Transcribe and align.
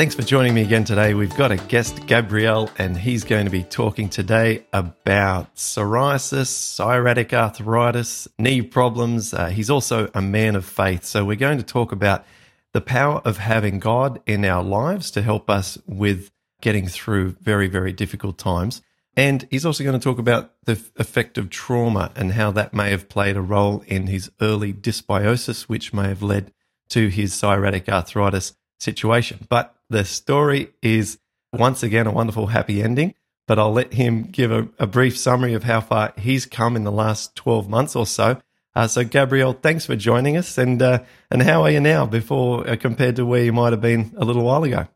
Thanks 0.00 0.14
for 0.14 0.22
joining 0.22 0.54
me 0.54 0.62
again 0.62 0.84
today. 0.84 1.12
We've 1.12 1.36
got 1.36 1.52
a 1.52 1.58
guest, 1.58 2.06
Gabriel, 2.06 2.70
and 2.78 2.96
he's 2.96 3.22
going 3.22 3.44
to 3.44 3.50
be 3.50 3.64
talking 3.64 4.08
today 4.08 4.64
about 4.72 5.54
psoriasis, 5.56 6.46
psoriatic 6.46 7.34
arthritis, 7.34 8.26
knee 8.38 8.62
problems. 8.62 9.34
Uh, 9.34 9.48
he's 9.48 9.68
also 9.68 10.08
a 10.14 10.22
man 10.22 10.56
of 10.56 10.64
faith. 10.64 11.04
So, 11.04 11.22
we're 11.26 11.36
going 11.36 11.58
to 11.58 11.62
talk 11.62 11.92
about 11.92 12.24
the 12.72 12.80
power 12.80 13.20
of 13.26 13.36
having 13.36 13.78
God 13.78 14.22
in 14.24 14.42
our 14.46 14.64
lives 14.64 15.10
to 15.10 15.20
help 15.20 15.50
us 15.50 15.76
with 15.86 16.30
getting 16.62 16.88
through 16.88 17.36
very, 17.42 17.68
very 17.68 17.92
difficult 17.92 18.38
times. 18.38 18.80
And 19.18 19.46
he's 19.50 19.66
also 19.66 19.84
going 19.84 20.00
to 20.00 20.02
talk 20.02 20.18
about 20.18 20.54
the 20.64 20.82
effect 20.96 21.36
of 21.36 21.50
trauma 21.50 22.10
and 22.16 22.32
how 22.32 22.52
that 22.52 22.72
may 22.72 22.88
have 22.88 23.10
played 23.10 23.36
a 23.36 23.42
role 23.42 23.84
in 23.86 24.06
his 24.06 24.30
early 24.40 24.72
dysbiosis, 24.72 25.64
which 25.64 25.92
may 25.92 26.08
have 26.08 26.22
led 26.22 26.54
to 26.88 27.08
his 27.08 27.34
psoriatic 27.34 27.86
arthritis 27.86 28.54
situation. 28.78 29.46
But 29.50 29.76
the 29.90 30.04
story 30.04 30.72
is 30.80 31.18
once 31.52 31.82
again 31.82 32.06
a 32.06 32.12
wonderful 32.12 32.46
happy 32.46 32.82
ending. 32.82 33.14
But 33.46 33.58
I'll 33.58 33.72
let 33.72 33.94
him 33.94 34.22
give 34.22 34.52
a, 34.52 34.68
a 34.78 34.86
brief 34.86 35.18
summary 35.18 35.54
of 35.54 35.64
how 35.64 35.80
far 35.80 36.12
he's 36.16 36.46
come 36.46 36.76
in 36.76 36.84
the 36.84 36.92
last 36.92 37.34
12 37.34 37.68
months 37.68 37.96
or 37.96 38.06
so. 38.06 38.40
Uh, 38.76 38.86
so, 38.86 39.02
Gabriel, 39.02 39.52
thanks 39.52 39.84
for 39.84 39.96
joining 39.96 40.36
us. 40.36 40.56
And 40.56 40.80
uh, 40.80 41.00
and 41.30 41.42
how 41.42 41.64
are 41.64 41.70
you 41.70 41.80
now 41.80 42.06
before 42.06 42.68
uh, 42.68 42.76
compared 42.76 43.16
to 43.16 43.26
where 43.26 43.42
you 43.42 43.52
might 43.52 43.72
have 43.72 43.80
been 43.80 44.14
a 44.16 44.24
little 44.24 44.44
while 44.44 44.62
ago? 44.62 44.86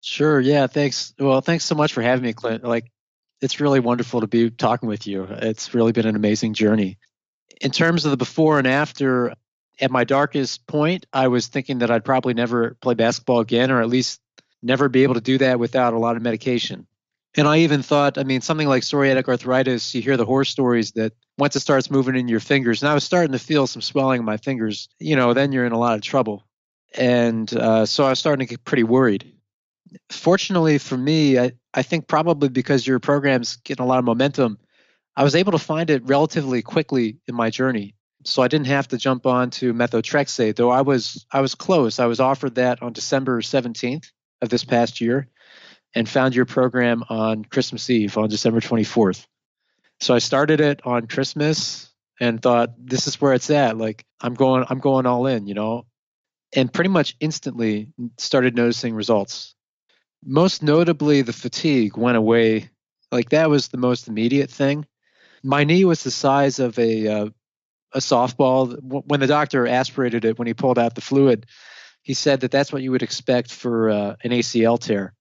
Sure. 0.00 0.40
Yeah. 0.40 0.66
Thanks. 0.66 1.14
Well, 1.16 1.40
thanks 1.40 1.64
so 1.64 1.76
much 1.76 1.92
for 1.92 2.02
having 2.02 2.24
me, 2.24 2.32
Clint. 2.32 2.64
Like, 2.64 2.90
it's 3.40 3.60
really 3.60 3.78
wonderful 3.78 4.20
to 4.22 4.26
be 4.26 4.50
talking 4.50 4.88
with 4.88 5.06
you. 5.06 5.24
It's 5.30 5.72
really 5.72 5.92
been 5.92 6.06
an 6.06 6.16
amazing 6.16 6.54
journey. 6.54 6.98
In 7.60 7.70
terms 7.70 8.04
of 8.04 8.10
the 8.10 8.16
before 8.16 8.58
and 8.58 8.66
after, 8.66 9.34
at 9.80 9.92
my 9.92 10.02
darkest 10.02 10.66
point, 10.66 11.06
I 11.12 11.28
was 11.28 11.46
thinking 11.46 11.78
that 11.78 11.90
I'd 11.90 12.04
probably 12.04 12.34
never 12.34 12.76
play 12.80 12.94
basketball 12.94 13.40
again, 13.40 13.70
or 13.70 13.80
at 13.80 13.88
least 13.88 14.20
never 14.62 14.88
be 14.88 15.02
able 15.02 15.14
to 15.14 15.20
do 15.20 15.38
that 15.38 15.58
without 15.58 15.94
a 15.94 15.98
lot 15.98 16.16
of 16.16 16.22
medication. 16.22 16.86
And 17.34 17.48
I 17.48 17.58
even 17.58 17.82
thought, 17.82 18.18
I 18.18 18.24
mean, 18.24 18.42
something 18.42 18.68
like 18.68 18.82
psoriatic 18.82 19.26
arthritis, 19.26 19.94
you 19.94 20.02
hear 20.02 20.18
the 20.18 20.26
horror 20.26 20.44
stories 20.44 20.92
that 20.92 21.14
once 21.38 21.56
it 21.56 21.60
starts 21.60 21.90
moving 21.90 22.14
in 22.14 22.28
your 22.28 22.40
fingers, 22.40 22.82
and 22.82 22.90
I 22.90 22.94
was 22.94 23.04
starting 23.04 23.32
to 23.32 23.38
feel 23.38 23.66
some 23.66 23.80
swelling 23.80 24.20
in 24.20 24.26
my 24.26 24.36
fingers, 24.36 24.88
you 24.98 25.16
know, 25.16 25.32
then 25.32 25.50
you're 25.50 25.64
in 25.64 25.72
a 25.72 25.78
lot 25.78 25.94
of 25.94 26.02
trouble. 26.02 26.44
And 26.94 27.52
uh, 27.54 27.86
so 27.86 28.04
I 28.04 28.10
was 28.10 28.18
starting 28.18 28.46
to 28.46 28.50
get 28.50 28.64
pretty 28.64 28.82
worried. 28.82 29.32
Fortunately 30.10 30.76
for 30.76 30.96
me, 30.96 31.38
I, 31.38 31.52
I 31.72 31.82
think 31.82 32.06
probably 32.06 32.50
because 32.50 32.86
your 32.86 32.98
program's 32.98 33.56
getting 33.56 33.84
a 33.84 33.88
lot 33.88 33.98
of 33.98 34.04
momentum, 34.04 34.58
I 35.16 35.24
was 35.24 35.34
able 35.34 35.52
to 35.52 35.58
find 35.58 35.88
it 35.88 36.04
relatively 36.04 36.60
quickly 36.60 37.18
in 37.26 37.34
my 37.34 37.48
journey 37.48 37.94
so 38.24 38.42
I 38.42 38.48
didn't 38.48 38.68
have 38.68 38.88
to 38.88 38.98
jump 38.98 39.26
on 39.26 39.50
to 39.50 39.74
methotrexate, 39.74 40.56
though 40.56 40.70
I 40.70 40.82
was 40.82 41.26
I 41.30 41.40
was 41.40 41.54
close. 41.54 41.98
I 41.98 42.06
was 42.06 42.20
offered 42.20 42.54
that 42.56 42.82
on 42.82 42.92
December 42.92 43.40
17th 43.40 44.10
of 44.42 44.50
this 44.50 44.64
past 44.64 45.00
year, 45.00 45.28
and 45.94 46.08
found 46.08 46.34
your 46.34 46.44
program 46.44 47.02
on 47.08 47.44
Christmas 47.44 47.88
Eve 47.88 48.18
on 48.18 48.28
December 48.28 48.60
24th. 48.60 49.26
So 50.00 50.14
I 50.14 50.18
started 50.18 50.60
it 50.60 50.80
on 50.84 51.06
Christmas 51.06 51.90
and 52.20 52.42
thought 52.42 52.70
this 52.78 53.06
is 53.06 53.20
where 53.20 53.34
it's 53.34 53.50
at. 53.50 53.78
Like 53.78 54.04
I'm 54.20 54.34
going 54.34 54.66
I'm 54.68 54.80
going 54.80 55.06
all 55.06 55.26
in, 55.26 55.46
you 55.46 55.54
know, 55.54 55.86
and 56.54 56.72
pretty 56.72 56.90
much 56.90 57.16
instantly 57.20 57.88
started 58.18 58.56
noticing 58.56 58.94
results. 58.94 59.54
Most 60.24 60.62
notably, 60.62 61.22
the 61.22 61.32
fatigue 61.32 61.96
went 61.96 62.16
away. 62.16 62.70
Like 63.10 63.30
that 63.30 63.50
was 63.50 63.68
the 63.68 63.78
most 63.78 64.08
immediate 64.08 64.50
thing. 64.50 64.86
My 65.42 65.64
knee 65.64 65.84
was 65.84 66.02
the 66.02 66.10
size 66.10 66.58
of 66.58 66.78
a 66.78 67.08
uh, 67.08 67.28
a 67.92 67.98
softball. 67.98 68.76
When 68.82 69.20
the 69.20 69.26
doctor 69.26 69.66
aspirated 69.66 70.24
it, 70.24 70.38
when 70.38 70.46
he 70.46 70.54
pulled 70.54 70.78
out 70.78 70.94
the 70.94 71.00
fluid, 71.00 71.46
he 72.02 72.14
said 72.14 72.40
that 72.40 72.50
that's 72.50 72.72
what 72.72 72.82
you 72.82 72.90
would 72.90 73.02
expect 73.02 73.52
for 73.52 73.90
uh, 73.90 74.16
an 74.22 74.30
ACL 74.30 74.78
tear. 74.78 75.14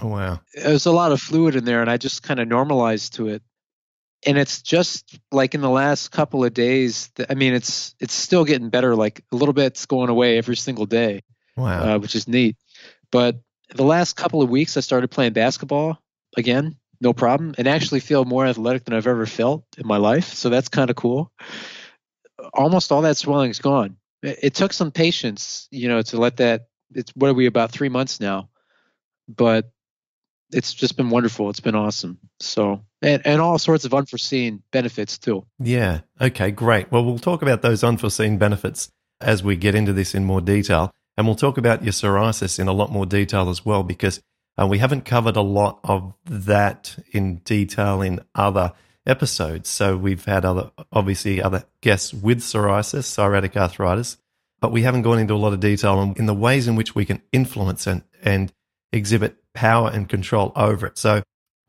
Oh 0.00 0.08
wow! 0.08 0.40
There's 0.54 0.86
a 0.86 0.92
lot 0.92 1.12
of 1.12 1.20
fluid 1.20 1.56
in 1.56 1.64
there, 1.64 1.80
and 1.80 1.90
I 1.90 1.96
just 1.96 2.22
kind 2.22 2.40
of 2.40 2.48
normalized 2.48 3.14
to 3.14 3.28
it. 3.28 3.42
And 4.26 4.36
it's 4.36 4.62
just 4.62 5.18
like 5.30 5.54
in 5.54 5.60
the 5.60 5.70
last 5.70 6.10
couple 6.10 6.44
of 6.44 6.54
days. 6.54 7.10
I 7.28 7.34
mean, 7.34 7.54
it's 7.54 7.94
it's 8.00 8.14
still 8.14 8.44
getting 8.44 8.70
better. 8.70 8.94
Like 8.94 9.24
a 9.32 9.36
little 9.36 9.52
bit's 9.52 9.86
going 9.86 10.08
away 10.08 10.38
every 10.38 10.56
single 10.56 10.86
day. 10.86 11.22
Wow! 11.56 11.94
Uh, 11.94 11.98
which 11.98 12.14
is 12.14 12.28
neat. 12.28 12.56
But 13.10 13.40
the 13.74 13.84
last 13.84 14.16
couple 14.16 14.40
of 14.40 14.48
weeks, 14.48 14.76
I 14.76 14.80
started 14.80 15.08
playing 15.08 15.32
basketball 15.32 15.98
again, 16.36 16.76
no 17.00 17.12
problem, 17.12 17.54
and 17.58 17.66
actually 17.66 18.00
feel 18.00 18.24
more 18.24 18.46
athletic 18.46 18.84
than 18.84 18.94
I've 18.94 19.06
ever 19.06 19.26
felt 19.26 19.64
in 19.76 19.86
my 19.86 19.96
life. 19.96 20.34
So 20.34 20.48
that's 20.48 20.68
kind 20.68 20.90
of 20.90 20.96
cool 20.96 21.32
almost 22.54 22.92
all 22.92 23.02
that 23.02 23.16
swelling 23.16 23.50
is 23.50 23.58
gone. 23.58 23.96
It, 24.22 24.54
took 24.54 24.72
some 24.72 24.90
patience, 24.90 25.68
you 25.70 25.88
know, 25.88 26.02
to 26.02 26.18
let 26.18 26.38
that. 26.38 26.68
It's 26.94 27.12
what 27.14 27.30
are 27.30 27.34
we 27.34 27.46
about 27.46 27.70
three 27.70 27.88
months 27.88 28.20
now, 28.20 28.48
but 29.28 29.70
it's 30.50 30.74
just 30.74 30.96
been 30.96 31.10
wonderful. 31.10 31.50
It's 31.50 31.60
been 31.60 31.74
awesome. 31.74 32.18
So 32.40 32.82
and 33.02 33.22
and 33.24 33.40
all 33.40 33.58
sorts 33.58 33.84
of 33.84 33.94
unforeseen 33.94 34.62
benefits 34.72 35.18
too. 35.18 35.46
Yeah. 35.58 36.00
Okay. 36.20 36.50
Great. 36.50 36.90
Well, 36.90 37.04
we'll 37.04 37.18
talk 37.18 37.42
about 37.42 37.62
those 37.62 37.84
unforeseen 37.84 38.38
benefits 38.38 38.90
as 39.20 39.42
we 39.42 39.56
get 39.56 39.74
into 39.74 39.92
this 39.92 40.14
in 40.14 40.24
more 40.24 40.40
detail, 40.40 40.92
and 41.16 41.26
we'll 41.26 41.36
talk 41.36 41.58
about 41.58 41.84
your 41.84 41.92
psoriasis 41.92 42.58
in 42.58 42.68
a 42.68 42.72
lot 42.72 42.90
more 42.90 43.06
detail 43.06 43.48
as 43.48 43.64
well 43.64 43.82
because. 43.82 44.20
Uh, 44.60 44.66
we 44.66 44.78
haven't 44.78 45.04
covered 45.04 45.36
a 45.36 45.40
lot 45.40 45.78
of 45.84 46.12
that 46.24 46.96
in 47.12 47.36
detail 47.44 48.02
in 48.02 48.18
other 48.34 48.72
episodes. 49.08 49.68
So 49.68 49.96
we've 49.96 50.24
had 50.24 50.44
other, 50.44 50.70
obviously, 50.92 51.42
other 51.42 51.64
guests 51.80 52.12
with 52.12 52.40
psoriasis, 52.40 53.04
psoriatic 53.04 53.56
arthritis, 53.56 54.18
but 54.60 54.70
we 54.70 54.82
haven't 54.82 55.02
gone 55.02 55.18
into 55.18 55.34
a 55.34 55.36
lot 55.36 55.52
of 55.52 55.60
detail 55.60 55.98
on 55.98 56.14
in 56.16 56.26
the 56.26 56.34
ways 56.34 56.68
in 56.68 56.76
which 56.76 56.94
we 56.94 57.04
can 57.04 57.22
influence 57.32 57.86
and, 57.86 58.02
and 58.22 58.52
exhibit 58.92 59.36
power 59.54 59.90
and 59.92 60.08
control 60.08 60.52
over 60.54 60.86
it. 60.86 60.98
So 60.98 61.22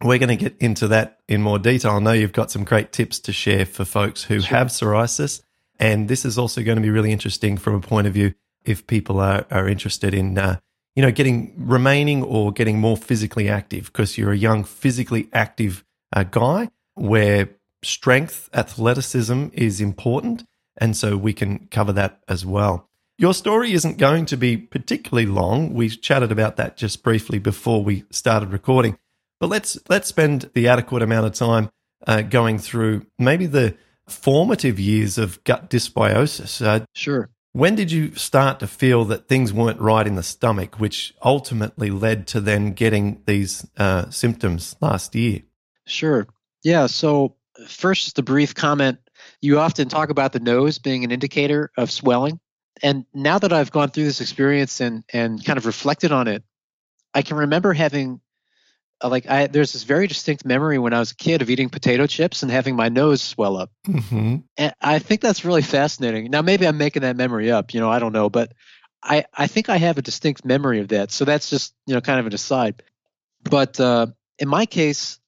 we're 0.03 0.19
going 0.19 0.29
to 0.29 0.35
get 0.35 0.55
into 0.59 0.88
that 0.89 1.19
in 1.27 1.41
more 1.41 1.59
detail. 1.59 1.91
I 1.91 2.00
know 2.00 2.11
you've 2.11 2.31
got 2.31 2.51
some 2.51 2.63
great 2.63 2.91
tips 2.91 3.19
to 3.22 3.33
share 3.33 3.66
for 3.66 3.85
folks 3.85 4.23
who 4.23 4.39
sure. 4.39 4.57
have 4.57 4.67
psoriasis. 4.67 5.41
And 5.79 6.07
this 6.09 6.25
is 6.25 6.38
also 6.38 6.61
going 6.61 6.75
to 6.75 6.81
be 6.81 6.89
really 6.89 7.11
interesting 7.11 7.57
from 7.57 7.75
a 7.75 7.79
point 7.79 8.07
of 8.07 8.13
view 8.13 8.33
if 8.66 8.85
people 8.85 9.19
are, 9.19 9.45
are 9.50 9.67
interested 9.67 10.13
in, 10.13 10.38
uh, 10.38 10.59
you 10.95 11.01
know, 11.01 11.11
getting 11.11 11.53
remaining 11.57 12.23
or 12.23 12.51
getting 12.51 12.79
more 12.79 12.97
physically 12.97 13.47
active 13.47 13.85
because 13.85 14.17
you're 14.17 14.33
a 14.33 14.38
young, 14.38 14.66
physically 14.66 15.29
active 15.31 15.85
uh, 16.13 16.23
guy 16.23 16.69
where 16.99 17.49
strength, 17.83 18.49
athleticism 18.53 19.47
is 19.53 19.81
important. 19.81 20.43
And 20.77 20.95
so 20.95 21.17
we 21.17 21.33
can 21.33 21.67
cover 21.67 21.93
that 21.93 22.21
as 22.27 22.45
well. 22.45 22.87
Your 23.17 23.33
story 23.33 23.73
isn't 23.73 23.97
going 23.97 24.25
to 24.27 24.37
be 24.37 24.55
particularly 24.55 25.25
long. 25.25 25.73
We 25.73 25.89
chatted 25.89 26.31
about 26.31 26.55
that 26.55 26.77
just 26.77 27.03
briefly 27.03 27.38
before 27.38 27.83
we 27.83 28.05
started 28.11 28.53
recording. 28.53 28.97
But 29.41 29.49
let's 29.49 29.77
let's 29.89 30.07
spend 30.07 30.49
the 30.53 30.69
adequate 30.69 31.01
amount 31.01 31.25
of 31.25 31.33
time 31.33 31.69
uh, 32.07 32.21
going 32.21 32.59
through 32.59 33.05
maybe 33.17 33.45
the 33.45 33.75
formative 34.07 34.79
years 34.79 35.17
of 35.17 35.43
gut 35.43 35.69
dysbiosis. 35.69 36.65
Uh, 36.65 36.85
sure. 36.93 37.29
When 37.51 37.75
did 37.75 37.91
you 37.91 38.15
start 38.15 38.59
to 38.59 38.67
feel 38.67 39.05
that 39.05 39.27
things 39.27 39.51
weren't 39.51 39.81
right 39.81 40.05
in 40.05 40.15
the 40.15 40.23
stomach, 40.23 40.79
which 40.79 41.13
ultimately 41.24 41.89
led 41.89 42.27
to 42.27 42.39
then 42.39 42.74
getting 42.74 43.21
these 43.25 43.68
uh, 43.75 44.09
symptoms 44.09 44.75
last 44.81 45.15
year? 45.15 45.41
Sure. 45.85 46.27
Yeah. 46.63 46.88
So, 46.88 47.35
first, 47.67 48.06
just 48.06 48.19
a 48.19 48.23
brief 48.23 48.56
comment. 48.56 49.00
You 49.41 49.59
often 49.59 49.89
talk 49.89 50.09
about 50.09 50.33
the 50.33 50.39
nose 50.39 50.79
being 50.79 51.03
an 51.03 51.11
indicator 51.11 51.71
of 51.77 51.91
swelling. 51.91 52.39
And 52.81 53.06
now 53.13 53.39
that 53.39 53.51
I've 53.51 53.71
gone 53.71 53.89
through 53.89 54.06
this 54.06 54.21
experience 54.21 54.79
and, 54.79 55.03
and 55.11 55.44
kind 55.44 55.57
of 55.57 55.65
reflected 55.65 56.11
on 56.11 56.27
it, 56.27 56.44
I 57.13 57.21
can 57.21 57.38
remember 57.38 57.73
having, 57.73 58.21
uh, 59.03 59.09
like, 59.09 59.29
I, 59.29 59.47
there's 59.47 59.73
this 59.73 59.83
very 59.83 60.07
distinct 60.07 60.45
memory 60.45 60.77
when 60.79 60.94
I 60.94 61.00
was 61.00 61.11
a 61.11 61.15
kid 61.15 61.41
of 61.41 61.50
eating 61.50 61.69
potato 61.69 62.07
chips 62.07 62.44
and 62.44 62.51
having 62.51 62.75
my 62.77 62.88
nose 62.88 63.21
swell 63.21 63.57
up. 63.57 63.71
Mm-hmm. 63.85 64.38
And 64.57 64.73
I 64.79 65.00
think 65.00 65.19
that's 65.19 65.44
really 65.44 65.62
fascinating. 65.62 66.31
Now, 66.31 66.41
maybe 66.41 66.65
I'm 66.65 66.77
making 66.77 67.01
that 67.01 67.17
memory 67.17 67.51
up, 67.51 67.73
you 67.73 67.81
know, 67.81 67.89
I 67.89 68.00
don't 68.00 68.13
know, 68.13 68.29
but 68.29 68.53
I, 69.03 69.25
I 69.33 69.47
think 69.47 69.67
I 69.67 69.77
have 69.77 69.97
a 69.97 70.01
distinct 70.01 70.45
memory 70.45 70.79
of 70.79 70.89
that. 70.89 71.12
So 71.12 71.25
that's 71.25 71.50
just, 71.50 71.73
you 71.85 71.95
know, 71.95 72.01
kind 72.01 72.19
of 72.19 72.27
an 72.27 72.33
aside. 72.33 72.83
But 73.44 73.79
uh, 73.79 74.07
in 74.38 74.47
my 74.47 74.65
case, 74.65 75.19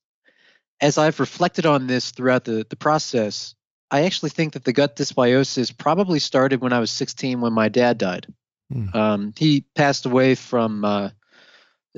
as 0.82 0.98
I've 0.98 1.20
reflected 1.20 1.66
on 1.66 1.88
this 1.88 2.12
throughout 2.12 2.44
the, 2.44 2.66
the 2.68 2.76
process, 2.76 3.56
I 3.92 4.04
actually 4.04 4.32
think 4.32 4.54
that 4.54 4.64
the 4.64 4.74
gut 4.74 4.96
dysbiosis 4.96 5.78
probably 5.78 6.20
started 6.20 6.62
when 6.62 6.74
I 6.74 6.80
was 6.80 6.90
16 6.92 7.40
when 7.40 7.54
my 7.54 7.70
dad 7.70 7.98
died. 7.98 8.34
Mm. 8.74 8.96
Um, 8.96 9.34
he 9.38 9.66
passed 9.76 10.06
away 10.06 10.36
from. 10.36 10.84
Uh, 10.84 11.10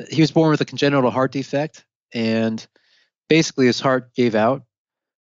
he 0.10 0.22
was 0.22 0.32
born 0.32 0.50
with 0.50 0.62
a 0.62 0.66
congenital 0.66 1.12
heart 1.12 1.32
defect, 1.32 1.86
and 2.14 2.66
basically 3.30 3.68
his 3.68 3.80
heart 3.80 4.14
gave 4.16 4.34
out. 4.34 4.64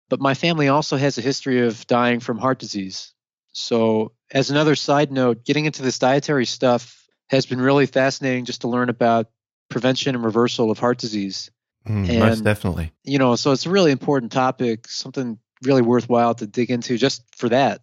But 0.09 0.19
my 0.19 0.33
family 0.33 0.67
also 0.67 0.97
has 0.97 1.17
a 1.17 1.21
history 1.21 1.65
of 1.65 1.85
dying 1.87 2.19
from 2.19 2.39
heart 2.39 2.59
disease. 2.59 3.13
So, 3.53 4.11
as 4.31 4.49
another 4.49 4.75
side 4.75 5.11
note, 5.11 5.45
getting 5.45 5.65
into 5.65 5.83
this 5.83 5.99
dietary 5.99 6.45
stuff 6.45 7.07
has 7.29 7.45
been 7.45 7.61
really 7.61 7.85
fascinating 7.85 8.45
just 8.45 8.61
to 8.61 8.67
learn 8.67 8.89
about 8.89 9.29
prevention 9.69 10.15
and 10.15 10.23
reversal 10.23 10.71
of 10.71 10.79
heart 10.79 10.97
disease. 10.97 11.51
Mm, 11.87 12.09
and, 12.09 12.19
most 12.19 12.43
definitely. 12.43 12.91
You 13.03 13.19
know, 13.19 13.35
so 13.35 13.51
it's 13.51 13.65
a 13.65 13.69
really 13.69 13.91
important 13.91 14.31
topic, 14.31 14.87
something 14.87 15.37
really 15.63 15.81
worthwhile 15.81 16.33
to 16.35 16.47
dig 16.47 16.71
into 16.71 16.97
just 16.97 17.23
for 17.35 17.49
that. 17.49 17.81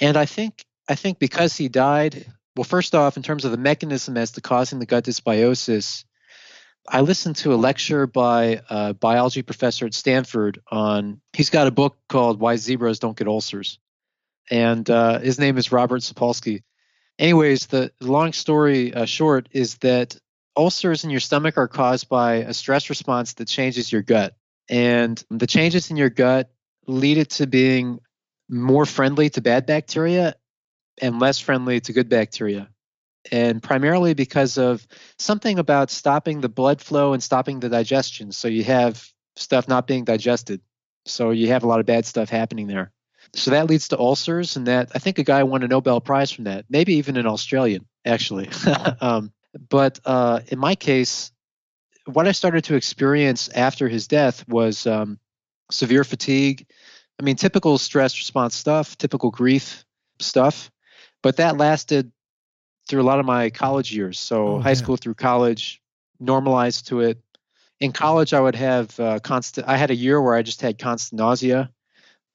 And 0.00 0.16
I 0.16 0.26
think 0.26 0.64
I 0.88 0.94
think 0.94 1.18
because 1.18 1.56
he 1.56 1.68
died, 1.68 2.26
well, 2.56 2.64
first 2.64 2.94
off, 2.94 3.16
in 3.16 3.22
terms 3.22 3.44
of 3.44 3.50
the 3.50 3.58
mechanism 3.58 4.16
as 4.16 4.32
to 4.32 4.40
causing 4.40 4.78
the 4.78 4.86
gut 4.86 5.04
dysbiosis, 5.04 6.04
I 6.88 7.00
listened 7.00 7.36
to 7.36 7.52
a 7.52 7.56
lecture 7.56 8.06
by 8.06 8.60
a 8.70 8.94
biology 8.94 9.42
professor 9.42 9.86
at 9.86 9.94
Stanford 9.94 10.60
on. 10.70 11.20
He's 11.32 11.50
got 11.50 11.66
a 11.66 11.72
book 11.72 11.96
called 12.08 12.40
"Why 12.40 12.56
Zebras 12.56 12.98
Don't 12.98 13.16
Get 13.16 13.28
Ulcers," 13.28 13.78
and 14.50 14.88
uh, 14.88 15.18
his 15.18 15.38
name 15.38 15.58
is 15.58 15.72
Robert 15.72 16.02
Sapolsky. 16.02 16.62
Anyways, 17.18 17.66
the 17.66 17.92
long 18.00 18.32
story 18.32 18.92
uh, 18.94 19.06
short 19.06 19.48
is 19.52 19.76
that 19.78 20.16
ulcers 20.56 21.04
in 21.04 21.10
your 21.10 21.20
stomach 21.20 21.58
are 21.58 21.68
caused 21.68 22.08
by 22.08 22.36
a 22.36 22.54
stress 22.54 22.88
response 22.88 23.34
that 23.34 23.48
changes 23.48 23.90
your 23.90 24.02
gut. 24.02 24.34
And 24.68 25.22
the 25.30 25.46
changes 25.46 25.90
in 25.90 25.96
your 25.96 26.10
gut 26.10 26.50
lead 26.86 27.18
it 27.18 27.30
to 27.30 27.46
being 27.46 28.00
more 28.48 28.86
friendly 28.86 29.30
to 29.30 29.40
bad 29.40 29.66
bacteria 29.66 30.34
and 31.00 31.18
less 31.18 31.38
friendly 31.38 31.80
to 31.80 31.92
good 31.92 32.08
bacteria. 32.08 32.68
And 33.32 33.62
primarily 33.62 34.14
because 34.14 34.56
of 34.56 34.86
something 35.18 35.58
about 35.58 35.90
stopping 35.90 36.40
the 36.40 36.48
blood 36.48 36.80
flow 36.80 37.12
and 37.12 37.22
stopping 37.22 37.60
the 37.60 37.68
digestion. 37.68 38.32
So 38.32 38.48
you 38.48 38.64
have 38.64 39.04
stuff 39.34 39.68
not 39.68 39.86
being 39.86 40.04
digested. 40.04 40.60
So 41.06 41.30
you 41.30 41.48
have 41.48 41.64
a 41.64 41.66
lot 41.66 41.80
of 41.80 41.86
bad 41.86 42.06
stuff 42.06 42.28
happening 42.28 42.66
there. 42.66 42.92
So 43.34 43.50
that 43.50 43.68
leads 43.68 43.88
to 43.88 43.98
ulcers, 43.98 44.56
and 44.56 44.66
that 44.66 44.92
I 44.94 44.98
think 44.98 45.18
a 45.18 45.24
guy 45.24 45.42
won 45.42 45.62
a 45.62 45.68
Nobel 45.68 46.00
Prize 46.00 46.30
from 46.30 46.44
that, 46.44 46.64
maybe 46.68 46.94
even 46.94 47.16
an 47.16 47.26
Australian, 47.26 47.86
actually. 48.04 48.48
um, 49.00 49.32
but 49.68 50.00
uh, 50.04 50.40
in 50.48 50.58
my 50.58 50.74
case, 50.74 51.32
what 52.06 52.26
I 52.26 52.32
started 52.32 52.64
to 52.64 52.74
experience 52.74 53.48
after 53.48 53.88
his 53.88 54.06
death 54.06 54.46
was 54.48 54.86
um, 54.86 55.18
severe 55.70 56.04
fatigue. 56.04 56.66
I 57.18 57.22
mean, 57.22 57.36
typical 57.36 57.78
stress 57.78 58.16
response 58.18 58.54
stuff, 58.54 58.96
typical 58.98 59.30
grief 59.30 59.84
stuff, 60.20 60.70
but 61.22 61.36
that 61.36 61.56
lasted 61.56 62.12
through 62.88 63.02
a 63.02 63.04
lot 63.04 63.18
of 63.18 63.26
my 63.26 63.50
college 63.50 63.92
years. 63.92 64.18
So 64.18 64.48
oh, 64.48 64.60
high 64.60 64.70
yeah. 64.70 64.74
school 64.74 64.96
through 64.96 65.14
college, 65.14 65.82
normalized 66.20 66.88
to 66.88 67.00
it. 67.00 67.18
In 67.80 67.92
college, 67.92 68.32
I 68.32 68.40
would 68.40 68.54
have 68.54 68.98
uh, 69.00 69.18
constant. 69.18 69.68
I 69.68 69.76
had 69.76 69.90
a 69.90 69.94
year 69.94 70.20
where 70.20 70.34
I 70.34 70.42
just 70.42 70.62
had 70.62 70.78
constant 70.78 71.18
nausea, 71.18 71.70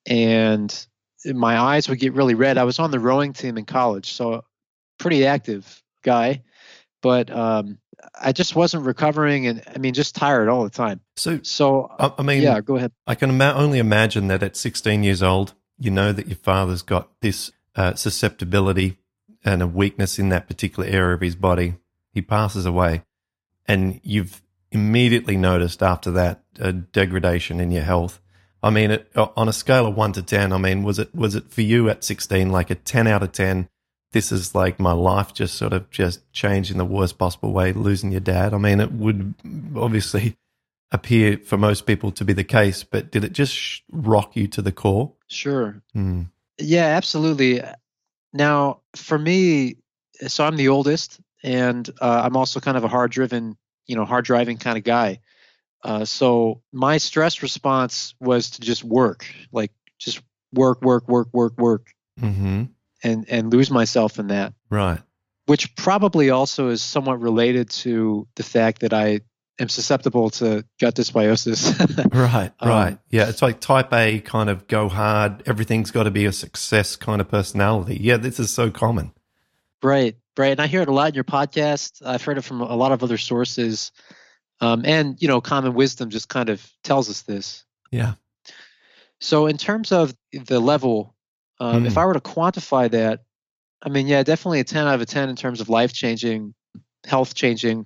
and 0.05 0.87
my 1.25 1.57
eyes 1.57 1.89
would 1.89 1.99
get 1.99 2.13
really 2.13 2.35
red. 2.35 2.57
I 2.57 2.63
was 2.63 2.79
on 2.79 2.91
the 2.91 2.99
rowing 2.99 3.33
team 3.33 3.57
in 3.57 3.65
college, 3.65 4.11
so 4.11 4.43
pretty 4.99 5.25
active 5.25 5.81
guy 6.03 6.43
but 7.01 7.29
um, 7.31 7.77
I 8.19 8.31
just 8.31 8.55
wasn't 8.55 8.85
recovering, 8.85 9.47
and 9.47 9.63
I 9.73 9.77
mean, 9.77 9.93
just 9.93 10.15
tired 10.15 10.49
all 10.49 10.63
the 10.63 10.69
time. 10.69 11.01
So, 11.15 11.39
so 11.43 11.91
I 11.99 12.21
mean, 12.23 12.41
yeah, 12.41 12.61
go 12.61 12.75
ahead. 12.75 12.91
I 13.07 13.15
can 13.15 13.29
ima- 13.29 13.53
only 13.55 13.79
imagine 13.79 14.27
that 14.27 14.43
at 14.43 14.55
16 14.55 15.03
years 15.03 15.21
old, 15.21 15.53
you 15.79 15.91
know 15.91 16.11
that 16.11 16.27
your 16.27 16.37
father's 16.37 16.81
got 16.81 17.09
this 17.21 17.51
uh, 17.75 17.95
susceptibility 17.95 18.97
and 19.43 19.61
a 19.61 19.67
weakness 19.67 20.19
in 20.19 20.29
that 20.29 20.47
particular 20.47 20.87
area 20.87 21.15
of 21.15 21.21
his 21.21 21.35
body. 21.35 21.75
He 22.13 22.21
passes 22.21 22.65
away, 22.65 23.03
and 23.67 23.99
you've 24.03 24.41
immediately 24.71 25.37
noticed 25.37 25.83
after 25.83 26.11
that 26.11 26.43
a 26.59 26.71
degradation 26.71 27.59
in 27.59 27.71
your 27.71 27.83
health. 27.83 28.19
I 28.63 28.69
mean, 28.69 28.91
it, 28.91 29.11
on 29.15 29.49
a 29.49 29.53
scale 29.53 29.87
of 29.87 29.95
one 29.95 30.13
to 30.13 30.21
ten, 30.21 30.53
I 30.53 30.57
mean, 30.57 30.83
was 30.83 30.99
it 30.99 31.13
was 31.15 31.35
it 31.35 31.51
for 31.51 31.61
you 31.61 31.89
at 31.89 32.03
16 32.03 32.49
like 32.49 32.69
a 32.69 32.75
10 32.75 33.07
out 33.07 33.23
of 33.23 33.31
10? 33.31 33.67
This 34.11 34.31
is 34.31 34.53
like 34.53 34.79
my 34.79 34.91
life 34.91 35.33
just 35.33 35.55
sort 35.55 35.73
of 35.73 35.89
just 35.89 36.31
changed 36.33 36.71
in 36.71 36.77
the 36.77 36.85
worst 36.85 37.17
possible 37.17 37.53
way, 37.53 37.71
losing 37.71 38.11
your 38.11 38.21
dad. 38.21 38.53
I 38.53 38.57
mean, 38.57 38.79
it 38.79 38.91
would 38.91 39.33
obviously 39.75 40.35
appear 40.91 41.37
for 41.37 41.57
most 41.57 41.85
people 41.85 42.11
to 42.11 42.25
be 42.25 42.33
the 42.33 42.43
case, 42.43 42.83
but 42.83 43.11
did 43.11 43.23
it 43.23 43.31
just 43.31 43.83
rock 43.91 44.35
you 44.35 44.47
to 44.49 44.61
the 44.61 44.73
core? 44.73 45.13
Sure. 45.27 45.81
Mm. 45.95 46.29
Yeah, 46.57 46.85
absolutely. 46.85 47.61
Now, 48.33 48.81
for 48.95 49.17
me, 49.17 49.77
so 50.27 50.45
I'm 50.45 50.57
the 50.57 50.67
oldest, 50.67 51.19
and 51.41 51.89
uh, 52.01 52.21
I'm 52.25 52.35
also 52.35 52.59
kind 52.59 52.77
of 52.77 52.83
a 52.83 52.89
hard 52.89 53.11
driven, 53.11 53.57
you 53.87 53.95
know, 53.95 54.03
hard 54.03 54.25
driving 54.25 54.57
kind 54.57 54.77
of 54.77 54.83
guy. 54.83 55.21
Uh, 55.83 56.05
so 56.05 56.61
my 56.73 56.97
stress 56.97 57.41
response 57.41 58.13
was 58.19 58.51
to 58.51 58.61
just 58.61 58.83
work, 58.83 59.25
like 59.51 59.71
just 59.97 60.21
work, 60.53 60.81
work, 60.81 61.07
work, 61.07 61.29
work, 61.31 61.57
work. 61.57 61.87
Mm-hmm 62.19 62.63
and 63.03 63.25
and 63.29 63.51
lose 63.51 63.71
myself 63.71 64.19
in 64.19 64.27
that. 64.27 64.53
Right. 64.69 64.99
Which 65.47 65.75
probably 65.75 66.29
also 66.29 66.69
is 66.69 66.81
somewhat 66.81 67.19
related 67.19 67.69
to 67.69 68.27
the 68.35 68.43
fact 68.43 68.81
that 68.81 68.93
I 68.93 69.21
am 69.59 69.69
susceptible 69.69 70.29
to 70.31 70.65
gut 70.79 70.95
dysbiosis. 70.95 72.13
right, 72.13 72.51
um, 72.59 72.69
right. 72.69 72.97
Yeah, 73.09 73.29
it's 73.29 73.41
like 73.41 73.59
type 73.59 73.93
A 73.93 74.19
kind 74.19 74.49
of 74.49 74.67
go 74.67 74.89
hard, 74.89 75.43
everything's 75.47 75.91
got 75.91 76.03
to 76.03 76.11
be 76.11 76.25
a 76.25 76.31
success 76.31 76.95
kind 76.95 77.21
of 77.21 77.29
personality. 77.29 77.97
Yeah, 77.99 78.17
this 78.17 78.39
is 78.39 78.53
so 78.53 78.69
common. 78.71 79.11
Right, 79.83 80.15
right. 80.37 80.51
And 80.51 80.59
I 80.61 80.67
hear 80.67 80.81
it 80.81 80.87
a 80.87 80.93
lot 80.93 81.09
in 81.09 81.15
your 81.15 81.23
podcast. 81.23 82.05
I've 82.05 82.23
heard 82.23 82.37
it 82.37 82.43
from 82.43 82.61
a 82.61 82.75
lot 82.75 82.91
of 82.91 83.03
other 83.03 83.17
sources. 83.17 83.91
Um, 84.59 84.83
and, 84.85 85.19
you 85.19 85.27
know, 85.27 85.41
common 85.41 85.73
wisdom 85.73 86.11
just 86.11 86.29
kind 86.29 86.49
of 86.49 86.67
tells 86.83 87.09
us 87.09 87.23
this. 87.23 87.63
Yeah. 87.91 88.13
So, 89.19 89.47
in 89.47 89.57
terms 89.57 89.91
of 89.91 90.13
the 90.31 90.59
level 90.59 91.15
um, 91.61 91.83
mm. 91.83 91.87
If 91.87 91.95
I 91.95 92.05
were 92.05 92.15
to 92.15 92.19
quantify 92.19 92.89
that, 92.89 93.21
I 93.83 93.89
mean, 93.89 94.07
yeah, 94.07 94.23
definitely 94.23 94.61
a 94.61 94.63
10 94.63 94.87
out 94.87 94.95
of 94.95 95.01
a 95.01 95.05
10 95.05 95.29
in 95.29 95.35
terms 95.35 95.61
of 95.61 95.69
life 95.69 95.93
changing, 95.93 96.55
health 97.05 97.35
changing. 97.35 97.85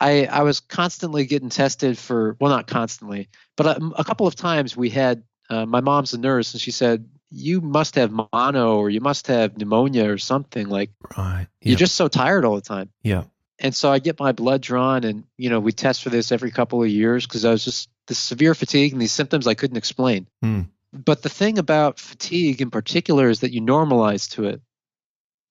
I, 0.00 0.24
I 0.24 0.42
was 0.44 0.60
constantly 0.60 1.26
getting 1.26 1.50
tested 1.50 1.98
for, 1.98 2.38
well, 2.40 2.50
not 2.50 2.66
constantly, 2.66 3.28
but 3.54 3.66
a, 3.66 3.90
a 3.98 4.04
couple 4.04 4.26
of 4.26 4.34
times 4.34 4.74
we 4.74 4.88
had, 4.88 5.24
uh, 5.50 5.66
my 5.66 5.82
mom's 5.82 6.14
a 6.14 6.18
nurse 6.18 6.54
and 6.54 6.60
she 6.60 6.70
said, 6.70 7.06
you 7.28 7.60
must 7.60 7.96
have 7.96 8.10
mono 8.10 8.78
or 8.78 8.88
you 8.88 9.02
must 9.02 9.26
have 9.26 9.58
pneumonia 9.58 10.10
or 10.10 10.16
something 10.16 10.68
like 10.68 10.90
right. 11.16 11.46
You're 11.60 11.76
just 11.76 11.94
so 11.94 12.08
tired 12.08 12.46
all 12.46 12.54
the 12.54 12.62
time. 12.62 12.90
Yeah. 13.02 13.24
And 13.58 13.74
so 13.74 13.92
I 13.92 13.98
get 13.98 14.18
my 14.18 14.32
blood 14.32 14.62
drawn 14.62 15.04
and, 15.04 15.24
you 15.36 15.50
know, 15.50 15.60
we 15.60 15.72
test 15.72 16.02
for 16.02 16.08
this 16.08 16.32
every 16.32 16.50
couple 16.50 16.82
of 16.82 16.88
years 16.88 17.26
because 17.26 17.44
I 17.44 17.50
was 17.50 17.64
just 17.64 17.90
this 18.06 18.18
severe 18.18 18.54
fatigue 18.54 18.92
and 18.92 19.00
these 19.00 19.12
symptoms 19.12 19.46
I 19.46 19.54
couldn't 19.54 19.76
explain. 19.76 20.28
Mm. 20.42 20.68
But 20.92 21.22
the 21.22 21.28
thing 21.28 21.58
about 21.58 21.98
fatigue 21.98 22.60
in 22.60 22.70
particular 22.70 23.28
is 23.28 23.40
that 23.40 23.52
you 23.52 23.60
normalize 23.60 24.30
to 24.32 24.44
it. 24.44 24.60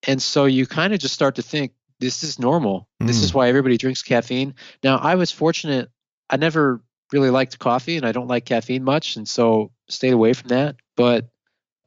And 0.08 0.22
so 0.22 0.46
you 0.46 0.68
kind 0.68 0.94
of 0.94 1.00
just 1.00 1.14
start 1.14 1.36
to 1.36 1.42
think, 1.42 1.74
this 2.00 2.24
is 2.24 2.40
normal. 2.40 2.88
Mm. 3.02 3.08
This 3.08 3.22
is 3.22 3.32
mm. 3.32 3.36
why 3.36 3.50
everybody 3.50 3.78
drinks 3.78 4.04
caffeine. 4.04 4.56
Now, 4.84 4.98
I 4.98 5.16
was 5.16 5.32
fortunate. 5.32 5.90
I 6.30 6.38
never 6.38 6.82
really 7.12 7.30
liked 7.30 7.60
coffee 7.60 7.98
and 7.98 8.06
I 8.06 8.12
don't 8.12 8.28
like 8.28 8.46
caffeine 8.46 8.84
much. 8.84 9.16
And 9.16 9.28
so 9.28 9.72
stayed 9.90 10.14
away 10.14 10.34
from 10.34 10.50
that. 10.50 10.76
But 10.96 11.30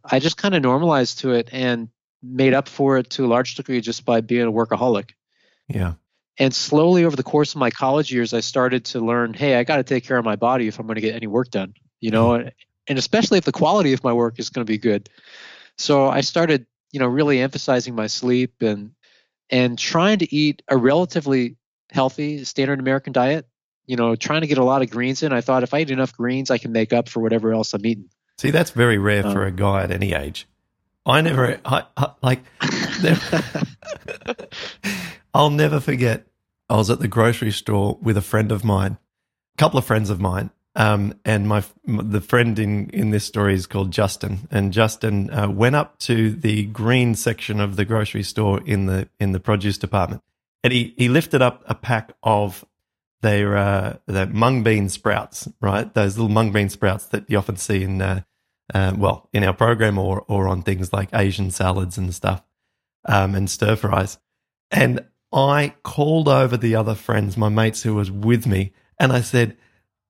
I 0.04 0.18
just 0.18 0.36
kind 0.36 0.54
of 0.54 0.62
normalized 0.62 1.20
to 1.20 1.32
it 1.32 1.48
and 1.52 1.88
made 2.22 2.54
up 2.54 2.68
for 2.68 2.98
it 2.98 3.10
to 3.10 3.24
a 3.24 3.28
large 3.28 3.54
degree 3.54 3.80
just 3.80 4.04
by 4.04 4.20
being 4.20 4.46
a 4.46 4.52
workaholic. 4.52 5.10
Yeah. 5.68 5.94
And 6.38 6.54
slowly 6.54 7.04
over 7.04 7.16
the 7.16 7.22
course 7.22 7.54
of 7.54 7.58
my 7.58 7.70
college 7.70 8.12
years, 8.12 8.34
I 8.34 8.40
started 8.40 8.86
to 8.86 9.00
learn 9.00 9.34
hey, 9.34 9.56
I 9.56 9.64
got 9.64 9.76
to 9.76 9.84
take 9.84 10.04
care 10.04 10.18
of 10.18 10.24
my 10.24 10.36
body 10.36 10.66
if 10.66 10.78
I'm 10.78 10.86
going 10.86 10.96
to 10.96 11.00
get 11.00 11.14
any 11.14 11.28
work 11.28 11.50
done. 11.50 11.74
You 12.00 12.10
know, 12.10 12.30
mm 12.30 12.50
and 12.88 12.98
especially 12.98 13.38
if 13.38 13.44
the 13.44 13.52
quality 13.52 13.92
of 13.92 14.04
my 14.04 14.12
work 14.12 14.38
is 14.38 14.50
going 14.50 14.66
to 14.66 14.70
be 14.70 14.78
good. 14.78 15.08
So 15.78 16.08
I 16.08 16.20
started, 16.20 16.66
you 16.92 17.00
know, 17.00 17.06
really 17.06 17.40
emphasizing 17.40 17.94
my 17.94 18.06
sleep 18.06 18.62
and 18.62 18.92
and 19.50 19.78
trying 19.78 20.18
to 20.18 20.34
eat 20.34 20.62
a 20.68 20.76
relatively 20.76 21.56
healthy 21.90 22.44
standard 22.44 22.80
American 22.80 23.12
diet. 23.12 23.46
You 23.86 23.96
know, 23.96 24.16
trying 24.16 24.40
to 24.40 24.46
get 24.46 24.56
a 24.56 24.64
lot 24.64 24.80
of 24.80 24.88
greens 24.88 25.22
in. 25.22 25.32
I 25.32 25.42
thought 25.42 25.62
if 25.62 25.74
I 25.74 25.80
eat 25.80 25.90
enough 25.90 26.16
greens, 26.16 26.50
I 26.50 26.56
can 26.56 26.72
make 26.72 26.94
up 26.94 27.08
for 27.08 27.20
whatever 27.20 27.52
else 27.52 27.74
I'm 27.74 27.84
eating. 27.84 28.08
See, 28.38 28.50
that's 28.50 28.70
very 28.70 28.96
rare 28.96 29.26
um, 29.26 29.32
for 29.32 29.44
a 29.44 29.50
guy 29.50 29.82
at 29.82 29.90
any 29.90 30.14
age. 30.14 30.48
I 31.06 31.20
never, 31.20 31.60
I, 31.64 31.84
I 31.96 32.12
like, 32.22 32.42
never, 33.02 33.42
I'll 35.34 35.50
never 35.50 35.80
forget. 35.80 36.26
I 36.70 36.76
was 36.76 36.88
at 36.88 37.00
the 37.00 37.08
grocery 37.08 37.52
store 37.52 37.98
with 38.00 38.16
a 38.16 38.22
friend 38.22 38.50
of 38.50 38.64
mine, 38.64 38.96
a 39.54 39.58
couple 39.58 39.78
of 39.78 39.84
friends 39.84 40.08
of 40.08 40.18
mine, 40.18 40.50
um, 40.76 41.14
and 41.24 41.48
my 41.48 41.62
the 41.86 42.20
friend 42.20 42.58
in 42.58 42.90
in 42.90 43.10
this 43.10 43.24
story 43.24 43.54
is 43.54 43.66
called 43.66 43.92
Justin, 43.92 44.48
and 44.50 44.72
Justin 44.72 45.30
uh, 45.30 45.48
went 45.48 45.76
up 45.76 45.98
to 46.00 46.30
the 46.30 46.64
green 46.66 47.14
section 47.14 47.60
of 47.60 47.76
the 47.76 47.84
grocery 47.84 48.24
store 48.24 48.60
in 48.64 48.86
the 48.86 49.08
in 49.20 49.32
the 49.32 49.40
produce 49.40 49.78
department, 49.78 50.22
and 50.64 50.72
he 50.72 50.94
he 50.96 51.08
lifted 51.08 51.42
up 51.42 51.62
a 51.66 51.74
pack 51.74 52.12
of 52.22 52.64
their 53.22 53.56
uh, 53.56 53.96
their 54.06 54.26
mung 54.26 54.64
bean 54.64 54.88
sprouts, 54.88 55.48
right? 55.60 55.92
Those 55.94 56.18
little 56.18 56.32
mung 56.32 56.52
bean 56.52 56.68
sprouts 56.68 57.06
that 57.06 57.30
you 57.30 57.38
often 57.38 57.56
see 57.56 57.84
in 57.84 58.02
uh, 58.02 58.22
uh, 58.72 58.94
well 58.96 59.28
in 59.32 59.44
our 59.44 59.54
program 59.54 59.96
or 59.96 60.24
or 60.26 60.48
on 60.48 60.62
things 60.62 60.92
like 60.92 61.08
Asian 61.12 61.52
salads 61.52 61.98
and 61.98 62.12
stuff, 62.12 62.42
um, 63.04 63.36
and 63.36 63.48
stir 63.48 63.76
fries. 63.76 64.18
And 64.72 65.06
I 65.32 65.74
called 65.84 66.28
over 66.28 66.56
the 66.56 66.74
other 66.74 66.94
friends, 66.96 67.36
my 67.36 67.48
mates 67.48 67.82
who 67.82 67.94
was 67.94 68.10
with 68.10 68.44
me, 68.44 68.72
and 68.98 69.12
I 69.12 69.20
said, 69.20 69.56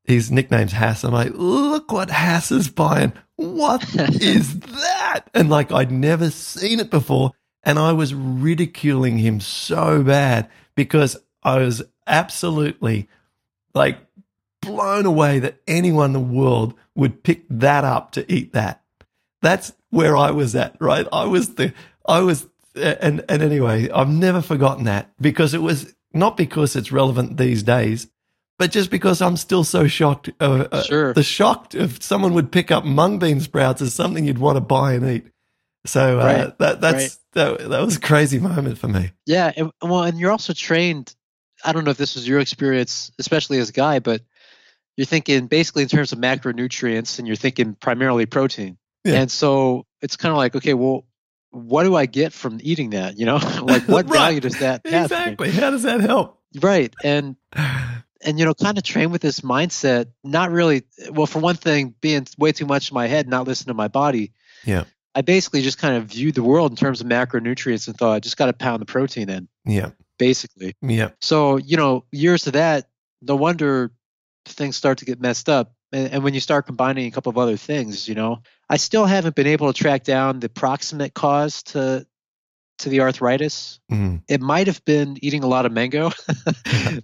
his 0.04 0.30
nickname's 0.30 0.72
Hass. 0.72 1.04
I'm 1.04 1.12
like, 1.12 1.32
look 1.34 1.90
what 1.90 2.10
Hass 2.10 2.52
is 2.52 2.68
buying. 2.68 3.12
What 3.36 3.82
is 4.22 4.58
that? 4.60 5.22
And 5.34 5.50
like, 5.50 5.72
I'd 5.72 5.90
never 5.90 6.30
seen 6.30 6.80
it 6.80 6.90
before. 6.90 7.32
And 7.62 7.78
I 7.78 7.92
was 7.92 8.14
ridiculing 8.14 9.18
him 9.18 9.40
so 9.40 10.02
bad 10.02 10.50
because 10.74 11.16
I 11.42 11.58
was 11.58 11.82
absolutely 12.06 13.08
like 13.74 13.98
blown 14.60 15.06
away 15.06 15.38
that 15.38 15.60
anyone 15.66 16.06
in 16.06 16.12
the 16.12 16.20
world 16.20 16.74
would 16.94 17.22
pick 17.22 17.44
that 17.48 17.84
up 17.84 18.12
to 18.12 18.30
eat 18.32 18.52
that. 18.52 18.82
That's 19.40 19.72
where 19.90 20.16
I 20.16 20.30
was 20.30 20.54
at, 20.54 20.76
right? 20.80 21.06
I 21.12 21.24
was 21.24 21.54
the, 21.54 21.72
I 22.06 22.20
was, 22.20 22.46
and, 22.74 23.24
and 23.28 23.42
anyway, 23.42 23.90
I've 23.90 24.08
never 24.08 24.42
forgotten 24.42 24.84
that 24.84 25.10
because 25.20 25.54
it 25.54 25.62
was 25.62 25.94
not 26.12 26.36
because 26.36 26.76
it's 26.76 26.92
relevant 26.92 27.36
these 27.36 27.62
days, 27.62 28.08
but 28.58 28.70
just 28.70 28.90
because 28.90 29.20
I'm 29.20 29.36
still 29.36 29.64
so 29.64 29.86
shocked. 29.86 30.30
Uh, 30.40 30.66
uh 30.70 30.82
sure. 30.82 31.14
The 31.14 31.22
shocked 31.22 31.74
if 31.74 32.02
someone 32.02 32.34
would 32.34 32.52
pick 32.52 32.70
up 32.70 32.84
mung 32.84 33.18
bean 33.18 33.40
sprouts 33.40 33.82
as 33.82 33.94
something 33.94 34.24
you'd 34.24 34.38
want 34.38 34.56
to 34.56 34.60
buy 34.60 34.94
and 34.94 35.08
eat. 35.08 35.26
So 35.86 36.20
uh, 36.20 36.24
right. 36.24 36.58
that 36.58 36.80
that's 36.80 37.20
right. 37.36 37.58
that, 37.58 37.68
that 37.70 37.84
was 37.84 37.96
a 37.96 38.00
crazy 38.00 38.38
moment 38.38 38.78
for 38.78 38.88
me. 38.88 39.12
Yeah, 39.26 39.52
and, 39.54 39.70
well, 39.82 40.02
and 40.02 40.18
you're 40.18 40.30
also 40.30 40.52
trained. 40.52 41.14
I 41.64 41.72
don't 41.72 41.84
know 41.84 41.90
if 41.90 41.96
this 41.96 42.14
was 42.14 42.26
your 42.26 42.40
experience, 42.40 43.10
especially 43.18 43.58
as 43.58 43.70
a 43.70 43.72
guy, 43.72 43.98
but 43.98 44.22
you're 44.96 45.06
thinking 45.06 45.46
basically 45.46 45.82
in 45.82 45.88
terms 45.88 46.12
of 46.12 46.18
macronutrients, 46.18 47.18
and 47.18 47.26
you're 47.26 47.36
thinking 47.36 47.74
primarily 47.74 48.26
protein. 48.26 48.78
Yeah. 49.04 49.20
And 49.20 49.30
so 49.30 49.86
it's 50.00 50.16
kind 50.16 50.30
of 50.30 50.38
like, 50.38 50.56
okay, 50.56 50.74
well, 50.74 51.04
what 51.50 51.84
do 51.84 51.94
I 51.94 52.06
get 52.06 52.32
from 52.32 52.58
eating 52.62 52.90
that? 52.90 53.18
You 53.18 53.26
know, 53.26 53.36
like 53.62 53.86
what 53.86 54.06
right. 54.08 54.18
value 54.18 54.40
does 54.40 54.58
that 54.60 54.86
have? 54.86 55.12
Exactly. 55.12 55.50
How 55.50 55.70
does 55.70 55.82
that 55.82 56.00
help? 56.00 56.40
Right. 56.60 56.94
And 57.02 57.36
and 58.24 58.38
you 58.38 58.44
know 58.44 58.54
kind 58.54 58.78
of 58.78 58.84
train 58.84 59.10
with 59.10 59.22
this 59.22 59.40
mindset 59.40 60.06
not 60.22 60.50
really 60.50 60.82
well 61.10 61.26
for 61.26 61.38
one 61.38 61.56
thing 61.56 61.94
being 62.00 62.26
way 62.38 62.52
too 62.52 62.66
much 62.66 62.90
in 62.90 62.94
my 62.94 63.06
head 63.06 63.28
not 63.28 63.46
listening 63.46 63.72
to 63.72 63.76
my 63.76 63.88
body 63.88 64.32
yeah. 64.64 64.84
I 65.16 65.20
basically 65.20 65.62
just 65.62 65.78
kind 65.78 65.96
of 65.96 66.06
viewed 66.06 66.34
the 66.34 66.42
world 66.42 66.72
in 66.72 66.76
terms 66.76 67.00
of 67.00 67.06
macronutrients 67.06 67.86
and 67.86 67.96
thought 67.96 68.14
i 68.14 68.20
just 68.20 68.36
got 68.36 68.46
to 68.46 68.52
pound 68.52 68.80
the 68.80 68.86
protein 68.86 69.28
in 69.28 69.48
yeah. 69.64 69.90
basically. 70.18 70.74
Yeah. 70.82 71.10
So 71.20 71.56
you 71.56 71.76
know 71.76 72.04
years 72.10 72.46
of 72.46 72.54
that 72.54 72.88
no 73.22 73.36
wonder 73.36 73.92
things 74.46 74.76
start 74.76 74.98
to 74.98 75.04
get 75.04 75.20
messed 75.20 75.48
up 75.48 75.74
and, 75.92 76.12
and 76.12 76.24
when 76.24 76.34
you 76.34 76.40
start 76.40 76.66
combining 76.66 77.06
a 77.06 77.10
couple 77.10 77.30
of 77.30 77.38
other 77.38 77.56
things 77.56 78.06
you 78.06 78.14
know 78.14 78.42
i 78.68 78.76
still 78.76 79.06
haven't 79.06 79.34
been 79.34 79.46
able 79.46 79.72
to 79.72 79.82
track 79.82 80.04
down 80.04 80.38
the 80.38 80.50
proximate 80.50 81.14
cause 81.14 81.62
to 81.62 82.06
to 82.78 82.88
the 82.88 83.00
arthritis. 83.00 83.80
Mm-hmm. 83.90 84.16
It 84.28 84.40
might 84.40 84.66
have 84.66 84.84
been 84.84 85.16
eating 85.22 85.44
a 85.44 85.46
lot 85.46 85.66
of 85.66 85.72
mango. 85.72 86.10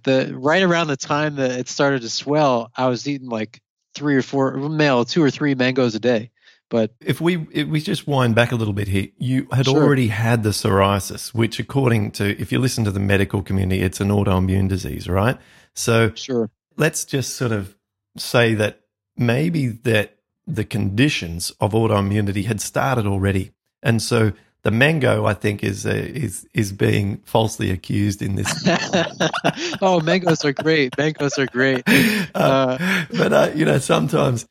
the 0.03 0.31
right 0.33 0.63
around 0.63 0.87
the 0.87 0.97
time 0.97 1.35
that 1.35 1.51
it 1.51 1.67
started 1.69 2.01
to 2.01 2.09
swell, 2.09 2.71
I 2.75 2.87
was 2.87 3.07
eating 3.07 3.29
like 3.29 3.61
three 3.95 4.15
or 4.15 4.21
four 4.21 4.57
male, 4.57 5.05
two 5.05 5.23
or 5.23 5.29
three 5.29 5.55
mangoes 5.55 5.95
a 5.95 5.99
day. 5.99 6.31
But 6.69 6.95
if 7.01 7.19
we 7.19 7.45
if 7.51 7.67
we 7.67 7.81
just 7.81 8.07
wind 8.07 8.33
back 8.33 8.53
a 8.53 8.55
little 8.55 8.73
bit 8.73 8.87
here, 8.87 9.09
you 9.17 9.47
had 9.51 9.65
sure. 9.65 9.83
already 9.83 10.07
had 10.07 10.43
the 10.43 10.51
psoriasis, 10.51 11.33
which 11.33 11.59
according 11.59 12.11
to 12.11 12.39
if 12.39 12.51
you 12.51 12.59
listen 12.59 12.85
to 12.85 12.91
the 12.91 12.99
medical 12.99 13.43
community, 13.43 13.81
it's 13.81 13.99
an 13.99 14.07
autoimmune 14.07 14.69
disease, 14.69 15.09
right? 15.09 15.37
So 15.75 16.13
sure. 16.15 16.49
let's 16.77 17.03
just 17.03 17.35
sort 17.35 17.51
of 17.51 17.75
say 18.17 18.53
that 18.53 18.81
maybe 19.17 19.67
that 19.67 20.17
the 20.47 20.63
conditions 20.63 21.51
of 21.59 21.73
autoimmunity 21.73 22.45
had 22.45 22.61
started 22.61 23.05
already. 23.05 23.51
And 23.83 24.01
so 24.01 24.31
the 24.63 24.71
mango, 24.71 25.25
I 25.25 25.33
think, 25.33 25.63
is 25.63 25.85
uh, 25.85 25.89
is 25.89 26.47
is 26.53 26.71
being 26.71 27.17
falsely 27.25 27.71
accused 27.71 28.21
in 28.21 28.35
this. 28.35 28.67
oh, 29.81 29.99
mangoes 30.01 30.45
are 30.45 30.53
great. 30.53 30.95
Mangoes 30.97 31.37
are 31.37 31.47
great. 31.47 31.83
Uh, 32.33 32.77
uh, 32.79 33.05
but 33.17 33.33
uh, 33.33 33.51
you 33.55 33.65
know, 33.65 33.77
sometimes, 33.77 34.47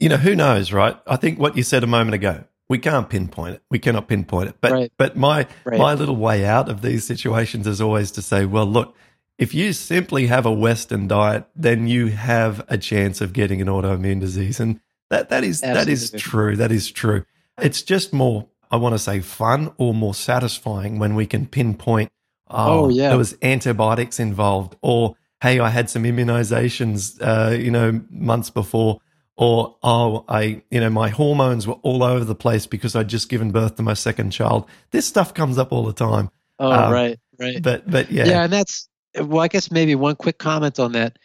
you 0.00 0.08
know, 0.08 0.16
who 0.16 0.34
knows, 0.34 0.72
right? 0.72 0.96
I 1.06 1.16
think 1.16 1.38
what 1.38 1.56
you 1.56 1.62
said 1.62 1.84
a 1.84 1.86
moment 1.86 2.14
ago, 2.14 2.44
we 2.68 2.78
can't 2.78 3.08
pinpoint 3.08 3.56
it. 3.56 3.62
We 3.70 3.78
cannot 3.78 4.08
pinpoint 4.08 4.48
it. 4.50 4.56
But 4.60 4.72
right. 4.72 4.92
but 4.96 5.16
my 5.16 5.46
right. 5.64 5.78
my 5.78 5.94
little 5.94 6.16
way 6.16 6.44
out 6.44 6.68
of 6.68 6.82
these 6.82 7.04
situations 7.04 7.66
is 7.66 7.80
always 7.80 8.10
to 8.12 8.22
say, 8.22 8.44
well, 8.44 8.66
look, 8.66 8.96
if 9.38 9.54
you 9.54 9.72
simply 9.72 10.26
have 10.26 10.46
a 10.46 10.52
Western 10.52 11.06
diet, 11.06 11.46
then 11.54 11.86
you 11.86 12.08
have 12.08 12.64
a 12.68 12.78
chance 12.78 13.20
of 13.20 13.32
getting 13.32 13.60
an 13.60 13.68
autoimmune 13.68 14.20
disease, 14.20 14.58
and 14.58 14.80
that 15.10 15.28
that 15.28 15.44
is 15.44 15.62
Absolutely. 15.62 15.84
that 15.84 15.92
is 15.92 16.10
true. 16.22 16.56
That 16.56 16.72
is 16.72 16.90
true. 16.90 17.24
It's 17.58 17.82
just 17.82 18.12
more 18.12 18.48
I 18.76 18.78
want 18.78 18.94
to 18.94 18.98
say 18.98 19.20
fun 19.20 19.72
or 19.78 19.94
more 19.94 20.14
satisfying 20.14 20.98
when 20.98 21.14
we 21.14 21.26
can 21.26 21.46
pinpoint, 21.46 22.10
oh, 22.48 22.84
oh 22.84 22.88
yeah. 22.90 23.08
there 23.08 23.16
was 23.16 23.34
antibiotics 23.40 24.20
involved, 24.20 24.76
or 24.82 25.16
hey, 25.40 25.60
I 25.60 25.70
had 25.70 25.88
some 25.88 26.04
immunizations, 26.04 27.18
uh, 27.22 27.56
you 27.56 27.70
know, 27.70 28.02
months 28.10 28.50
before, 28.50 29.00
or 29.38 29.76
oh, 29.82 30.26
I, 30.28 30.62
you 30.70 30.80
know, 30.80 30.90
my 30.90 31.08
hormones 31.08 31.66
were 31.66 31.78
all 31.82 32.02
over 32.02 32.22
the 32.22 32.34
place 32.34 32.66
because 32.66 32.94
I'd 32.94 33.08
just 33.08 33.30
given 33.30 33.50
birth 33.50 33.76
to 33.76 33.82
my 33.82 33.94
second 33.94 34.30
child. 34.30 34.68
This 34.90 35.06
stuff 35.06 35.32
comes 35.32 35.56
up 35.56 35.72
all 35.72 35.84
the 35.84 35.94
time. 35.94 36.28
Oh, 36.58 36.70
um, 36.70 36.92
right, 36.92 37.18
right. 37.38 37.62
But, 37.62 37.90
but 37.90 38.10
yeah, 38.12 38.26
yeah, 38.26 38.44
and 38.44 38.52
that's 38.52 38.90
well, 39.18 39.40
I 39.40 39.48
guess 39.48 39.70
maybe 39.70 39.94
one 39.94 40.16
quick 40.16 40.36
comment 40.36 40.78
on 40.78 40.92
that. 40.92 41.18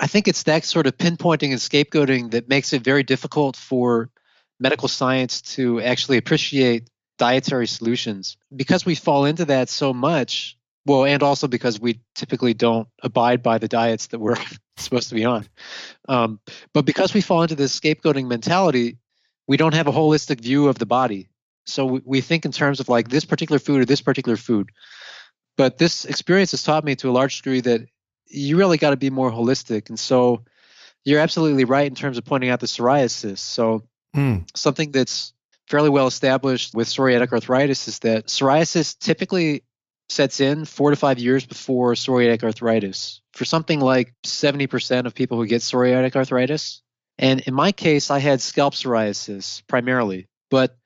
I 0.00 0.06
think 0.06 0.28
it's 0.28 0.44
that 0.44 0.64
sort 0.64 0.86
of 0.86 0.96
pinpointing 0.96 1.50
and 1.50 1.58
scapegoating 1.58 2.30
that 2.30 2.48
makes 2.48 2.72
it 2.72 2.82
very 2.82 3.02
difficult 3.02 3.56
for 3.56 4.08
medical 4.62 4.88
science 4.88 5.42
to 5.42 5.80
actually 5.80 6.16
appreciate 6.16 6.88
dietary 7.22 7.68
solutions. 7.68 8.36
Because 8.54 8.84
we 8.84 8.96
fall 8.96 9.26
into 9.26 9.44
that 9.44 9.68
so 9.68 9.94
much 9.94 10.58
well 10.84 11.04
and 11.04 11.22
also 11.22 11.46
because 11.46 11.80
we 11.80 12.00
typically 12.16 12.52
don't 12.52 12.88
abide 13.00 13.40
by 13.44 13.58
the 13.58 13.68
diets 13.68 14.08
that 14.08 14.18
we're 14.18 14.36
supposed 14.76 15.08
to 15.10 15.14
be 15.14 15.24
on. 15.24 15.46
Um, 16.08 16.40
but 16.74 16.84
because 16.84 17.14
we 17.14 17.20
fall 17.20 17.42
into 17.42 17.54
this 17.54 17.78
scapegoating 17.78 18.26
mentality 18.26 18.98
we 19.46 19.56
don't 19.56 19.74
have 19.74 19.88
a 19.88 19.92
holistic 19.92 20.40
view 20.40 20.68
of 20.68 20.78
the 20.78 20.86
body. 20.86 21.28
So 21.66 21.84
we, 21.84 22.00
we 22.04 22.20
think 22.20 22.44
in 22.44 22.52
terms 22.52 22.80
of 22.80 22.88
like 22.88 23.08
this 23.08 23.24
particular 23.24 23.58
food 23.58 23.80
or 23.80 23.84
this 23.84 24.00
particular 24.00 24.36
food. 24.36 24.70
But 25.56 25.78
this 25.78 26.04
experience 26.04 26.52
has 26.52 26.62
taught 26.62 26.84
me 26.84 26.96
to 26.96 27.10
a 27.10 27.12
large 27.12 27.36
degree 27.38 27.60
that 27.60 27.82
you 28.28 28.56
really 28.56 28.78
got 28.78 28.90
to 28.90 28.96
be 28.96 29.10
more 29.10 29.30
holistic. 29.30 29.88
And 29.88 29.98
so 29.98 30.44
you're 31.04 31.20
absolutely 31.20 31.64
right 31.64 31.86
in 31.86 31.94
terms 31.94 32.18
of 32.18 32.24
pointing 32.24 32.50
out 32.50 32.60
the 32.60 32.66
psoriasis. 32.66 33.38
So 33.38 33.82
Mm. 34.14 34.46
Something 34.54 34.92
that's 34.92 35.32
fairly 35.68 35.88
well 35.88 36.06
established 36.06 36.74
with 36.74 36.88
psoriatic 36.88 37.32
arthritis 37.32 37.88
is 37.88 37.98
that 38.00 38.26
psoriasis 38.26 38.98
typically 38.98 39.64
sets 40.08 40.40
in 40.40 40.64
four 40.64 40.90
to 40.90 40.96
five 40.96 41.18
years 41.18 41.46
before 41.46 41.94
psoriatic 41.94 42.42
arthritis. 42.42 43.20
For 43.32 43.44
something 43.44 43.80
like 43.80 44.12
70% 44.24 45.06
of 45.06 45.14
people 45.14 45.38
who 45.38 45.46
get 45.46 45.62
psoriatic 45.62 46.14
arthritis. 46.14 46.82
And 47.18 47.40
in 47.40 47.54
my 47.54 47.72
case, 47.72 48.10
I 48.10 48.18
had 48.18 48.40
scalp 48.40 48.74
psoriasis 48.74 49.62
primarily. 49.66 50.28
But 50.50 50.76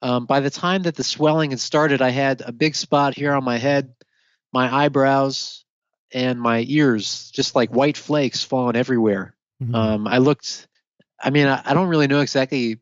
um, 0.00 0.24
by 0.24 0.40
the 0.40 0.50
time 0.50 0.82
that 0.82 0.96
the 0.96 1.04
swelling 1.04 1.50
had 1.50 1.60
started, 1.60 2.00
I 2.00 2.10
had 2.10 2.40
a 2.40 2.52
big 2.52 2.74
spot 2.74 3.14
here 3.14 3.34
on 3.34 3.44
my 3.44 3.58
head, 3.58 3.92
my 4.52 4.74
eyebrows, 4.74 5.64
and 6.12 6.40
my 6.40 6.64
ears, 6.66 7.30
just 7.32 7.54
like 7.54 7.70
white 7.70 7.98
flakes 7.98 8.42
falling 8.42 8.76
everywhere. 8.76 9.34
Mm-hmm. 9.62 9.74
Um, 9.74 10.08
I 10.08 10.18
looked 10.18 10.66
I 11.22 11.30
mean, 11.30 11.46
I, 11.46 11.60
I, 11.64 11.74
don't 11.74 11.88
really 11.88 12.06
know 12.06 12.20
exactly 12.20 12.80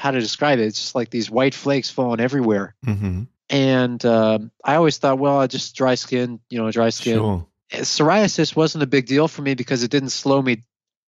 how 0.00 0.10
to 0.10 0.20
describe 0.20 0.58
it. 0.58 0.66
It's 0.66 0.80
just 0.80 0.94
like 0.94 1.10
these 1.10 1.30
white 1.30 1.54
flakes 1.54 1.90
falling 1.90 2.20
everywhere. 2.20 2.74
Mm-hmm. 2.86 3.24
And 3.50 4.04
um, 4.06 4.50
I 4.64 4.76
always 4.76 4.98
thought, 4.98 5.18
well, 5.18 5.38
I 5.38 5.46
just 5.46 5.76
dry 5.76 5.94
skin, 5.94 6.40
you 6.48 6.58
know, 6.58 6.70
dry 6.70 6.90
skin. 6.90 7.18
Sure. 7.18 7.46
Psoriasis 7.70 8.56
wasn't 8.56 8.82
a 8.82 8.86
big 8.86 9.06
deal 9.06 9.28
for 9.28 9.42
me 9.42 9.54
because 9.54 9.82
it 9.82 9.90
didn't 9.90 10.10
slow 10.10 10.40
me. 10.40 10.62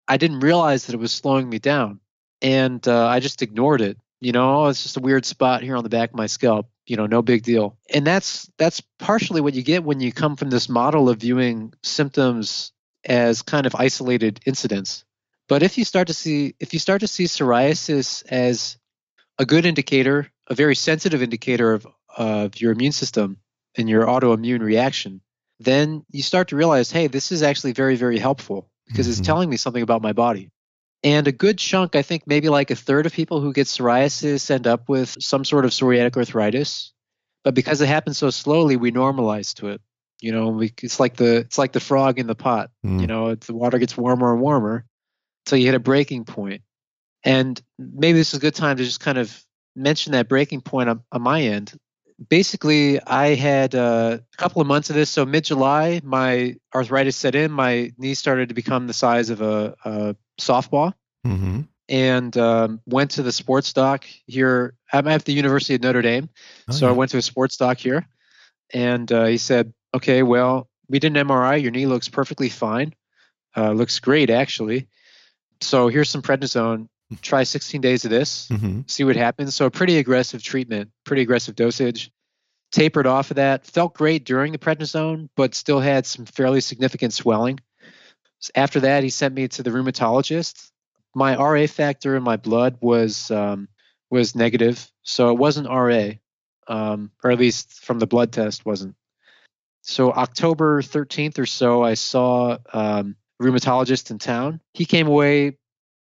I 0.07 0.17
didn't 0.17 0.41
realize 0.41 0.87
that 0.87 0.95
it 0.95 0.99
was 0.99 1.13
slowing 1.13 1.49
me 1.49 1.59
down, 1.59 2.01
and 2.41 2.87
uh, 2.87 3.07
I 3.07 3.21
just 3.21 3.43
ignored 3.43 3.81
it. 3.81 3.97
You 4.21 4.33
know, 4.33 4.67
it's 4.67 4.83
just 4.83 4.97
a 4.97 5.01
weird 5.01 5.25
spot 5.25 5.63
here 5.63 5.77
on 5.77 5.83
the 5.83 5.91
back 5.91 6.11
of 6.11 6.17
my 6.17 6.27
scalp. 6.27 6.69
You 6.87 6.97
know, 6.97 7.07
no 7.07 7.23
big 7.23 7.43
deal. 7.43 7.79
And 7.93 8.07
that's 8.07 8.51
that's 8.59 8.81
partially 8.99 9.41
what 9.41 9.55
you 9.55 9.63
get 9.63 9.85
when 9.85 10.01
you 10.01 10.13
come 10.13 10.37
from 10.37 10.51
this 10.51 10.69
model 10.69 11.09
of 11.09 11.19
viewing 11.19 11.75
symptoms 11.83 12.73
as 13.05 13.43
kind 13.43 13.67
of 13.67 13.75
isolated 13.75 14.41
incidents. 14.47 15.05
But 15.49 15.63
if 15.63 15.79
you 15.79 15.85
start 15.85 16.09
to 16.09 16.15
see 16.15 16.55
if 16.61 16.73
you 16.73 16.79
start 16.79 17.01
to 17.01 17.09
see 17.09 17.25
psoriasis 17.25 18.25
as 18.29 18.77
a 19.39 19.47
good 19.47 19.67
indicator, 19.67 20.31
a 20.49 20.55
very 20.55 20.75
sensitive 20.75 21.23
indicator 21.23 21.73
of 21.73 21.87
of 22.17 22.61
your 22.61 22.73
immune 22.73 22.93
system 22.93 23.39
and 23.77 23.89
your 23.89 24.07
autoimmune 24.07 24.61
reaction, 24.61 25.23
then 25.61 26.05
you 26.11 26.23
start 26.23 26.49
to 26.49 26.57
realize, 26.57 26.91
hey, 26.91 27.07
this 27.07 27.33
is 27.33 27.43
actually 27.43 27.73
very, 27.73 27.97
very 27.97 28.19
helpful 28.19 28.69
because 28.87 29.07
mm-hmm. 29.07 29.13
it's 29.13 29.27
telling 29.27 29.49
me 29.49 29.57
something 29.57 29.83
about 29.83 30.03
my 30.03 30.13
body. 30.13 30.51
And 31.05 31.27
a 31.27 31.33
good 31.33 31.59
chunk, 31.59 31.97
I 31.97 32.03
think 32.03 32.25
maybe 32.27 32.49
like 32.49 32.71
a 32.71 32.77
third 32.77 33.07
of 33.07 33.13
people 33.13 33.41
who 33.41 33.53
get 33.53 33.67
psoriasis 33.67 34.51
end 34.51 34.67
up 34.67 34.89
with 34.89 35.17
some 35.21 35.45
sort 35.45 35.65
of 35.65 35.73
psoriatic 35.73 36.17
arthritis. 36.17 36.93
But 37.43 37.55
because 37.55 37.81
it 37.81 37.89
happens 37.89 38.19
so 38.19 38.31
slowly, 38.31 38.77
we 38.77 38.93
normalize 38.93 39.55
to 39.55 39.69
it. 39.69 39.81
You 40.21 40.31
know, 40.31 40.49
we, 40.51 40.73
it's 40.81 41.01
like 41.01 41.17
the 41.17 41.39
it's 41.39 41.59
like 41.59 41.73
the 41.73 41.81
frog 41.81 42.21
in 42.21 42.29
the 42.29 42.37
pot. 42.37 42.71
Mm. 42.87 43.01
You 43.01 43.09
know, 43.09 43.35
the 43.35 43.55
water 43.55 43.79
gets 43.79 43.97
warmer 43.97 44.33
and 44.33 44.41
warmer, 44.41 44.85
until 45.45 45.59
you 45.59 45.67
hit 45.67 45.75
a 45.75 45.81
breaking 45.81 46.25
point. 46.25 46.63
And 47.25 47.61
maybe 47.79 48.19
this 48.19 48.29
is 48.33 48.39
a 48.39 48.41
good 48.41 48.55
time 48.55 48.77
to 48.77 48.85
just 48.85 49.01
kind 49.01 49.19
of 49.19 49.43
mention 49.77 50.13
that 50.13 50.29
breaking 50.29 50.61
point 50.61 50.89
on, 50.89 51.03
on 51.13 51.23
my 51.23 51.43
end. 51.43 51.73
basically, 52.29 53.01
I 53.03 53.35
had 53.35 53.75
uh, 53.75 54.19
a 54.21 54.37
couple 54.37 54.61
of 54.61 54.67
months 54.69 54.91
of 54.91 54.97
this. 54.97 55.11
So 55.11 55.25
mid 55.25 55.45
July, 55.45 56.01
my 56.05 56.57
arthritis 56.75 57.17
set 57.17 57.35
in. 57.35 57.51
My 57.51 57.93
knee 57.99 58.15
started 58.15 58.49
to 58.49 58.55
become 58.55 58.87
the 58.87 58.93
size 58.93 59.31
of 59.31 59.41
a, 59.41 59.75
a 59.85 60.17
softball. 60.41 60.95
Mm-hmm. 61.27 61.63
And 61.89 62.37
um, 62.37 62.81
went 62.87 63.13
to 63.13 63.23
the 63.23 63.33
sports 63.33 63.73
doc 63.73 64.05
here. 64.27 64.75
I'm 64.93 65.09
at 65.09 65.25
the 65.25 65.33
University 65.33 65.75
of 65.75 65.83
Notre 65.83 66.01
Dame, 66.01 66.31
Oh, 66.69 66.73
so 66.73 66.89
I 66.89 66.93
went 66.93 67.11
to 67.11 67.19
a 67.19 67.23
sports 67.23 67.57
doc 67.57 67.79
here, 67.79 68.07
and 68.73 69.11
uh, 69.13 69.25
he 69.27 69.37
said, 69.37 69.75
"Okay, 69.93 70.23
well, 70.23 70.69
we 70.89 71.01
did 71.01 71.15
an 71.15 71.27
MRI. 71.29 71.61
Your 71.61 71.71
knee 71.71 71.87
looks 71.87 72.09
perfectly 72.09 72.49
fine. 72.49 72.95
Uh, 73.57 73.73
looks 73.73 73.99
great, 73.99 74.31
actually. 74.31 74.89
So 75.61 75.89
here's 75.89 76.09
some 76.09 76.23
prednisone. 76.23 76.89
Try 77.21 77.43
16 77.45 77.81
days 77.81 78.05
of 78.05 78.11
this. 78.11 78.49
Mhm. 78.49 78.89
See 78.91 79.05
what 79.05 79.17
happens. 79.17 79.55
So 79.55 79.67
a 79.67 79.71
pretty 79.71 79.99
aggressive 79.99 80.43
treatment, 80.43 80.91
pretty 81.05 81.23
aggressive 81.23 81.55
dosage. 81.55 82.11
Tapered 82.71 83.07
off 83.07 83.31
of 83.31 83.37
that. 83.37 83.67
Felt 83.67 83.95
great 83.95 84.25
during 84.25 84.53
the 84.53 84.59
prednisone, 84.59 85.29
but 85.37 85.55
still 85.55 85.81
had 85.81 86.07
some 86.07 86.25
fairly 86.25 86.61
significant 86.61 87.13
swelling. 87.13 87.61
After 88.55 88.81
that, 88.81 89.03
he 89.03 89.11
sent 89.11 89.35
me 89.35 89.49
to 89.49 89.63
the 89.63 89.71
rheumatologist. 89.71 90.71
My 91.15 91.37
RA 91.37 91.67
factor 91.67 92.17
in 92.17 92.23
my 92.23 92.37
blood 92.37 92.79
was 92.81 93.31
um, 93.31 93.69
was 94.11 94.35
negative, 94.35 94.91
so 95.03 95.31
it 95.31 95.39
wasn't 95.39 95.69
RA, 95.69 96.13
um, 96.67 97.11
or 97.23 97.31
at 97.31 97.39
least 97.39 97.85
from 97.85 97.99
the 97.99 98.07
blood 98.07 98.33
test 98.33 98.65
wasn't. 98.65 98.95
So 99.83 100.13
October 100.13 100.81
13th 100.81 101.39
or 101.39 101.47
so, 101.47 101.83
I 101.83 101.95
saw 101.95 102.57
um, 102.73 103.17
a 103.41 103.43
rheumatologist 103.45 104.11
in 104.11 104.19
town. 104.19 104.61
He 104.75 104.85
came 104.85 105.07
away 105.09 105.59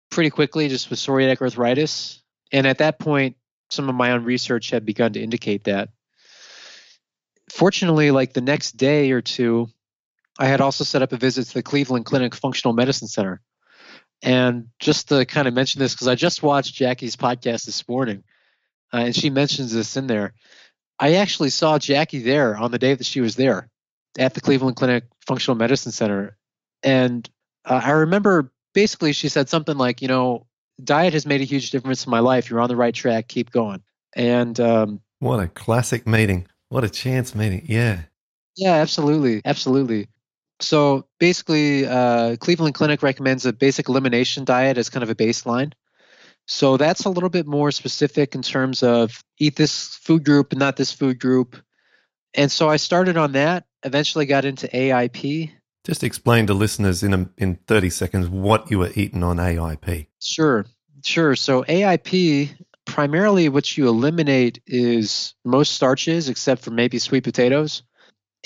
pretty 0.09 0.29
quickly 0.29 0.67
just 0.67 0.89
with 0.89 0.99
psoriatic 0.99 1.41
arthritis, 1.41 2.21
and 2.51 2.65
at 2.65 2.79
that 2.79 2.99
point, 2.99 3.35
some 3.69 3.89
of 3.89 3.95
my 3.95 4.11
own 4.11 4.23
research 4.23 4.71
had 4.71 4.85
begun 4.85 5.13
to 5.13 5.21
indicate 5.21 5.65
that. 5.65 5.89
Fortunately, 7.51 8.11
like 8.11 8.33
the 8.33 8.41
next 8.41 8.77
day 8.77 9.11
or 9.11 9.21
two, 9.21 9.69
I 10.39 10.47
had 10.47 10.61
also 10.61 10.83
set 10.83 11.01
up 11.01 11.11
a 11.11 11.17
visit 11.17 11.47
to 11.47 11.53
the 11.53 11.63
Cleveland 11.63 12.05
Clinic 12.05 12.33
Functional 12.35 12.73
Medicine 12.73 13.07
Center. 13.07 13.41
And 14.21 14.67
just 14.79 15.09
to 15.09 15.25
kind 15.25 15.47
of 15.47 15.53
mention 15.53 15.79
this, 15.79 15.93
because 15.93 16.07
I 16.07 16.15
just 16.15 16.43
watched 16.43 16.75
Jackie's 16.75 17.15
podcast 17.15 17.65
this 17.65 17.87
morning, 17.87 18.23
uh, 18.93 18.97
and 18.97 19.15
she 19.15 19.29
mentions 19.29 19.73
this 19.73 19.97
in 19.97 20.07
there. 20.07 20.33
I 20.99 21.15
actually 21.15 21.51
saw 21.51 21.79
Jackie 21.79 22.19
there 22.19 22.57
on 22.57 22.71
the 22.71 22.79
day 22.79 22.93
that 22.93 23.05
she 23.05 23.21
was 23.21 23.35
there 23.35 23.69
at 24.17 24.33
the 24.33 24.41
Cleveland 24.41 24.75
Clinic 24.75 25.05
Functional 25.25 25.55
Medicine 25.55 25.91
Center. 25.91 26.37
And 26.83 27.29
uh, 27.63 27.81
I 27.83 27.91
remember 27.91 28.51
basically 28.79 29.11
she 29.11 29.27
said 29.27 29.49
something 29.49 29.77
like, 29.77 30.01
you 30.01 30.07
know, 30.07 30.45
diet 30.81 31.11
has 31.11 31.25
made 31.25 31.41
a 31.41 31.43
huge 31.43 31.69
difference 31.69 32.05
in 32.05 32.09
my 32.09 32.19
life. 32.19 32.49
You're 32.49 32.61
on 32.61 32.69
the 32.69 32.77
right 32.77 32.95
track. 32.95 33.27
Keep 33.27 33.51
going. 33.51 33.81
And 34.15 34.57
um, 34.57 35.01
What 35.19 35.41
a 35.41 35.49
classic 35.49 36.07
meeting. 36.07 36.47
What 36.69 36.85
a 36.85 36.89
chance 36.89 37.35
meeting. 37.35 37.65
Yeah. 37.67 38.03
Yeah, 38.55 38.75
absolutely, 38.75 39.41
absolutely. 39.43 40.07
So 40.61 41.07
basically, 41.19 41.85
uh, 41.85 42.37
Cleveland 42.37 42.73
Clinic 42.73 43.03
recommends 43.03 43.45
a 43.45 43.51
basic 43.51 43.89
elimination 43.89 44.45
diet 44.45 44.77
as 44.77 44.89
kind 44.89 45.03
of 45.03 45.09
a 45.09 45.15
baseline. 45.15 45.73
So 46.47 46.77
that's 46.77 47.03
a 47.03 47.09
little 47.09 47.29
bit 47.29 47.47
more 47.47 47.71
specific 47.71 48.33
in 48.33 48.41
terms 48.41 48.81
of 48.81 49.21
eat 49.39 49.57
this 49.57 49.95
food 49.95 50.23
group 50.23 50.53
and 50.53 50.59
not 50.59 50.77
this 50.77 50.93
food 50.93 51.19
group. 51.19 51.57
And 52.33 52.49
so 52.49 52.69
I 52.69 52.77
started 52.77 53.17
on 53.17 53.33
that. 53.33 53.65
Eventually, 53.83 54.25
got 54.25 54.45
into 54.45 54.67
AIP. 54.67 55.51
Just 55.89 56.03
explain 56.03 56.45
to 56.47 56.53
listeners 56.53 57.01
in 57.01 57.13
a, 57.13 57.29
in 57.37 57.55
30 57.67 57.89
seconds 57.89 58.27
what 58.29 58.69
you 58.69 58.77
were 58.79 58.91
eating 58.95 59.23
on 59.23 59.37
AIP. 59.37 60.05
Sure, 60.19 60.65
sure. 61.03 61.35
So 61.35 61.63
AIP 61.63 62.51
primarily 62.85 63.49
what 63.49 63.75
you 63.77 63.87
eliminate 63.87 64.61
is 64.67 65.33
most 65.43 65.73
starches 65.73 66.29
except 66.29 66.61
for 66.61 66.69
maybe 66.71 66.99
sweet 66.99 67.23
potatoes. 67.23 67.81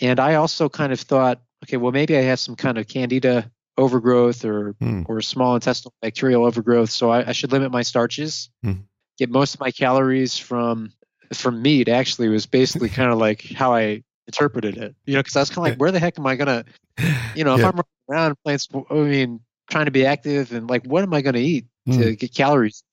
And 0.01 0.19
I 0.19 0.35
also 0.35 0.69
kind 0.69 0.93
of 0.93 0.99
thought, 1.01 1.41
okay, 1.65 1.77
well 1.77 1.91
maybe 1.91 2.17
I 2.17 2.21
have 2.21 2.39
some 2.39 2.55
kind 2.55 2.77
of 2.77 2.87
candida 2.87 3.51
overgrowth 3.77 4.45
or 4.45 4.75
Hmm. 4.79 5.03
or 5.07 5.21
small 5.21 5.55
intestinal 5.55 5.93
bacterial 6.01 6.45
overgrowth, 6.45 6.91
so 6.91 7.09
I, 7.09 7.29
I 7.29 7.31
should 7.33 7.51
limit 7.51 7.71
my 7.71 7.81
starches. 7.81 8.49
Hmm. 8.63 8.83
Get 9.17 9.29
most 9.29 9.53
of 9.55 9.59
my 9.59 9.71
calories 9.71 10.37
from 10.37 10.93
from 11.33 11.61
meat. 11.61 11.89
Actually, 11.89 12.29
was 12.29 12.45
basically 12.45 12.89
kind 12.99 13.11
of 13.11 13.17
like 13.17 13.41
how 13.53 13.73
I 13.73 14.03
interpreted 14.27 14.77
it. 14.77 14.95
You 15.05 15.15
know, 15.15 15.19
because 15.19 15.35
I 15.35 15.39
was 15.41 15.49
kind 15.49 15.67
of 15.67 15.71
like, 15.71 15.79
where 15.79 15.91
the 15.91 15.99
heck 15.99 16.17
am 16.19 16.25
I 16.27 16.35
gonna 16.35 16.65
you 17.35 17.43
know, 17.43 17.55
Yeah. 17.57 17.67
if 17.67 17.73
I'm 17.73 17.81
running 18.09 18.09
around 18.09 18.35
playing, 18.43 18.59
I 18.89 18.93
mean, 18.93 19.39
trying 19.69 19.85
to 19.85 19.91
be 19.91 20.05
active 20.05 20.51
and 20.53 20.69
like, 20.69 20.85
what 20.85 21.03
am 21.03 21.13
I 21.13 21.21
going 21.21 21.35
to 21.35 21.41
eat 21.41 21.65
to 21.87 21.91
Mm. 21.91 22.19
get 22.19 22.33
calories? 22.33 22.83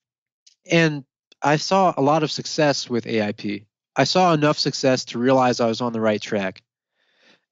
And 0.70 1.04
I 1.42 1.56
saw 1.56 1.94
a 1.96 2.02
lot 2.02 2.22
of 2.22 2.30
success 2.30 2.88
with 2.88 3.04
AIP. 3.04 3.66
I 3.96 4.04
saw 4.04 4.32
enough 4.32 4.58
success 4.58 5.04
to 5.06 5.18
realize 5.18 5.60
I 5.60 5.66
was 5.66 5.80
on 5.80 5.92
the 5.92 6.00
right 6.00 6.20
track. 6.20 6.62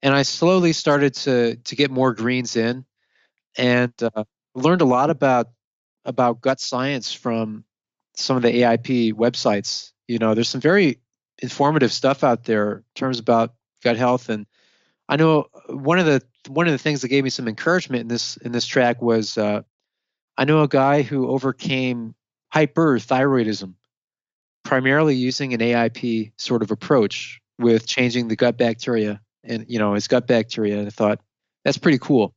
And 0.01 0.15
I 0.15 0.23
slowly 0.23 0.73
started 0.73 1.13
to 1.15 1.57
to 1.57 1.75
get 1.75 1.91
more 1.91 2.13
greens 2.13 2.55
in, 2.55 2.85
and 3.57 3.93
uh, 4.01 4.23
learned 4.55 4.81
a 4.81 4.85
lot 4.85 5.09
about 5.09 5.49
about 6.05 6.39
gut 6.39 6.61
science 6.61 7.11
from 7.11 7.65
some 8.15 8.37
of 8.37 8.43
the 8.43 8.61
AIP 8.61 9.13
websites. 9.13 9.91
You 10.07 10.17
know, 10.17 10.33
there's 10.33 10.49
some 10.49 10.61
very 10.61 10.99
informative 11.41 11.91
stuff 11.91 12.23
out 12.23 12.45
there 12.45 12.77
in 12.77 12.83
terms 12.95 13.19
about 13.19 13.53
gut 13.83 13.97
health 13.97 14.29
and 14.29 14.45
I 15.09 15.15
know 15.15 15.47
one 15.67 15.99
of 15.99 16.05
the 16.05 16.21
one 16.47 16.67
of 16.67 16.71
the 16.71 16.77
things 16.77 17.01
that 17.01 17.07
gave 17.07 17.23
me 17.23 17.31
some 17.31 17.47
encouragement 17.47 18.01
in 18.01 18.07
this 18.07 18.37
in 18.37 18.51
this 18.51 18.67
track 18.67 19.01
was 19.01 19.37
uh, 19.37 19.63
I 20.37 20.45
know 20.45 20.61
a 20.61 20.67
guy 20.67 21.01
who 21.01 21.27
overcame 21.27 22.15
hyperthyroidism 22.53 23.73
primarily 24.63 25.15
using 25.15 25.53
an 25.53 25.59
AIP 25.59 26.31
sort 26.37 26.61
of 26.61 26.71
approach 26.71 27.41
with 27.57 27.87
changing 27.87 28.27
the 28.27 28.35
gut 28.35 28.57
bacteria 28.57 29.19
and 29.43 29.65
you 29.67 29.79
know 29.79 29.93
his 29.93 30.07
gut 30.07 30.27
bacteria. 30.27 30.77
And 30.77 30.87
I 30.87 30.91
thought 30.91 31.19
that's 31.65 31.77
pretty 31.77 31.99
cool. 31.99 32.33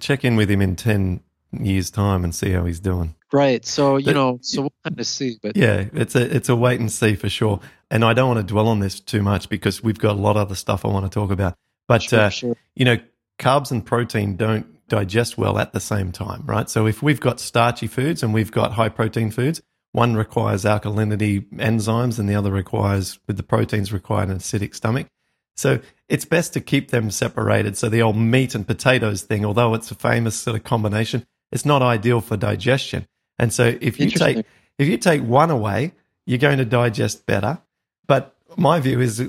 Check 0.00 0.24
in 0.24 0.36
with 0.36 0.50
him 0.50 0.62
in 0.62 0.76
10 0.76 1.20
years' 1.52 1.90
time 1.90 2.24
and 2.24 2.34
see 2.34 2.50
how 2.50 2.64
he's 2.64 2.80
doing. 2.80 3.14
Right. 3.32 3.64
So 3.66 3.96
you 3.96 4.06
But- 4.06 4.14
know, 4.14 4.38
so 4.42 4.62
we'll 4.62 4.72
kind 4.84 4.98
of 5.00 5.06
see. 5.06 5.38
But 5.42 5.56
Yeah, 5.56 5.86
it's 5.92 6.14
a 6.14 6.34
it's 6.36 6.48
a 6.48 6.56
wait 6.56 6.78
and 6.80 6.90
see 6.90 7.14
for 7.14 7.28
sure. 7.28 7.60
And 7.90 8.04
I 8.04 8.14
don't 8.14 8.28
want 8.28 8.46
to 8.46 8.52
dwell 8.52 8.68
on 8.68 8.80
this 8.80 9.00
too 9.00 9.22
much 9.22 9.48
because 9.48 9.82
we've 9.82 9.98
got 9.98 10.12
a 10.16 10.20
lot 10.20 10.32
of 10.36 10.42
other 10.42 10.54
stuff 10.54 10.84
I 10.84 10.88
want 10.88 11.06
to 11.06 11.10
talk 11.10 11.30
about. 11.30 11.56
But 11.88 12.02
sure, 12.02 12.20
uh, 12.20 12.28
sure. 12.30 12.56
you 12.74 12.84
know, 12.84 12.98
carbs 13.38 13.70
and 13.70 13.84
protein 13.84 14.36
don't 14.36 14.66
digest 14.88 15.36
well 15.36 15.58
at 15.58 15.72
the 15.72 15.80
same 15.80 16.12
time, 16.12 16.42
right? 16.46 16.68
So 16.70 16.86
if 16.86 17.02
we've 17.02 17.20
got 17.20 17.40
starchy 17.40 17.86
foods 17.88 18.22
and 18.22 18.32
we've 18.32 18.52
got 18.52 18.72
high 18.72 18.88
protein 18.88 19.30
foods, 19.30 19.60
one 19.92 20.14
requires 20.14 20.64
alkalinity 20.64 21.48
enzymes 21.54 22.18
and 22.18 22.28
the 22.28 22.34
other 22.34 22.52
requires 22.52 23.18
with 23.26 23.36
the 23.36 23.42
proteins 23.42 23.92
required 23.92 24.28
an 24.30 24.38
acidic 24.38 24.74
stomach. 24.74 25.06
So 25.56 25.80
it's 26.08 26.24
best 26.24 26.52
to 26.52 26.60
keep 26.60 26.90
them 26.90 27.10
separated. 27.10 27.76
So 27.76 27.88
the 27.88 28.02
old 28.02 28.16
meat 28.16 28.54
and 28.54 28.66
potatoes 28.66 29.22
thing, 29.22 29.44
although 29.44 29.74
it's 29.74 29.90
a 29.90 29.94
famous 29.94 30.36
sort 30.36 30.56
of 30.56 30.64
combination, 30.64 31.24
it's 31.50 31.64
not 31.64 31.82
ideal 31.82 32.20
for 32.20 32.36
digestion. 32.36 33.06
And 33.38 33.52
so 33.52 33.76
if 33.80 33.98
you 34.00 34.10
take 34.10 34.44
if 34.78 34.88
you 34.88 34.96
take 34.98 35.22
one 35.22 35.50
away, 35.50 35.92
you're 36.26 36.38
going 36.38 36.58
to 36.58 36.64
digest 36.64 37.26
better. 37.26 37.58
But 38.06 38.34
my 38.56 38.80
view 38.80 39.00
is 39.00 39.20
uh, 39.20 39.28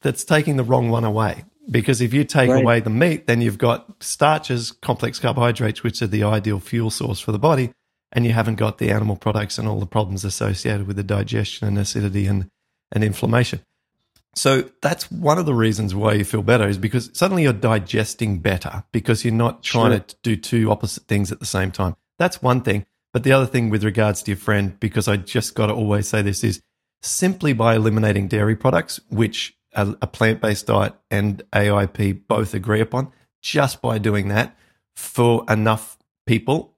that's 0.00 0.24
taking 0.24 0.56
the 0.56 0.64
wrong 0.64 0.88
one 0.90 1.04
away 1.04 1.44
because 1.70 2.00
if 2.00 2.12
you 2.14 2.24
take 2.24 2.50
Right. 2.50 2.62
away 2.62 2.80
the 2.80 2.90
meat, 2.90 3.26
then 3.26 3.40
you've 3.40 3.58
got 3.58 4.02
starches, 4.02 4.72
complex 4.72 5.18
carbohydrates, 5.18 5.82
which 5.82 6.00
are 6.02 6.06
the 6.06 6.22
ideal 6.24 6.60
fuel 6.60 6.90
source 6.90 7.20
for 7.20 7.32
the 7.32 7.38
body, 7.38 7.72
and 8.12 8.24
you 8.26 8.32
haven't 8.32 8.56
got 8.56 8.78
the 8.78 8.90
animal 8.90 9.16
products 9.16 9.58
and 9.58 9.66
all 9.68 9.80
the 9.80 9.86
problems 9.86 10.24
associated 10.24 10.86
with 10.86 10.96
the 10.96 11.02
digestion 11.02 11.66
and 11.68 11.78
acidity 11.78 12.26
and, 12.26 12.48
and 12.92 13.02
inflammation. 13.04 13.60
So 14.36 14.70
that's 14.82 15.10
one 15.12 15.38
of 15.38 15.46
the 15.46 15.54
reasons 15.54 15.94
why 15.94 16.14
you 16.14 16.24
feel 16.24 16.42
better 16.42 16.66
is 16.68 16.76
because 16.76 17.08
suddenly 17.12 17.44
you're 17.44 17.52
digesting 17.52 18.40
better 18.40 18.82
because 18.92 19.24
you're 19.24 19.32
not 19.32 19.62
trying 19.62 19.92
Sure. 19.92 20.00
to 20.00 20.16
do 20.22 20.36
two 20.36 20.70
opposite 20.70 21.04
things 21.04 21.30
at 21.30 21.38
the 21.38 21.46
same 21.46 21.70
time. 21.70 21.94
That's 22.18 22.42
one 22.42 22.60
thing. 22.62 22.84
But 23.14 23.22
the 23.22 23.32
other 23.32 23.46
thing 23.46 23.70
with 23.70 23.84
regards 23.84 24.24
to 24.24 24.32
your 24.32 24.38
friend, 24.38 24.78
because 24.80 25.06
I 25.06 25.16
just 25.16 25.54
got 25.54 25.68
to 25.68 25.72
always 25.72 26.08
say 26.08 26.20
this 26.20 26.42
is 26.42 26.60
simply 27.00 27.52
by 27.52 27.76
eliminating 27.76 28.26
dairy 28.26 28.56
products, 28.56 28.98
which 29.08 29.56
a, 29.72 29.94
a 30.02 30.08
plant 30.08 30.40
based 30.40 30.66
diet 30.66 30.94
and 31.12 31.40
AIP 31.52 32.26
both 32.26 32.54
agree 32.54 32.80
upon, 32.80 33.12
just 33.40 33.80
by 33.80 33.98
doing 33.98 34.28
that 34.28 34.56
for 34.96 35.44
enough 35.48 35.96
people 36.26 36.74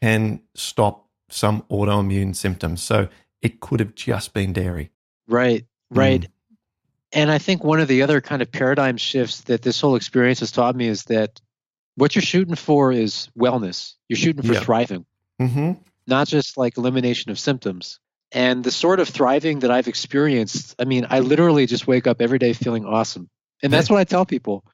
can 0.00 0.40
stop 0.54 1.08
some 1.28 1.62
autoimmune 1.70 2.36
symptoms. 2.36 2.80
So 2.82 3.08
it 3.42 3.58
could 3.58 3.80
have 3.80 3.96
just 3.96 4.32
been 4.32 4.52
dairy. 4.52 4.92
Right, 5.26 5.66
right. 5.90 6.22
Mm. 6.22 6.28
And 7.12 7.30
I 7.32 7.38
think 7.38 7.64
one 7.64 7.80
of 7.80 7.88
the 7.88 8.02
other 8.02 8.20
kind 8.20 8.42
of 8.42 8.52
paradigm 8.52 8.96
shifts 8.96 9.40
that 9.42 9.62
this 9.62 9.80
whole 9.80 9.96
experience 9.96 10.38
has 10.38 10.52
taught 10.52 10.76
me 10.76 10.86
is 10.86 11.04
that 11.04 11.40
what 11.96 12.14
you're 12.14 12.22
shooting 12.22 12.54
for 12.54 12.92
is 12.92 13.28
wellness. 13.36 13.94
You're 14.08 14.16
shooting 14.16 14.42
for 14.44 14.54
Yeah. 14.54 14.60
thriving, 14.60 15.04
Mm-hmm. 15.40 15.72
not 16.06 16.28
just 16.28 16.56
like 16.58 16.76
elimination 16.76 17.30
of 17.30 17.38
symptoms. 17.38 17.98
And 18.32 18.62
the 18.62 18.70
sort 18.70 19.00
of 19.00 19.08
thriving 19.08 19.60
that 19.60 19.70
I've 19.70 19.88
experienced, 19.88 20.76
I 20.78 20.84
mean, 20.84 21.06
I 21.08 21.20
literally 21.20 21.66
just 21.66 21.86
wake 21.86 22.06
up 22.06 22.20
every 22.20 22.38
day 22.38 22.52
feeling 22.52 22.84
awesome. 22.84 23.28
And 23.62 23.72
that's 23.72 23.90
what 23.90 23.98
I 23.98 24.04
tell 24.04 24.24
people. 24.24 24.64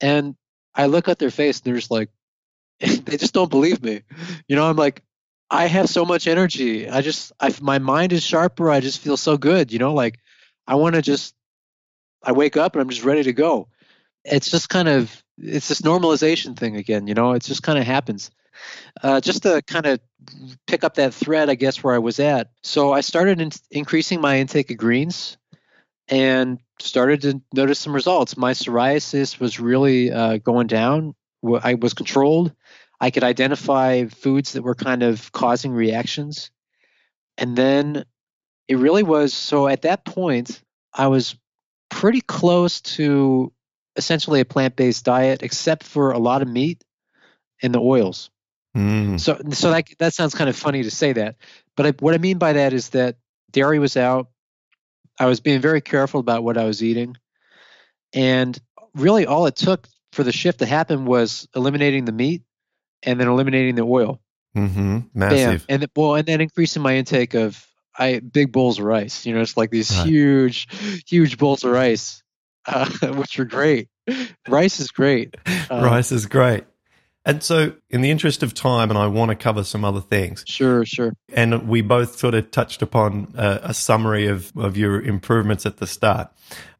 And 0.00 0.36
I 0.74 0.86
look 0.86 1.08
at 1.08 1.18
their 1.18 1.30
face 1.30 1.58
and 1.58 1.64
they're 1.64 1.76
just 1.76 1.90
like, 1.90 2.10
they 2.80 3.16
just 3.16 3.34
don't 3.34 3.50
believe 3.50 3.82
me. 3.82 4.02
You 4.46 4.56
know, 4.56 4.68
I'm 4.68 4.76
like, 4.76 5.02
I 5.50 5.66
have 5.66 5.88
so 5.88 6.04
much 6.04 6.26
energy. 6.26 6.88
I 6.88 7.00
just, 7.00 7.32
I, 7.40 7.54
my 7.60 7.78
mind 7.78 8.12
is 8.12 8.22
sharper. 8.22 8.70
I 8.70 8.80
just 8.80 9.00
feel 9.00 9.16
so 9.16 9.36
good. 9.36 9.72
You 9.72 9.78
know, 9.78 9.94
like 9.94 10.18
I 10.66 10.76
want 10.76 10.94
to 10.94 11.02
just, 11.02 11.34
I 12.22 12.32
wake 12.32 12.56
up 12.56 12.74
and 12.74 12.82
I'm 12.82 12.88
just 12.88 13.04
ready 13.04 13.22
to 13.24 13.32
go. 13.32 13.68
It's 14.24 14.50
just 14.50 14.68
kind 14.68 14.88
of, 14.88 15.22
it's 15.38 15.68
this 15.68 15.82
normalization 15.82 16.56
thing 16.56 16.76
again, 16.76 17.06
you 17.06 17.14
know, 17.14 17.32
it 17.32 17.42
just 17.42 17.62
kind 17.62 17.78
of 17.78 17.84
happens. 17.84 18.30
Uh, 19.02 19.20
just 19.20 19.42
to 19.42 19.62
kind 19.62 19.86
of 19.86 20.00
pick 20.66 20.84
up 20.84 20.94
that 20.94 21.14
thread, 21.14 21.50
I 21.50 21.54
guess, 21.54 21.82
where 21.82 21.94
I 21.94 21.98
was 21.98 22.20
at. 22.20 22.50
So 22.62 22.92
I 22.92 23.00
started 23.00 23.40
in, 23.40 23.50
increasing 23.70 24.20
my 24.20 24.38
intake 24.38 24.70
of 24.70 24.76
greens 24.76 25.36
and 26.08 26.58
started 26.80 27.22
to 27.22 27.42
notice 27.52 27.78
some 27.78 27.94
results. 27.94 28.36
My 28.36 28.52
psoriasis 28.52 29.38
was 29.40 29.60
really 29.60 30.12
uh, 30.12 30.38
going 30.38 30.66
down. 30.66 31.14
I 31.62 31.74
was 31.74 31.94
controlled. 31.94 32.52
I 33.00 33.10
could 33.10 33.24
identify 33.24 34.06
foods 34.06 34.52
that 34.52 34.62
were 34.62 34.74
kind 34.74 35.02
of 35.02 35.30
causing 35.32 35.72
reactions. 35.72 36.50
And 37.36 37.56
then 37.56 38.04
it 38.68 38.76
really 38.76 39.02
was 39.02 39.34
so 39.34 39.68
at 39.68 39.82
that 39.82 40.04
point, 40.04 40.62
I 40.92 41.08
was 41.08 41.36
pretty 41.90 42.20
close 42.20 42.80
to 42.80 43.52
essentially 43.96 44.40
a 44.40 44.44
plant 44.44 44.76
based 44.76 45.04
diet, 45.04 45.42
except 45.42 45.84
for 45.84 46.12
a 46.12 46.18
lot 46.18 46.42
of 46.42 46.48
meat 46.48 46.82
and 47.62 47.74
the 47.74 47.80
oils. 47.80 48.30
Mm. 48.76 49.20
So, 49.20 49.38
so 49.50 49.70
that 49.70 49.86
that 49.98 50.14
sounds 50.14 50.34
kind 50.34 50.50
of 50.50 50.56
funny 50.56 50.82
to 50.82 50.90
say 50.90 51.12
that, 51.12 51.36
but 51.76 51.86
I, 51.86 51.90
what 52.00 52.14
I 52.14 52.18
mean 52.18 52.38
by 52.38 52.54
that 52.54 52.72
is 52.72 52.90
that 52.90 53.16
dairy 53.50 53.78
was 53.78 53.96
out. 53.96 54.28
I 55.18 55.26
was 55.26 55.40
being 55.40 55.60
very 55.60 55.80
careful 55.80 56.18
about 56.20 56.42
what 56.42 56.58
I 56.58 56.64
was 56.64 56.82
eating, 56.82 57.16
and 58.12 58.58
really 58.94 59.26
all 59.26 59.46
it 59.46 59.56
took 59.56 59.86
for 60.12 60.24
the 60.24 60.32
shift 60.32 60.60
to 60.60 60.66
happen 60.66 61.04
was 61.04 61.48
eliminating 61.54 62.04
the 62.04 62.12
meat 62.12 62.42
and 63.02 63.20
then 63.20 63.28
eliminating 63.28 63.74
the 63.74 63.82
oil. 63.82 64.20
Mm-hmm. 64.56 65.00
Massive. 65.14 65.66
Bam. 65.66 65.80
And 65.82 65.90
well, 65.96 66.14
and 66.14 66.26
then 66.26 66.40
increasing 66.40 66.82
my 66.82 66.96
intake 66.96 67.34
of 67.34 67.64
I 67.96 68.20
big 68.20 68.52
bowls 68.52 68.78
of 68.78 68.84
rice. 68.84 69.26
You 69.26 69.34
know, 69.34 69.40
it's 69.40 69.56
like 69.56 69.70
these 69.70 69.90
Right. 69.96 70.06
huge, 70.06 70.68
huge 71.06 71.38
bowls 71.38 71.64
of 71.64 71.70
rice, 71.72 72.22
uh, 72.66 72.88
which 73.14 73.38
are 73.38 73.44
great. 73.44 73.88
Rice 74.48 74.80
is 74.80 74.90
great. 74.90 75.36
Rice 75.70 76.12
is 76.12 76.26
great. 76.26 76.64
And 77.26 77.42
so, 77.42 77.74
in 77.88 78.02
the 78.02 78.10
interest 78.10 78.42
of 78.42 78.52
time, 78.52 78.90
and 78.90 78.98
I 78.98 79.06
want 79.06 79.30
to 79.30 79.34
cover 79.34 79.64
some 79.64 79.84
other 79.84 80.00
things, 80.02 80.44
Sure, 80.46 80.84
sure. 80.84 81.14
and 81.32 81.66
we 81.68 81.80
both 81.80 82.18
sort 82.18 82.34
of 82.34 82.50
touched 82.50 82.82
upon 82.82 83.32
uh, 83.36 83.60
a 83.62 83.72
summary 83.72 84.26
of, 84.26 84.52
of 84.56 84.76
your 84.76 85.00
improvements 85.00 85.64
at 85.64 85.78
the 85.78 85.86
start. 85.86 86.30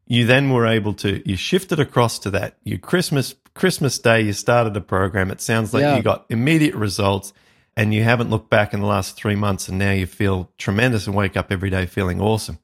You 0.06 0.26
then 0.26 0.50
were 0.50 0.66
able 0.66 0.92
to 0.94 1.26
you 1.26 1.36
shifted 1.36 1.80
across 1.80 2.18
to 2.20 2.30
that. 2.32 2.58
You 2.62 2.78
Christmas 2.78 3.34
Christmas 3.54 3.98
Day, 3.98 4.20
you 4.20 4.32
started 4.34 4.74
the 4.74 4.80
program. 4.82 5.30
It 5.30 5.40
sounds 5.40 5.72
like 5.72 5.80
Yeah. 5.82 5.96
you 5.96 6.02
got 6.02 6.26
immediate 6.28 6.74
results, 6.74 7.32
and 7.74 7.94
you 7.94 8.02
haven't 8.02 8.28
looked 8.28 8.50
back 8.50 8.74
in 8.74 8.80
the 8.80 8.86
last 8.86 9.16
three 9.16 9.36
months, 9.36 9.68
and 9.68 9.78
now 9.78 9.92
you 9.92 10.04
feel 10.06 10.50
tremendous 10.58 11.06
and 11.06 11.16
wake 11.16 11.38
up 11.38 11.50
every 11.50 11.70
day 11.70 11.86
feeling 11.86 12.20
awesome. 12.20 12.58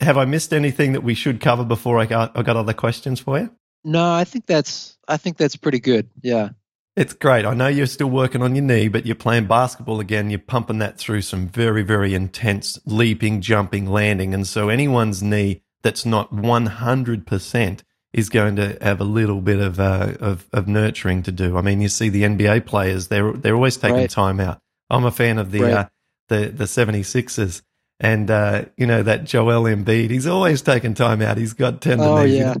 Have 0.00 0.16
I 0.16 0.26
missed 0.26 0.52
anything 0.52 0.92
that 0.92 1.02
we 1.02 1.14
should 1.14 1.40
cover 1.40 1.64
before 1.64 1.98
I 1.98 2.06
got 2.06 2.38
I 2.38 2.42
got 2.42 2.56
other 2.56 2.72
questions 2.74 3.18
for 3.18 3.40
you? 3.40 3.50
No, 3.82 4.12
I 4.12 4.22
think 4.22 4.46
that's 4.46 4.96
I 5.08 5.16
think 5.16 5.38
that's 5.38 5.56
pretty 5.56 5.80
good. 5.80 6.08
Yeah. 6.22 6.50
It's 6.96 7.12
great. 7.12 7.44
I 7.44 7.52
know 7.52 7.68
you're 7.68 7.86
still 7.86 8.08
working 8.08 8.40
on 8.42 8.54
your 8.54 8.64
knee, 8.64 8.88
but 8.88 9.04
you're 9.04 9.14
playing 9.14 9.46
basketball 9.46 10.00
again. 10.00 10.30
You're 10.30 10.38
pumping 10.38 10.78
that 10.78 10.96
through 10.96 11.20
some 11.22 11.46
very, 11.46 11.82
very 11.82 12.14
intense 12.14 12.78
leaping, 12.86 13.42
jumping, 13.42 13.86
landing. 13.86 14.32
And 14.32 14.46
so 14.46 14.70
anyone's 14.70 15.22
knee 15.22 15.62
that's 15.82 16.06
not 16.06 16.32
100% 16.32 17.80
is 18.14 18.28
going 18.30 18.56
to 18.56 18.78
have 18.80 19.00
a 19.00 19.04
little 19.04 19.42
bit 19.42 19.58
of, 19.60 19.78
uh, 19.78 20.14
of, 20.20 20.46
of 20.54 20.66
nurturing 20.66 21.22
to 21.24 21.32
do. 21.32 21.58
I 21.58 21.60
mean, 21.60 21.82
you 21.82 21.88
see 21.88 22.08
the 22.08 22.22
NBA 22.22 22.64
players, 22.64 23.08
they're, 23.08 23.32
they're 23.32 23.54
always 23.54 23.76
taking 23.76 23.96
Right. 23.98 24.10
time 24.10 24.40
out. 24.40 24.58
I'm 24.88 25.04
a 25.04 25.10
fan 25.10 25.36
of 25.38 25.50
the, 25.52 25.60
Right. 25.62 25.72
uh, 25.74 25.88
the, 26.28 26.46
the 26.46 26.64
76ers. 26.64 27.60
And, 28.00 28.30
uh, 28.30 28.66
you 28.78 28.86
know, 28.86 29.02
that 29.02 29.24
Joel 29.24 29.64
Embiid, 29.64 30.10
he's 30.10 30.26
always 30.26 30.62
taking 30.62 30.94
time 30.94 31.20
out. 31.20 31.36
He's 31.36 31.52
got 31.52 31.80
tendon 31.82 32.06
Oh, 32.08 32.22
yeah. 32.24 32.54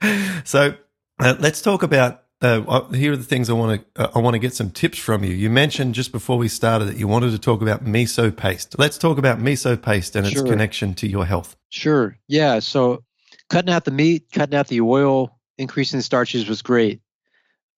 so 0.44 0.74
uh, 1.18 1.34
let's 1.40 1.60
talk 1.60 1.82
about 1.82 2.22
uh, 2.42 2.62
uh, 2.66 2.88
here 2.92 3.12
are 3.12 3.16
the 3.16 3.24
things 3.24 3.50
I 3.50 3.52
want 3.52 3.82
to 3.94 4.02
uh, 4.02 4.10
I 4.14 4.18
want 4.20 4.34
to 4.34 4.38
get 4.38 4.54
some 4.54 4.70
tips 4.70 4.98
from 4.98 5.24
you. 5.24 5.32
You 5.34 5.50
mentioned 5.50 5.94
just 5.94 6.10
before 6.12 6.38
we 6.38 6.48
started 6.48 6.86
that 6.86 6.96
you 6.96 7.06
wanted 7.06 7.32
to 7.32 7.38
talk 7.38 7.60
about 7.62 7.84
miso 7.84 8.34
paste. 8.34 8.76
Let's 8.78 8.96
talk 8.98 9.18
about 9.18 9.38
miso 9.38 9.80
paste 9.80 10.16
and 10.16 10.26
its 10.26 10.40
connection 10.40 10.94
to 10.94 11.08
your 11.08 11.26
health. 11.26 11.56
Sure. 11.68 12.16
Yeah. 12.28 12.60
So 12.60 13.04
cutting 13.50 13.72
out 13.72 13.84
the 13.84 13.90
meat, 13.90 14.26
cutting 14.32 14.54
out 14.54 14.68
the 14.68 14.80
oil, 14.80 15.38
increasing 15.58 15.98
the 15.98 16.02
starches 16.02 16.48
was 16.48 16.62
great. 16.62 17.00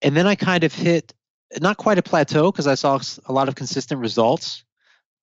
And 0.00 0.16
then 0.16 0.26
I 0.26 0.34
kind 0.36 0.64
of 0.64 0.72
hit 0.74 1.12
not 1.60 1.76
quite 1.76 1.98
a 1.98 2.02
plateau 2.02 2.50
because 2.52 2.66
I 2.66 2.74
saw 2.74 3.00
a 3.26 3.32
lot 3.32 3.48
of 3.48 3.54
consistent 3.54 4.00
results. 4.00 4.64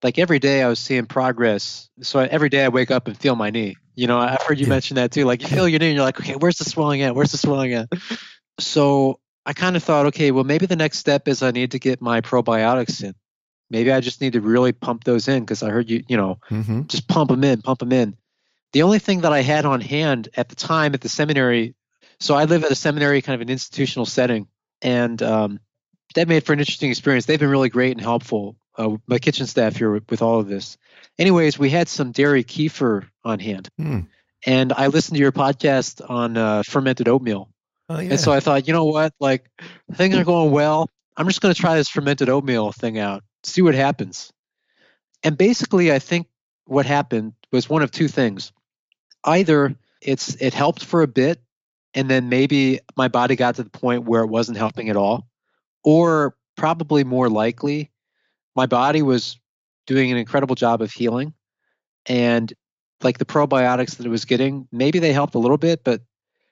Like 0.04 0.18
every 0.20 0.40
day 0.40 0.62
I 0.64 0.68
was 0.68 0.80
seeing 0.80 1.06
progress. 1.06 1.90
So 2.02 2.20
every 2.20 2.50
day 2.50 2.64
I 2.64 2.70
wake 2.70 2.92
up 2.92 3.08
and 3.08 3.18
feel 3.18 3.36
my 3.36 3.50
knee. 3.50 3.76
You 3.96 4.08
know, 4.08 4.18
I've 4.20 4.42
heard 4.42 4.60
you 4.60 4.66
Yeah. 4.66 4.70
mention 4.70 4.96
that 4.96 5.12
too. 5.12 5.26
Like 5.26 5.42
you 5.42 5.48
feel 5.48 5.68
your 5.68 5.80
knee 5.80 5.88
and 5.88 5.96
you're 5.96 6.06
like, 6.06 6.20
okay, 6.20 6.36
where's 6.36 6.58
the 6.58 6.66
swelling 6.66 7.02
at? 7.02 7.16
Where's 7.16 7.32
the 7.32 7.38
swelling 7.38 7.74
at? 7.74 7.90
So 8.60 9.20
I 9.46 9.54
kind 9.54 9.76
of 9.76 9.84
thought, 9.84 10.08
okay, 10.08 10.32
well, 10.32 10.44
maybe 10.44 10.66
the 10.66 10.76
next 10.76 11.00
step 11.00 11.28
is 11.28 11.42
I 11.42 11.52
need 11.52 11.72
to 11.72 11.80
get 11.80 12.02
my 12.02 12.22
probiotics 12.22 13.04
in. 13.04 13.16
Maybe 13.72 13.92
I 13.92 14.00
just 14.00 14.22
need 14.22 14.34
to 14.34 14.42
really 14.42 14.72
pump 14.72 15.04
those 15.04 15.28
in 15.28 15.44
because 15.44 15.64
I 15.64 15.70
heard 15.70 15.90
you, 15.90 16.04
you 16.08 16.18
know, 16.18 16.40
Mm-hmm. 16.50 16.84
just 16.88 17.08
pump 17.08 17.30
them 17.30 17.44
in, 17.44 17.62
pump 17.62 17.80
them 17.80 17.92
in. 17.92 18.18
The 18.74 18.84
only 18.84 19.00
thing 19.00 19.22
that 19.22 19.32
I 19.34 19.42
had 19.42 19.66
on 19.66 19.82
hand 19.82 20.30
at 20.36 20.50
the 20.50 20.56
time 20.56 20.94
at 20.94 21.02
the 21.02 21.10
seminary, 21.10 21.76
so 22.20 22.36
I 22.36 22.46
live 22.46 22.64
at 22.64 22.72
a 22.72 22.76
seminary, 22.76 23.22
kind 23.22 23.36
of 23.36 23.42
an 23.42 23.50
institutional 23.50 24.06
setting, 24.06 24.48
and 24.82 25.22
um, 25.24 25.60
that 26.16 26.28
made 26.28 26.44
for 26.46 26.54
an 26.54 26.60
interesting 26.60 26.90
experience. 26.92 27.26
They've 27.26 27.40
been 27.40 27.50
really 27.50 27.70
great 27.70 27.92
and 27.94 28.02
helpful. 28.02 28.56
Uh, 28.78 28.98
my 29.08 29.20
kitchen 29.20 29.46
staff 29.48 29.76
here 29.76 29.92
with, 29.92 30.10
with 30.10 30.22
all 30.22 30.40
of 30.40 30.48
this. 30.48 30.78
Anyways, 31.18 31.58
we 31.60 31.70
had 31.70 31.88
some 31.90 32.12
dairy 32.12 32.44
kefir 32.44 33.08
on 33.24 33.40
hand, 33.40 33.70
Hmm. 33.78 34.00
and 34.46 34.72
I 34.74 34.88
listened 34.88 35.16
to 35.18 35.22
your 35.22 35.32
podcast 35.32 36.08
on 36.10 36.38
uh, 36.38 36.64
fermented 36.64 37.08
oatmeal. 37.08 37.50
Oh 37.90 38.00
yeah. 38.00 38.12
And 38.12 38.20
so 38.20 38.32
I 38.32 38.40
thought, 38.40 38.68
you 38.68 38.74
know 38.74 38.86
what? 38.86 39.14
Like 39.20 39.50
things 39.94 40.16
are 40.16 40.24
going 40.24 40.52
well. 40.52 40.90
I'm 41.18 41.28
just 41.28 41.42
going 41.42 41.54
to 41.54 41.60
try 41.60 41.76
this 41.76 41.90
fermented 41.90 42.30
oatmeal 42.30 42.72
thing 42.72 42.98
out, 42.98 43.24
see 43.44 43.62
what 43.62 43.76
happens. 43.76 44.32
And 45.24 45.38
basically, 45.38 45.92
I 45.92 46.00
think 46.00 46.28
what 46.66 46.86
happened 46.86 47.34
was 47.52 47.70
one 47.70 47.82
of 47.82 47.92
two 47.92 48.08
things. 48.08 48.54
Either 49.26 49.76
it's 50.02 50.36
it 50.36 50.54
helped 50.54 50.86
for 50.86 51.02
a 51.02 51.08
bit, 51.08 51.42
and 51.94 52.10
then 52.10 52.30
maybe 52.30 52.80
my 52.96 53.10
body 53.10 53.36
got 53.36 53.56
to 53.56 53.64
the 53.64 53.70
point 53.70 54.06
where 54.06 54.24
it 54.24 54.28
wasn't 54.28 54.58
helping 54.58 54.90
at 54.90 54.96
all, 54.96 55.28
or 55.84 56.36
probably 56.56 57.04
more 57.04 57.28
likely, 57.30 57.92
my 58.56 58.66
body 58.66 59.02
was 59.02 59.38
doing 59.88 60.12
an 60.12 60.18
incredible 60.18 60.56
job 60.56 60.82
of 60.82 60.92
healing, 60.92 61.34
and 62.06 62.54
like 63.02 63.18
the 63.18 63.26
probiotics 63.26 63.98
that 63.98 64.06
it 64.06 64.10
was 64.10 64.24
getting, 64.26 64.68
maybe 64.72 65.00
they 65.00 65.12
helped 65.12 65.36
a 65.36 65.40
little 65.40 65.58
bit, 65.58 65.84
but 65.84 66.02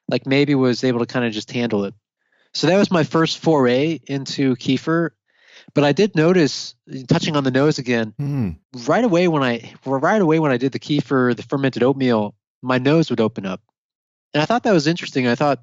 like 0.08 0.26
maybe 0.26 0.56
was 0.56 0.84
able 0.84 1.00
to 1.00 1.06
kind 1.06 1.26
of 1.26 1.34
just 1.34 1.52
handle 1.52 1.86
it. 1.86 1.94
So 2.54 2.68
that 2.68 2.78
was 2.78 2.90
my 2.92 3.04
first 3.04 3.40
foray 3.40 4.00
into 4.08 4.56
kefir. 4.56 5.12
But 5.74 5.84
I 5.84 5.92
did 5.92 6.16
notice, 6.16 6.76
touching 7.08 7.36
on 7.36 7.44
the 7.44 7.52
nose 7.52 7.78
again, 7.78 8.14
Hmm. 8.18 8.52
right 8.86 9.04
away 9.04 9.28
when 9.28 9.44
I 9.44 9.74
right 9.86 10.22
away 10.22 10.40
when 10.40 10.52
I 10.52 10.58
did 10.58 10.72
the 10.72 10.80
kefir, 10.80 11.36
the 11.36 11.44
fermented 11.44 11.84
oatmeal, 11.84 12.36
my 12.62 12.78
nose 12.78 13.10
would 13.10 13.20
open 13.20 13.46
up, 13.46 13.62
and 14.34 14.42
I 14.42 14.46
thought 14.46 14.64
that 14.64 14.74
was 14.74 14.88
interesting. 14.88 15.28
I 15.28 15.36
thought, 15.36 15.62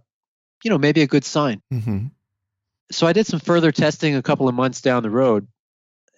you 0.62 0.70
know, 0.70 0.78
maybe 0.78 1.00
a 1.00 1.06
good 1.06 1.24
sign. 1.24 1.62
Mm-hmm. 1.72 2.06
So 2.92 3.06
I 3.06 3.12
did 3.14 3.26
some 3.26 3.40
further 3.40 3.72
testing 3.72 4.14
a 4.14 4.22
couple 4.22 4.46
of 4.46 4.54
months 4.54 4.82
down 4.82 5.02
the 5.02 5.10
road, 5.10 5.48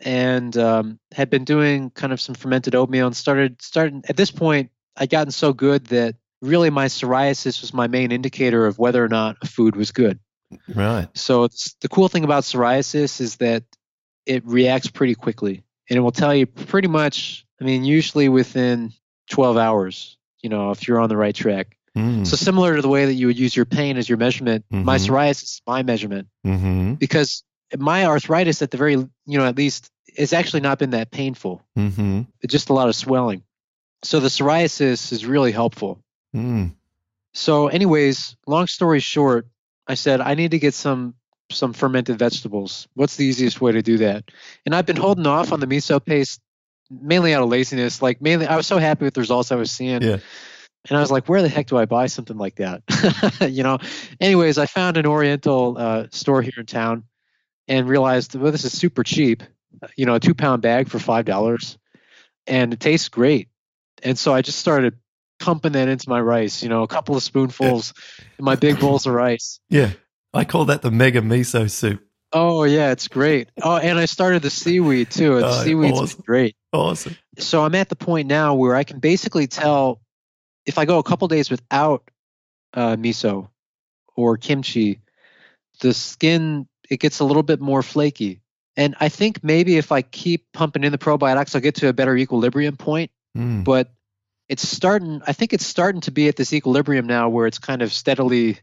and 0.01 0.57
um, 0.57 0.99
had 1.13 1.31
been 1.31 1.45
doing 1.45 1.91
kind 1.91 2.13
of 2.13 2.21
some 2.21 2.35
fermented 2.35 2.75
oatmeal 2.75 3.07
and 3.07 3.17
started 3.17 3.63
starting 3.63 4.03
at 4.09 4.17
this 4.17 4.31
point. 4.33 4.71
I'd 4.97 5.11
gotten 5.11 5.31
so 5.31 5.53
good 5.53 5.87
that 5.87 6.17
really 6.47 6.71
my 6.71 6.87
psoriasis 6.87 7.61
was 7.61 7.75
my 7.75 7.87
main 7.89 8.13
indicator 8.13 8.67
of 8.67 8.79
whether 8.79 9.05
or 9.05 9.09
not 9.09 9.37
a 9.43 9.47
food 9.47 9.77
was 9.77 9.93
good. 9.93 10.19
Right. 10.73 11.09
So 11.15 11.45
it's, 11.45 11.75
the 11.81 11.89
cool 11.89 12.09
thing 12.09 12.25
about 12.25 12.45
psoriasis 12.45 13.21
is 13.21 13.37
that 13.37 13.65
it 14.25 14.45
reacts 14.47 14.89
pretty 14.89 15.15
quickly, 15.15 15.65
and 15.91 15.97
it 15.97 16.01
will 16.01 16.13
tell 16.13 16.35
you 16.35 16.47
pretty 16.47 16.89
much. 16.89 17.45
I 17.61 17.65
mean, 17.65 17.85
usually 17.85 18.29
within 18.29 18.93
12 19.31 19.57
hours. 19.57 20.17
You 20.43 20.51
know, 20.51 20.71
if 20.71 20.87
you're 20.87 21.01
on 21.01 21.09
the 21.09 21.17
right 21.17 21.35
track. 21.35 21.77
Mm. 21.97 22.27
So 22.27 22.37
similar 22.37 22.77
to 22.77 22.83
the 22.83 22.89
way 22.89 23.07
that 23.07 23.15
you 23.15 23.27
would 23.27 23.39
use 23.39 23.57
your 23.57 23.65
pain 23.65 23.97
as 23.97 24.09
your 24.09 24.19
measurement, 24.19 24.65
my 24.71 24.99
Mhm. 24.99 25.07
psoriasis 25.09 25.43
is 25.43 25.63
my 25.67 25.83
measurement 25.83 26.29
Mm-hmm. 26.47 26.95
because 26.95 27.43
my 27.77 28.05
arthritis 28.05 28.61
at 28.63 28.71
the 28.71 28.77
very 28.77 28.93
you 28.93 29.09
know 29.39 29.45
at 29.47 29.57
least 29.57 29.91
it's 30.07 30.33
actually 30.35 30.61
not 30.61 30.79
been 30.79 30.91
that 30.91 31.11
painful. 31.11 31.63
Mm-hmm. 31.77 32.23
It's 32.43 32.53
just 32.53 32.69
a 32.69 32.75
lot 32.75 32.89
of 32.89 32.95
swelling. 32.95 33.43
So 34.05 34.21
the 34.21 34.29
psoriasis 34.29 35.11
is 35.11 35.25
really 35.27 35.53
helpful. 35.53 36.03
Mm. 36.35 36.75
So, 37.35 37.69
anyways, 37.69 38.37
long 38.47 38.67
story 38.67 39.01
short, 39.01 39.47
I 39.87 39.95
said 39.95 40.21
I 40.21 40.35
need 40.35 40.53
to 40.53 40.59
get 40.59 40.75
some 40.75 41.15
some 41.51 41.73
fermented 41.73 42.19
vegetables. 42.19 42.89
What's 42.95 43.17
the 43.17 43.25
easiest 43.25 43.61
way 43.61 43.73
to 43.73 43.83
do 43.83 43.99
that? 43.99 44.25
And 44.65 44.75
I've 44.75 44.87
been 44.87 44.97
holding 44.97 45.27
off 45.27 45.53
on 45.53 45.61
the 45.61 45.67
miso 45.67 46.05
paste 46.05 46.41
mainly 46.91 47.35
out 47.35 47.43
of 47.43 47.49
laziness. 47.49 48.03
Like 48.03 48.21
mainly, 48.21 48.47
I 48.47 48.57
was 48.57 48.67
so 48.67 48.79
happy 48.79 49.05
with 49.05 49.15
the 49.15 49.21
results 49.21 49.53
I 49.53 49.57
was 49.57 49.71
seeing. 49.71 50.03
Yeah. 50.03 50.19
And 50.89 50.97
I 50.97 51.01
was 51.01 51.11
like, 51.11 51.29
where 51.29 51.43
the 51.43 51.49
heck 51.49 51.67
do 51.67 51.77
I 51.77 51.85
buy 51.85 52.07
something 52.07 52.37
like 52.37 52.57
that? 52.57 52.83
you 53.51 53.65
know. 53.65 53.79
Anyways, 54.21 54.57
I 54.57 54.67
found 54.67 54.97
an 54.97 55.07
Oriental 55.07 55.77
uh, 55.77 56.07
store 56.11 56.43
here 56.43 56.53
in 56.59 56.67
town, 56.67 57.05
and 57.67 57.89
realized, 57.89 58.35
well, 58.37 58.53
this 58.53 58.65
is 58.65 58.77
super 58.77 59.03
cheap. 59.03 59.43
You 59.97 60.07
know, 60.07 60.15
a 60.15 60.21
two 60.21 60.35
pound 60.35 60.63
bag 60.63 60.89
for 60.89 60.99
five 60.99 61.25
dollars, 61.25 61.77
and 62.47 62.73
it 62.73 62.81
tastes 62.81 63.09
great. 63.09 63.49
And 64.03 64.17
so 64.17 64.33
I 64.33 64.43
just 64.43 64.59
started 64.59 64.97
pumping 65.39 65.73
that 65.73 65.89
into 65.89 66.09
my 66.09 66.21
rice. 66.21 66.63
You 66.63 66.69
know, 66.69 66.83
a 66.83 66.89
couple 66.89 67.17
of 67.17 67.23
spoonfuls 67.23 67.95
in 68.39 68.45
my 68.45 68.57
big 68.57 68.79
bowls 68.81 69.07
of 69.07 69.15
rice. 69.15 69.61
Yeah, 69.69 69.91
I 70.33 70.45
call 70.45 70.67
that 70.67 70.83
the 70.83 70.91
mega 70.91 71.21
miso 71.21 71.71
soup. 71.71 72.03
Oh 72.33 72.65
yeah, 72.65 72.91
it's 72.93 73.09
great. 73.09 73.49
Oh, 73.63 73.77
and 73.77 73.99
I 73.99 74.05
started 74.07 74.43
the 74.43 74.51
seaweed 74.51 75.11
too. 75.11 75.37
The 75.37 75.47
Oh, 75.47 75.65
seaweed's 75.65 75.99
awesome. 76.01 76.23
great. 76.27 76.57
Awesome. 76.73 77.17
So 77.39 77.65
I'm 77.65 77.75
at 77.75 77.89
the 77.89 77.97
point 77.97 78.29
now 78.29 78.55
where 78.55 78.75
I 78.75 78.85
can 78.85 78.99
basically 78.99 79.47
tell 79.47 80.01
if 80.67 80.79
I 80.79 80.85
go 80.85 80.99
a 80.99 81.03
couple 81.03 81.29
days 81.29 81.51
without 81.51 82.11
uh, 82.75 82.97
miso 82.97 83.49
or 84.17 84.37
kimchi, 84.37 85.01
the 85.81 85.95
skin 85.95 86.67
it 86.91 87.01
gets 87.01 87.21
a 87.21 87.25
little 87.25 87.43
bit 87.43 87.61
more 87.61 87.83
flaky. 87.83 88.41
And 88.77 88.95
I 89.01 89.09
think 89.09 89.43
maybe 89.43 89.77
if 89.79 89.91
I 89.91 90.03
keep 90.03 90.53
pumping 90.53 90.85
in 90.85 90.93
the 90.93 90.99
probiotics, 90.99 91.55
I'll 91.55 91.61
get 91.61 91.77
to 91.77 91.89
a 91.89 91.93
better 91.93 92.17
equilibrium 92.17 92.77
point. 92.77 93.11
Mm. 93.37 93.65
But 93.65 93.93
it's 94.49 94.69
starting. 94.69 95.23
I 95.27 95.33
think 95.33 95.53
it's 95.53 95.67
starting 95.67 96.01
to 96.03 96.11
be 96.11 96.29
at 96.29 96.37
this 96.37 96.53
equilibrium 96.53 97.07
now 97.07 97.29
where 97.29 97.47
it's 97.47 97.59
kind 97.59 97.83
of 97.83 97.93
steadily. 97.93 98.59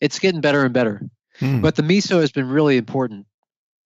It's 0.00 0.18
getting 0.18 0.40
better 0.40 0.64
and 0.64 0.72
better. 0.72 1.02
Mm. 1.40 1.62
But 1.62 1.76
the 1.76 1.82
miso 1.82 2.20
has 2.20 2.32
been 2.32 2.48
really 2.48 2.76
important. 2.76 3.26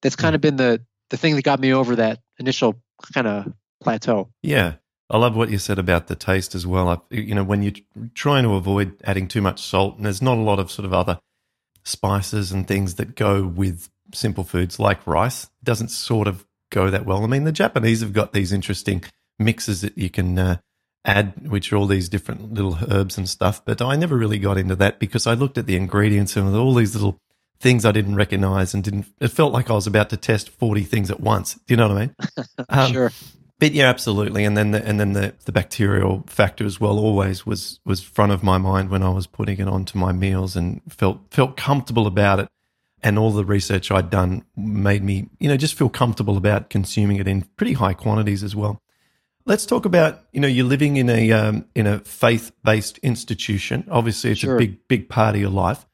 That's 0.03 0.16
kind 0.16 0.35
of 0.35 0.40
been 0.40 0.57
the 0.57 0.83
the 1.11 1.16
thing 1.16 1.37
that 1.37 1.42
got 1.42 1.61
me 1.61 1.73
over 1.73 1.97
that 1.97 2.20
initial 2.38 2.81
kind 3.12 3.27
of 3.27 3.53
plateau. 3.83 4.31
Yeah. 4.42 4.75
I 5.11 5.18
love 5.18 5.37
what 5.37 5.51
you 5.51 5.59
said 5.59 5.79
about 5.79 6.07
the 6.07 6.16
taste 6.16 6.55
as 6.55 6.66
well. 6.66 6.88
I, 6.88 6.99
you 7.11 7.35
know, 7.35 7.44
when 7.44 7.62
you're 7.62 7.75
trying 8.14 8.44
to 8.44 8.55
avoid 8.55 8.97
adding 9.05 9.29
too 9.29 9.42
much 9.42 9.61
salt, 9.61 9.97
and 9.97 10.07
there's 10.07 10.23
not 10.23 10.38
a 10.38 10.40
lot 10.40 10.59
of 10.59 10.70
sort 10.70 10.87
of 10.87 10.94
other 10.94 11.18
spices 11.85 12.53
and 12.53 12.66
things 12.66 12.94
that 12.94 13.14
go 13.14 13.44
with 13.44 13.90
simple 14.14 14.44
foods 14.44 14.79
like 14.79 15.07
rice, 15.07 15.44
it 15.44 15.64
doesn't 15.64 15.90
sort 15.90 16.27
of 16.27 16.47
go 16.70 16.88
that 16.88 17.05
well. 17.05 17.23
I 17.23 17.27
mean, 17.27 17.44
the 17.44 17.53
Japanese 17.53 18.01
have 18.01 18.14
got 18.14 18.33
these 18.33 18.53
interesting 18.53 19.05
mixes 19.38 19.83
that 19.83 19.97
you 19.99 20.09
can 20.09 20.38
uh, 20.38 20.57
add, 21.05 21.49
which 21.49 21.73
are 21.73 21.77
all 21.77 21.87
these 21.87 22.09
different 22.09 22.55
little 22.55 22.79
herbs 22.90 23.19
and 23.19 23.29
stuff. 23.29 23.64
But 23.64 23.83
I 23.83 23.97
never 23.97 24.17
really 24.17 24.38
got 24.38 24.59
into 24.59 24.77
that 24.77 24.99
because 24.99 25.27
I 25.27 25.35
looked 25.35 25.59
at 25.59 25.67
the 25.67 25.77
ingredients 25.77 26.37
and 26.37 26.55
all 26.55 26.75
these 26.75 26.95
little 26.95 27.19
things 27.61 27.85
I 27.85 27.93
didn't 27.93 28.17
recognize 28.17 28.75
and 28.75 28.83
didn't. 28.83 29.07
It 29.21 29.29
felt 29.29 29.53
like 29.53 29.71
I 29.71 29.75
was 29.75 29.87
about 29.87 30.11
to 30.11 30.17
test 30.17 30.49
forty 30.49 30.83
things 30.83 31.11
at 31.11 31.21
once. 31.21 31.55
Do 31.55 31.61
you 31.69 31.77
know 31.77 31.88
what 31.88 31.97
I 31.97 32.01
mean? 32.01 32.14
Um, 32.69 32.93
sure. 32.93 33.12
But 33.61 33.73
yeah, 33.73 33.88
absolutely. 33.88 34.45
And 34.45 34.57
then 34.57 34.73
the, 34.73 34.85
and 34.85 34.99
then 34.99 35.12
the, 35.12 35.35
the 35.45 35.53
bacterial 35.53 36.25
factor 36.27 36.64
as 36.64 36.81
well 36.81 36.99
always 36.99 37.47
was 37.47 37.81
was 37.85 38.01
front 38.01 38.33
of 38.33 38.43
my 38.43 38.59
mind 38.59 38.90
when 38.90 39.03
I 39.03 39.11
was 39.11 39.27
putting 39.27 39.59
it 39.59 39.69
onto 39.69 39.97
my 39.97 40.12
meals 40.12 40.57
and 40.57 40.81
felt 40.88 41.21
felt 41.31 41.57
comfortable 41.57 42.07
about 42.07 42.40
it. 42.40 42.49
And 43.03 43.19
all 43.19 43.31
the 43.31 43.45
research 43.45 43.90
I'd 43.90 44.11
done 44.11 44.45
made 44.57 45.05
me, 45.05 45.29
you 45.38 45.49
know, 45.49 45.59
just 45.59 45.75
feel 45.75 45.90
comfortable 45.90 46.37
about 46.38 46.71
consuming 46.71 47.19
it 47.19 47.29
in 47.29 47.43
pretty 47.57 47.75
high 47.75 47.93
quantities 47.93 48.43
as 48.43 48.57
well. 48.57 48.81
Let's 49.47 49.67
talk 49.67 49.85
about, 49.85 50.23
you 50.33 50.41
know, 50.41 50.49
you're 50.49 50.65
living 50.65 50.97
in 50.97 51.11
a 51.11 51.31
um, 51.33 51.67
in 51.75 51.87
a 51.87 51.99
faith 52.01 52.53
based 52.63 52.99
institution. 52.99 53.87
Obviously, 53.91 54.31
it's 54.31 54.41
Sure. 54.41 54.57
a 54.57 54.59
big 54.59 54.89
big 54.89 55.09
part 55.09 55.35
of 55.35 55.41
your 55.41 55.51
life. 55.51 55.85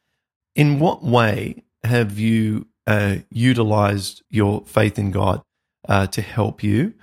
In 0.55 0.79
what 0.79 1.03
way 1.03 1.65
have 1.83 2.19
you 2.19 2.67
uh, 2.87 3.17
utilized 3.31 4.23
your 4.31 4.63
faith 4.67 4.99
in 4.99 5.11
God 5.11 5.43
uh, 5.89 6.07
to 6.09 6.23
help 6.23 6.63
you, 6.63 6.95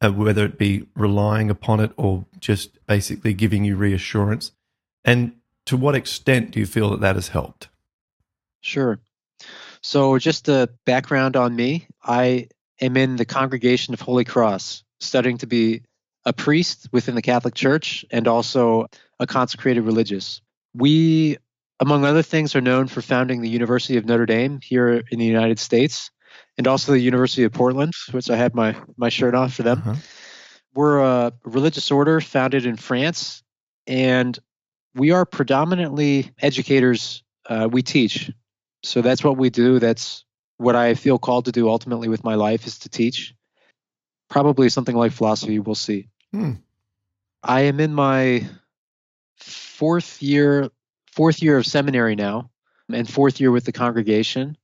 uh, 0.00 0.10
whether 0.12 0.44
it 0.44 0.56
be 0.58 0.86
relying 0.94 1.50
upon 1.50 1.80
it 1.80 1.92
or 1.96 2.26
just 2.38 2.84
basically 2.86 3.34
giving 3.34 3.64
you 3.64 3.74
reassurance? 3.76 4.52
And 5.04 5.32
to 5.66 5.76
what 5.76 5.94
extent 5.96 6.52
do 6.52 6.60
you 6.60 6.66
feel 6.66 6.90
that 6.90 7.00
that 7.00 7.16
has 7.16 7.28
helped? 7.28 7.68
Sure. 8.60 9.00
So, 9.80 10.18
just 10.18 10.48
a 10.48 10.68
background 10.84 11.36
on 11.36 11.56
me 11.56 11.86
I 12.04 12.48
am 12.80 12.96
in 12.96 13.16
the 13.16 13.24
congregation 13.24 13.94
of 13.94 14.00
Holy 14.00 14.24
Cross, 14.24 14.84
studying 15.00 15.38
to 15.38 15.46
be 15.46 15.82
a 16.28 16.32
priest 16.34 16.88
within 16.92 17.14
the 17.14 17.22
Catholic 17.22 17.54
Church 17.54 18.04
and 18.10 18.28
also 18.28 18.86
a 19.18 19.26
consecrated 19.26 19.80
religious. 19.80 20.42
We, 20.74 21.38
among 21.80 22.04
other 22.04 22.22
things, 22.22 22.54
are 22.54 22.60
known 22.60 22.86
for 22.86 23.00
founding 23.00 23.40
the 23.40 23.48
University 23.48 23.96
of 23.96 24.04
Notre 24.04 24.26
Dame 24.26 24.60
here 24.62 25.02
in 25.10 25.18
the 25.18 25.24
United 25.24 25.58
States 25.58 26.10
and 26.58 26.66
also 26.66 26.92
the 26.92 27.00
University 27.00 27.44
of 27.44 27.52
Portland, 27.52 27.94
which 28.10 28.28
I 28.28 28.36
had 28.36 28.54
my, 28.54 28.76
my 28.98 29.08
shirt 29.08 29.34
off 29.34 29.54
for 29.54 29.62
them. 29.62 29.78
Uh-huh. 29.78 29.94
We're 30.74 30.98
a 30.98 31.32
religious 31.44 31.90
order 31.90 32.20
founded 32.20 32.66
in 32.66 32.76
France, 32.76 33.42
and 33.86 34.38
we 34.94 35.12
are 35.12 35.24
predominantly 35.24 36.30
educators. 36.42 37.22
Uh, 37.48 37.70
we 37.72 37.82
teach. 37.82 38.30
So 38.82 39.00
that's 39.00 39.24
what 39.24 39.38
we 39.38 39.48
do. 39.48 39.78
That's 39.78 40.26
what 40.58 40.76
I 40.76 40.92
feel 40.92 41.18
called 41.18 41.46
to 41.46 41.52
do 41.52 41.70
ultimately 41.70 42.08
with 42.08 42.22
my 42.22 42.34
life 42.34 42.66
is 42.66 42.80
to 42.80 42.90
teach. 42.90 43.34
Probably 44.28 44.68
something 44.68 44.94
like 44.94 45.12
philosophy, 45.12 45.58
we'll 45.58 45.74
see. 45.74 46.08
Hmm. 46.32 46.52
I 47.42 47.62
am 47.62 47.80
in 47.80 47.94
my 47.94 48.46
fourth 49.38 50.22
year 50.22 50.70
fourth 51.12 51.42
year 51.42 51.56
of 51.56 51.66
seminary 51.66 52.14
now 52.14 52.50
and 52.92 53.08
fourth 53.08 53.40
year 53.40 53.50
with 53.50 53.64
the 53.64 53.72
congregation. 53.72 54.56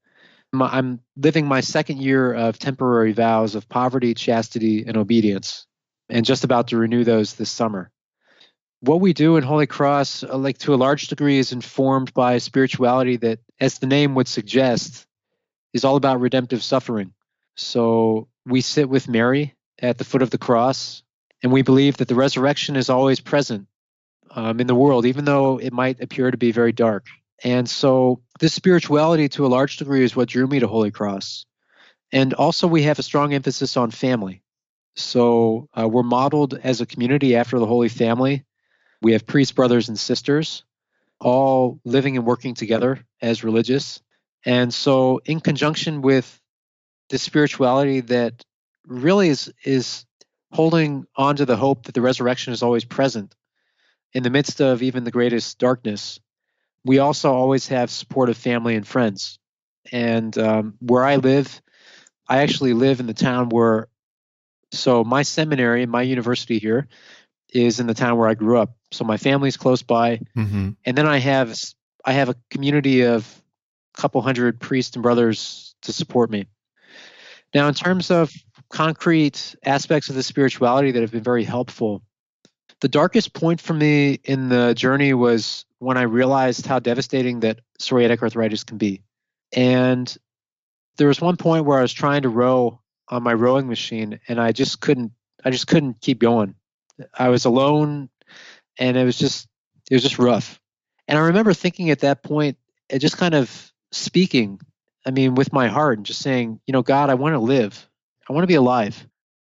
I'm 0.53 1.01
living 1.17 1.47
my 1.47 1.61
second 1.61 1.99
year 1.99 2.33
of 2.33 2.59
temporary 2.59 3.13
vows 3.13 3.55
of 3.55 3.69
poverty, 3.69 4.15
chastity, 4.15 4.85
and 4.87 4.97
obedience, 4.97 5.67
and 6.09 6.25
just 6.25 6.45
about 6.45 6.69
to 6.69 6.77
renew 6.77 7.03
those 7.03 7.35
this 7.35 7.51
summer. 7.51 7.91
What 8.81 9.01
we 9.01 9.15
do 9.15 9.37
in 9.37 9.43
Holy 9.43 9.67
Cross, 9.67 10.25
uh, 10.25 10.37
like 10.37 10.59
to 10.59 10.75
a 10.75 10.77
large 10.77 11.09
degree, 11.09 11.39
is 11.39 11.53
informed 11.53 12.13
by 12.13 12.39
spirituality 12.39 13.17
that, 13.17 13.41
as 13.59 13.79
the 13.79 13.87
name 13.87 14.15
would 14.15 14.29
suggest, 14.29 15.07
is 15.73 15.85
all 15.85 15.97
about 15.97 16.21
redemptive 16.21 16.63
suffering. 16.63 17.15
So 17.57 18.29
we 18.45 18.61
sit 18.61 18.89
with 18.89 19.09
Mary 19.09 19.55
at 19.79 19.99
the 19.99 20.05
foot 20.05 20.23
of 20.23 20.31
the 20.31 20.39
cross, 20.39 21.03
and 21.45 21.53
we 21.53 21.61
believe 21.61 21.99
that 21.99 22.09
the 22.09 22.15
resurrection 22.15 22.75
is 22.75 22.89
always 22.89 23.21
present 23.21 23.69
um, 24.31 24.61
in 24.61 24.67
the 24.67 24.75
world, 24.75 25.05
even 25.05 25.27
though 25.27 25.61
it 25.61 25.75
might 25.75 26.01
appear 26.01 26.31
to 26.31 26.39
be 26.39 26.53
very 26.53 26.73
dark. 26.73 27.07
And 27.45 27.69
so, 27.69 28.23
this 28.41 28.55
spirituality, 28.55 29.29
to 29.31 29.45
a 29.45 29.49
large 29.49 29.77
degree, 29.77 30.03
is 30.03 30.17
what 30.17 30.31
drew 30.31 30.47
me 30.47 30.61
to 30.61 30.67
Holy 30.67 30.91
Cross. 30.91 31.45
And 32.11 32.33
also, 32.33 32.67
we 32.67 32.85
have 32.85 32.99
a 32.99 33.03
strong 33.03 33.35
emphasis 33.35 33.77
on 33.77 33.91
family. 33.91 34.43
So, 34.97 35.69
uh, 35.79 35.87
we're 35.87 36.03
modeled 36.03 36.55
as 36.55 36.81
a 36.81 36.87
community 36.87 37.37
after 37.37 37.59
the 37.59 37.67
Holy 37.67 37.91
Family. 37.91 38.45
We 39.03 39.13
have 39.13 39.27
priests, 39.27 39.53
brothers, 39.53 39.91
and 39.91 39.99
sisters, 39.99 40.65
all 41.21 41.79
living 41.85 42.17
and 42.17 42.25
working 42.25 42.55
together 42.55 43.05
as 43.21 43.45
religious. 43.45 44.01
And 44.47 44.73
so, 44.73 45.21
in 45.27 45.41
conjunction 45.41 46.01
with 46.01 46.41
the 47.11 47.19
spirituality 47.19 48.01
that 48.01 48.43
really 48.87 49.29
is 49.29 49.53
is 49.63 50.07
holding 50.55 51.05
on 51.17 51.37
to 51.37 51.45
the 51.45 51.57
hope 51.57 51.87
that 51.87 51.95
the 51.95 52.01
resurrection 52.01 52.53
is 52.53 52.63
always 52.63 52.85
present 52.85 53.35
in 54.13 54.23
the 54.23 54.31
midst 54.31 54.61
of 54.61 54.83
even 54.83 55.03
the 55.03 55.11
greatest 55.11 55.59
darkness, 55.59 56.21
we 56.85 57.01
also 57.01 57.33
always 57.33 57.69
have 57.69 57.91
supportive 57.91 58.37
family 58.37 58.77
and 58.77 58.87
friends. 58.87 59.39
And 59.91 60.37
um, 60.39 60.75
where 60.81 61.05
I 61.05 61.17
live, 61.17 61.61
I 62.29 62.39
actually 62.39 62.73
live 62.73 63.01
in 63.01 63.07
the 63.07 63.15
town 63.15 63.49
where, 63.49 63.89
so 64.71 65.03
my 65.03 65.23
seminary, 65.23 65.87
my 65.87 66.03
university 66.03 66.59
here, 66.59 66.87
is 67.53 67.81
in 67.81 67.87
the 67.87 67.95
town 67.95 68.17
where 68.17 68.29
I 68.29 68.35
grew 68.35 68.59
up. 68.59 68.77
So 68.93 69.05
my 69.05 69.17
family's 69.17 69.57
close 69.57 69.83
by, 69.83 70.21
Mm-hmm. 70.37 70.71
and 70.85 70.97
then 70.97 71.07
I 71.07 71.19
have 71.19 71.59
I 72.05 72.13
have 72.13 72.29
a 72.29 72.37
community 72.51 73.03
of 73.03 73.27
a 73.97 74.01
couple 74.01 74.23
hundred 74.23 74.61
priests 74.61 74.95
and 74.95 75.03
brothers 75.03 75.75
to 75.83 75.93
support 75.93 76.31
me. 76.31 76.47
Now, 77.55 77.69
in 77.69 77.75
terms 77.75 78.11
of 78.11 78.33
concrete 78.75 79.55
aspects 79.63 80.09
of 80.09 80.17
the 80.17 80.23
spirituality 80.23 80.91
that 80.91 81.01
have 81.01 81.13
been 81.13 81.23
very 81.23 81.45
helpful, 81.45 82.03
the 82.81 82.89
darkest 82.89 83.33
point 83.33 83.61
for 83.61 83.73
me 83.73 84.19
in 84.25 84.49
the 84.49 84.75
journey 84.75 85.15
was 85.15 85.65
when 85.79 85.97
I 85.97 86.03
realized 86.03 86.67
how 86.67 86.81
devastating 86.81 87.41
that 87.41 87.61
psoriatic 87.79 88.21
arthritis 88.21 88.65
can 88.65 88.77
be. 88.77 89.03
And 89.53 90.13
there 90.97 91.07
was 91.07 91.21
one 91.21 91.37
point 91.37 91.67
where 91.67 91.79
I 91.79 91.83
was 91.83 91.93
trying 91.93 92.23
to 92.23 92.29
row 92.29 92.81
on 93.09 93.23
my 93.23 93.33
rowing 93.33 93.69
machine 93.69 94.19
and 94.27 94.41
I 94.41 94.51
just 94.51 94.81
couldn't 94.81 95.13
I 95.45 95.51
just 95.51 95.69
couldn't 95.69 96.01
keep 96.01 96.19
going. 96.19 96.57
I 97.17 97.29
was 97.29 97.45
alone 97.45 98.09
and 98.77 98.97
it 98.97 99.05
was 99.05 99.17
just 99.17 99.47
it 99.89 99.95
was 99.95 100.03
just 100.03 100.19
rough. 100.19 100.61
And 101.07 101.17
I 101.17 101.23
remember 101.23 101.55
thinking 101.55 101.91
at 101.91 102.01
that 102.01 102.25
point, 102.25 102.59
just 102.99 103.19
kind 103.19 103.35
of 103.35 103.73
speaking, 103.93 104.61
I 105.07 105.13
mean, 105.13 105.37
with 105.37 105.53
my 105.53 105.69
heart 105.69 105.99
and 105.99 106.05
just 106.05 106.23
saying, 106.23 106.59
you 106.67 106.73
know, 106.73 106.83
God, 106.83 107.09
I 107.09 107.15
want 107.15 107.35
to 107.35 107.39
live. 107.39 107.89
I 108.29 108.33
want 108.33 108.45
to 108.45 108.49
be 108.49 108.55
alive. 108.55 109.07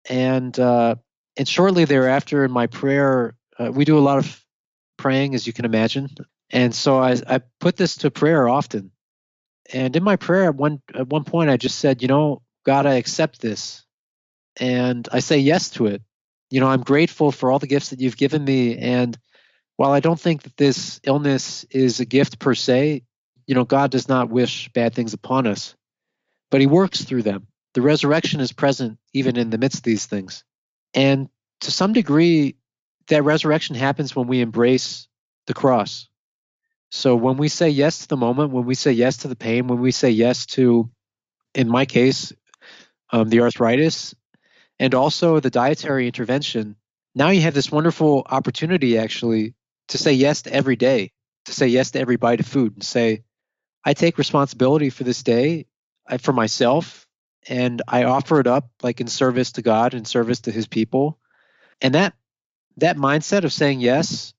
And 0.09 0.59
uh, 0.59 0.97
and 1.37 1.49
shortly 1.49 1.85
thereafter, 1.85 2.45
in 2.45 2.51
my 2.51 2.67
prayer, 2.67 3.35
uh, 3.59 3.71
we 3.73 3.85
do 3.85 3.99
a 3.99 4.01
lot 4.01 4.19
of 4.19 4.45
praying, 4.97 5.35
as 5.35 5.47
you 5.47 5.53
can 5.53 5.65
imagine. 5.65 6.09
And 6.51 6.75
so 6.75 6.99
I, 6.99 7.17
I 7.27 7.41
put 7.61 7.77
this 7.77 7.97
to 7.99 8.11
prayer 8.11 8.49
often. 8.49 8.91
And 9.73 9.97
in 9.97 10.05
my 10.05 10.17
prayer, 10.17 10.45
at 10.45 10.55
one 10.55 10.83
at 10.95 11.09
one 11.09 11.25
point, 11.25 11.51
I 11.51 11.57
just 11.57 11.79
said, 11.79 12.03
you 12.03 12.09
know, 12.09 12.43
God, 12.65 12.87
I 12.87 12.95
accept 12.95 13.41
this, 13.41 13.85
and 14.59 15.09
I 15.11 15.21
say 15.21 15.39
yes 15.39 15.71
to 15.71 15.87
it. 15.87 16.03
You 16.51 16.61
know, 16.61 16.69
I'm 16.69 16.83
grateful 16.83 17.33
for 17.33 17.51
all 17.51 17.59
the 17.59 17.67
gifts 17.67 17.91
that 17.91 18.01
you've 18.01 18.17
given 18.17 18.45
me, 18.45 18.77
and 18.77 19.17
while 19.77 19.93
I 19.93 20.01
don't 20.01 20.21
think 20.21 20.43
that 20.43 20.57
this 20.57 21.01
illness 21.03 21.65
is 21.71 22.01
a 22.01 22.05
gift 22.05 22.39
per 22.39 22.55
se, 22.55 23.03
you 23.47 23.55
know, 23.55 23.65
God 23.65 23.91
does 23.91 24.09
not 24.09 24.31
wish 24.31 24.69
bad 24.73 24.95
things 24.95 25.15
upon 25.15 25.47
us, 25.47 25.75
but 26.51 26.61
He 26.61 26.67
works 26.67 27.03
through 27.03 27.23
them. 27.23 27.47
The 27.75 27.83
resurrection 27.83 28.41
is 28.41 28.53
present 28.53 28.99
even 29.13 29.37
in 29.37 29.51
the 29.51 29.59
midst 29.59 29.79
of 29.79 29.83
these 29.85 30.07
things. 30.07 30.45
And 30.95 31.29
to 31.61 31.71
some 31.71 31.93
degree, 31.93 32.57
that 33.09 33.25
resurrection 33.25 33.77
happens 33.77 34.15
when 34.15 34.27
we 34.27 34.41
embrace 34.41 35.09
the 35.47 35.55
cross. 35.55 36.09
So 36.91 37.17
when 37.17 37.37
we 37.37 37.49
say 37.49 37.69
yes 37.69 37.99
to 37.99 38.09
the 38.09 38.17
moment, 38.17 38.53
when 38.53 38.65
we 38.65 38.77
say 38.77 38.93
yes 38.93 39.19
to 39.19 39.29
the 39.29 39.37
pain, 39.37 39.67
when 39.67 39.81
we 39.81 39.91
say 39.91 40.11
yes 40.11 40.47
to, 40.47 40.91
in 41.55 41.69
my 41.69 41.85
case, 41.85 42.33
um, 43.11 43.29
the 43.29 43.41
arthritis, 43.41 44.15
and 44.79 44.95
also 44.95 45.41
the 45.41 45.51
dietary 45.51 46.07
intervention, 46.07 46.77
now 47.15 47.31
you 47.31 47.41
have 47.43 47.55
this 47.55 47.73
wonderful 47.73 48.27
opportunity 48.31 48.99
actually 48.99 49.55
to 49.89 49.99
say 49.99 50.13
yes 50.13 50.43
to 50.43 50.53
every 50.53 50.77
day, 50.77 51.13
to 51.47 51.53
say 51.53 51.67
yes 51.67 51.91
to 51.93 52.01
every 52.01 52.17
bite 52.17 52.41
of 52.41 52.47
food, 52.47 52.75
and 52.75 52.85
say, 52.85 53.25
I 53.85 53.95
take 53.95 54.17
responsibility 54.17 54.91
for 54.91 55.05
this 55.05 55.23
day, 55.23 55.67
for 56.21 56.33
myself, 56.33 57.04
and 57.49 57.83
I 57.87 58.05
offer 58.05 58.41
it 58.41 58.47
up 58.47 58.69
like 58.83 59.01
in 59.01 59.07
service 59.07 59.53
to 59.53 59.63
God 59.63 59.95
and 59.95 60.07
service 60.07 60.43
to 60.43 60.53
His 60.53 60.67
people, 60.67 61.19
and 61.81 61.95
that 61.95 62.15
that 62.77 62.97
mindset 62.97 63.45
of 63.45 63.53
saying 63.53 63.81
yes 63.81 64.35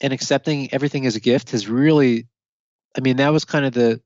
and 0.00 0.12
accepting 0.12 0.72
everything 0.72 1.06
as 1.06 1.16
a 1.16 1.20
gift 1.20 1.50
has 1.50 1.68
really, 1.68 2.26
I 2.96 3.00
mean, 3.00 3.16
that 3.16 3.32
was 3.32 3.44
kind 3.44 3.64
of 3.64 3.72
the 3.72 4.00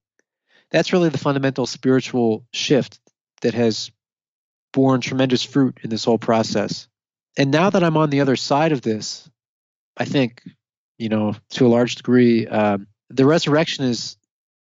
that's 0.70 0.92
really 0.92 1.08
the 1.08 1.18
fundamental 1.18 1.66
spiritual 1.66 2.44
shift 2.52 2.98
that 3.42 3.54
has 3.54 3.90
borne 4.72 5.00
tremendous 5.00 5.42
fruit 5.42 5.78
in 5.82 5.90
this 5.90 6.04
whole 6.04 6.18
process. 6.18 6.88
And 7.36 7.50
now 7.50 7.70
that 7.70 7.84
I'm 7.84 7.96
on 7.96 8.10
the 8.10 8.20
other 8.20 8.36
side 8.36 8.72
of 8.72 8.82
this, 8.82 9.28
I 9.96 10.04
think, 10.04 10.42
you 10.98 11.08
know, 11.08 11.34
to 11.50 11.66
a 11.66 11.68
large 11.68 11.96
degree, 11.96 12.46
um, 12.46 12.86
the 13.08 13.26
resurrection 13.26 13.84
is 13.84 14.16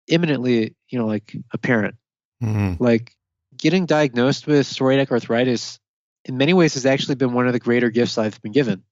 imminently, 0.07 0.75
you 0.89 0.99
know, 0.99 1.07
like 1.07 1.37
apparent. 1.53 1.97
Mm-hmm. 2.43 2.83
Like 2.83 3.15
getting 3.61 3.87
diagnosed 3.87 4.47
with 4.47 4.67
psoriatic 4.67 5.11
arthritis 5.11 5.79
in 6.25 6.37
many 6.37 6.53
ways 6.53 6.75
has 6.75 6.87
actually 6.87 7.15
been 7.15 7.33
one 7.33 7.47
of 7.47 7.53
the 7.53 7.59
greater 7.59 7.91
gifts 7.91 8.19
I've 8.19 8.41
been 8.43 8.53
given. 8.53 8.83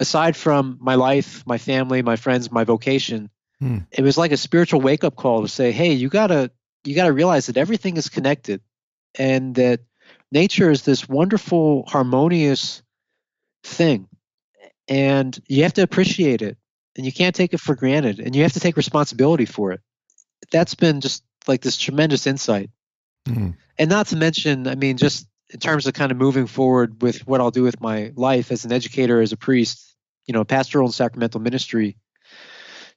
Aside 0.00 0.36
from 0.36 0.78
my 0.80 0.94
life, 0.94 1.44
my 1.46 1.58
family, 1.58 2.02
my 2.02 2.16
friends, 2.16 2.50
my 2.50 2.64
vocation, 2.64 3.30
hmm. 3.58 3.78
it 3.90 4.02
was 4.02 4.16
like 4.16 4.32
a 4.32 4.36
spiritual 4.36 4.80
wake 4.80 5.02
up 5.02 5.16
call 5.16 5.42
to 5.42 5.48
say, 5.48 5.72
hey, 5.72 5.92
you 5.92 6.08
gotta 6.08 6.50
you 6.84 6.94
gotta 6.94 7.12
realize 7.12 7.46
that 7.46 7.56
everything 7.56 7.96
is 7.96 8.08
connected 8.08 8.60
and 9.16 9.54
that 9.56 9.80
nature 10.30 10.70
is 10.70 10.82
this 10.82 11.08
wonderful, 11.08 11.84
harmonious 11.88 12.82
thing. 13.64 14.08
And 14.86 15.38
you 15.48 15.64
have 15.64 15.74
to 15.74 15.82
appreciate 15.82 16.42
it 16.42 16.56
and 16.96 17.04
you 17.04 17.12
can't 17.12 17.34
take 17.34 17.52
it 17.52 17.60
for 17.60 17.74
granted 17.74 18.20
and 18.20 18.34
you 18.34 18.42
have 18.42 18.52
to 18.52 18.60
take 18.60 18.76
responsibility 18.76 19.44
for 19.44 19.72
it. 19.72 19.80
That's 20.52 20.74
been 20.74 21.00
just 21.00 21.24
like 21.46 21.60
this 21.60 21.76
tremendous 21.76 22.26
insight. 22.26 22.70
Mm-hmm. 23.28 23.50
And 23.78 23.90
not 23.90 24.08
to 24.08 24.16
mention, 24.16 24.66
I 24.66 24.74
mean, 24.74 24.96
just 24.96 25.26
in 25.50 25.60
terms 25.60 25.86
of 25.86 25.94
kind 25.94 26.12
of 26.12 26.18
moving 26.18 26.46
forward 26.46 27.00
with 27.02 27.26
what 27.26 27.40
I'll 27.40 27.50
do 27.50 27.62
with 27.62 27.80
my 27.80 28.12
life 28.16 28.50
as 28.52 28.64
an 28.64 28.72
educator, 28.72 29.20
as 29.20 29.32
a 29.32 29.36
priest, 29.36 29.96
you 30.26 30.34
know, 30.34 30.44
pastoral 30.44 30.86
and 30.86 30.94
sacramental 30.94 31.40
ministry, 31.40 31.96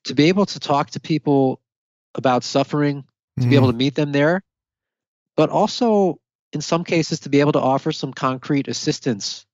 to 0.06 0.16
be 0.16 0.26
able 0.26 0.46
to 0.48 0.60
talk 0.60 0.92
to 0.92 1.00
people 1.00 1.62
about 2.16 2.44
suffering, 2.44 3.04
to 3.04 3.42
mm-hmm. 3.42 3.50
be 3.50 3.56
able 3.56 3.72
to 3.72 3.78
meet 3.78 3.96
them 3.96 4.12
there, 4.12 4.44
but 5.38 5.50
also 5.50 6.20
in 6.52 6.62
some 6.62 6.84
cases 6.84 7.22
to 7.22 7.30
be 7.30 7.40
able 7.40 7.54
to 7.54 7.60
offer 7.62 7.92
some 7.92 8.14
concrete 8.14 8.68
assistance 8.68 9.46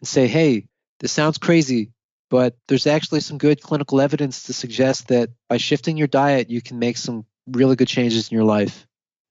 and 0.00 0.08
say, 0.08 0.26
hey, 0.26 0.66
this 1.00 1.12
sounds 1.12 1.38
crazy, 1.38 1.92
but 2.30 2.56
there's 2.68 2.86
actually 2.86 3.20
some 3.20 3.36
good 3.36 3.60
clinical 3.60 4.00
evidence 4.00 4.44
to 4.44 4.52
suggest 4.52 5.08
that 5.08 5.30
by 5.48 5.58
shifting 5.58 5.98
your 5.98 6.06
diet, 6.06 6.48
you 6.48 6.62
can 6.62 6.78
make 6.78 6.96
some 6.96 7.26
really 7.46 7.76
good 7.76 7.88
changes 7.88 8.30
in 8.30 8.34
your 8.34 8.44
life. 8.44 8.86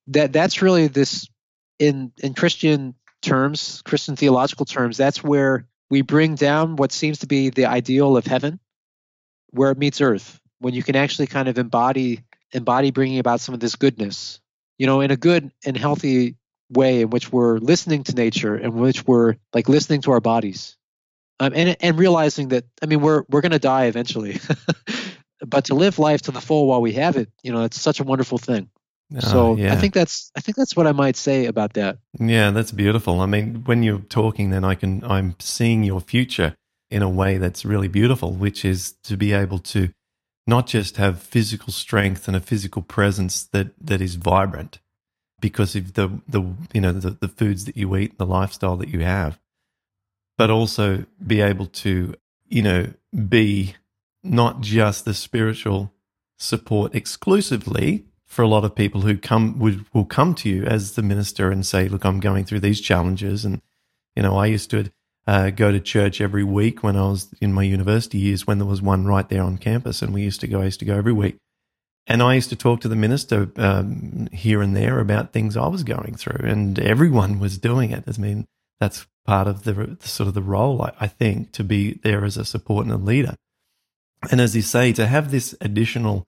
That 0.07 0.33
that's 0.33 0.61
really 0.61 0.87
this 0.87 1.29
in 1.79 2.11
in 2.21 2.33
Christian 2.33 2.95
terms, 3.21 3.81
Christian 3.85 4.15
theological 4.15 4.65
terms. 4.65 4.97
That's 4.97 5.23
where 5.23 5.65
we 5.89 6.01
bring 6.01 6.35
down 6.35 6.75
what 6.75 6.91
seems 6.91 7.19
to 7.19 7.27
be 7.27 7.49
the 7.49 7.65
ideal 7.65 8.17
of 8.17 8.25
heaven, 8.25 8.59
where 9.51 9.71
it 9.71 9.77
meets 9.77 10.01
earth, 10.01 10.39
when 10.59 10.73
you 10.73 10.83
can 10.83 10.95
actually 10.95 11.27
kind 11.27 11.47
of 11.47 11.57
embody 11.57 12.23
embody 12.51 12.91
bringing 12.91 13.19
about 13.19 13.41
some 13.41 13.53
of 13.53 13.59
this 13.59 13.75
goodness, 13.75 14.39
you 14.77 14.85
know, 14.85 15.01
in 15.01 15.11
a 15.11 15.17
good 15.17 15.51
and 15.65 15.75
healthy 15.75 16.35
way 16.69 17.01
in 17.01 17.09
which 17.09 17.31
we're 17.31 17.57
listening 17.57 18.03
to 18.03 18.15
nature 18.15 18.55
and 18.55 18.73
which 18.73 19.05
we're 19.05 19.35
like 19.53 19.69
listening 19.69 20.01
to 20.01 20.11
our 20.11 20.21
bodies. 20.21 20.77
Um, 21.39 21.53
and 21.55 21.75
and 21.81 21.97
realizing 21.97 22.49
that 22.49 22.63
i 22.81 22.85
mean 22.85 23.01
we're 23.01 23.23
we're 23.29 23.41
going 23.41 23.51
to 23.51 23.59
die 23.59 23.85
eventually. 23.85 24.39
But 25.45 25.65
to 25.65 25.75
live 25.75 25.99
life 25.99 26.21
to 26.21 26.31
the 26.31 26.39
full 26.39 26.67
while 26.67 26.81
we 26.81 26.93
have 26.93 27.17
it 27.17 27.29
you 27.43 27.51
know 27.51 27.63
it's 27.65 27.81
such 27.81 27.99
a 27.99 28.05
wonderful 28.05 28.37
thing 28.37 28.69
Uh, 29.15 29.21
so 29.21 29.55
yeah. 29.55 29.73
i 29.73 29.75
think 29.75 29.93
that's 29.93 30.31
i 30.35 30.41
think 30.41 30.55
that's 30.55 30.75
what 30.75 30.87
i 30.87 30.91
might 30.91 31.15
say 31.15 31.45
about 31.45 31.73
that 31.73 31.97
yeah 32.19 32.51
that's 32.51 32.71
beautiful 32.71 33.19
i 33.21 33.25
mean 33.25 33.63
when 33.65 33.83
you're 33.83 33.99
talking 33.99 34.49
then 34.49 34.63
i 34.63 34.75
can 34.75 35.03
i'm 35.03 35.35
seeing 35.39 35.83
your 35.83 36.01
future 36.01 36.55
in 36.89 37.01
a 37.01 37.09
way 37.09 37.37
that's 37.37 37.65
really 37.65 37.87
beautiful 37.87 38.31
which 38.31 38.65
is 38.65 38.93
to 39.03 39.15
be 39.17 39.33
able 39.33 39.59
to 39.59 39.89
not 40.45 40.67
just 40.67 40.97
have 40.97 41.21
physical 41.21 41.71
strength 41.71 42.27
and 42.27 42.35
a 42.35 42.39
physical 42.39 42.81
presence 42.81 43.43
that 43.43 43.73
that 43.79 44.01
is 44.01 44.15
vibrant 44.15 44.79
because 45.39 45.75
of 45.75 45.93
the 45.93 46.21
the 46.27 46.41
you 46.73 46.81
know 46.81 46.91
the, 46.91 47.11
the 47.11 47.27
foods 47.27 47.65
that 47.65 47.77
you 47.77 47.95
eat, 47.97 48.17
the 48.17 48.25
lifestyle 48.25 48.77
that 48.77 48.89
you 48.89 49.01
have, 49.01 49.37
but 50.37 50.49
also 50.49 51.05
be 51.25 51.41
able 51.41 51.65
to 51.65 52.15
you 52.47 52.61
know 52.61 52.93
be 53.27 53.75
not 54.23 54.61
just 54.61 55.05
the 55.05 55.13
spiritual 55.13 55.93
support 56.37 56.95
exclusively 56.95 58.05
for 58.33 58.41
a 58.41 58.47
lot 58.47 58.65
of 58.65 58.75
people 58.75 59.01
who 59.01 59.15
come 59.15 59.59
would 59.59 59.85
will 59.93 60.05
come 60.05 60.33
to 60.35 60.49
you 60.49 60.63
as 60.63 60.93
the 60.93 61.03
minister 61.03 61.51
and 61.51 61.65
say, 61.65 61.87
"Look, 61.87 62.03
I'm 62.03 62.19
going 62.19 62.45
through 62.45 62.61
these 62.61 62.81
challenges," 62.81 63.45
and 63.45 63.61
you 64.15 64.23
know, 64.23 64.37
I 64.37 64.47
used 64.47 64.71
to 64.71 64.91
uh, 65.27 65.51
go 65.51 65.71
to 65.71 65.79
church 65.79 66.19
every 66.19 66.43
week 66.43 66.83
when 66.83 66.97
I 66.97 67.07
was 67.09 67.33
in 67.39 67.53
my 67.53 67.63
university 67.63 68.17
years 68.17 68.47
when 68.47 68.57
there 68.57 68.67
was 68.67 68.81
one 68.81 69.05
right 69.05 69.29
there 69.29 69.43
on 69.43 69.57
campus, 69.57 70.01
and 70.01 70.13
we 70.13 70.23
used 70.23 70.41
to 70.41 70.47
go. 70.47 70.61
I 70.61 70.65
used 70.65 70.79
to 70.79 70.85
go 70.85 70.97
every 70.97 71.13
week, 71.13 71.37
and 72.07 72.23
I 72.23 72.33
used 72.33 72.49
to 72.49 72.55
talk 72.55 72.81
to 72.81 72.87
the 72.87 72.95
minister 72.95 73.51
um, 73.55 74.27
here 74.31 74.63
and 74.63 74.75
there 74.75 74.99
about 74.99 75.31
things 75.31 75.55
I 75.55 75.67
was 75.67 75.83
going 75.83 76.15
through, 76.15 76.49
and 76.49 76.79
everyone 76.79 77.39
was 77.39 77.59
doing 77.59 77.91
it. 77.91 78.03
I 78.07 78.19
mean, 78.19 78.47
that's 78.79 79.05
part 79.25 79.47
of 79.47 79.63
the, 79.63 79.97
sort 80.01 80.27
of 80.27 80.33
the 80.33 80.41
role, 80.41 80.81
I, 80.81 80.91
I, 81.01 81.07
think, 81.07 81.51
to 81.53 81.63
be 81.63 81.99
there 82.03 82.25
as 82.25 82.35
a 82.35 82.43
support 82.43 82.85
and 82.85 82.93
a 82.93 82.97
leader. 82.97 83.35
And 84.29 84.41
as 84.41 84.55
you 84.55 84.61
say, 84.61 84.91
to 84.93 85.05
have 85.05 85.31
this 85.31 85.55
additional 85.61 86.25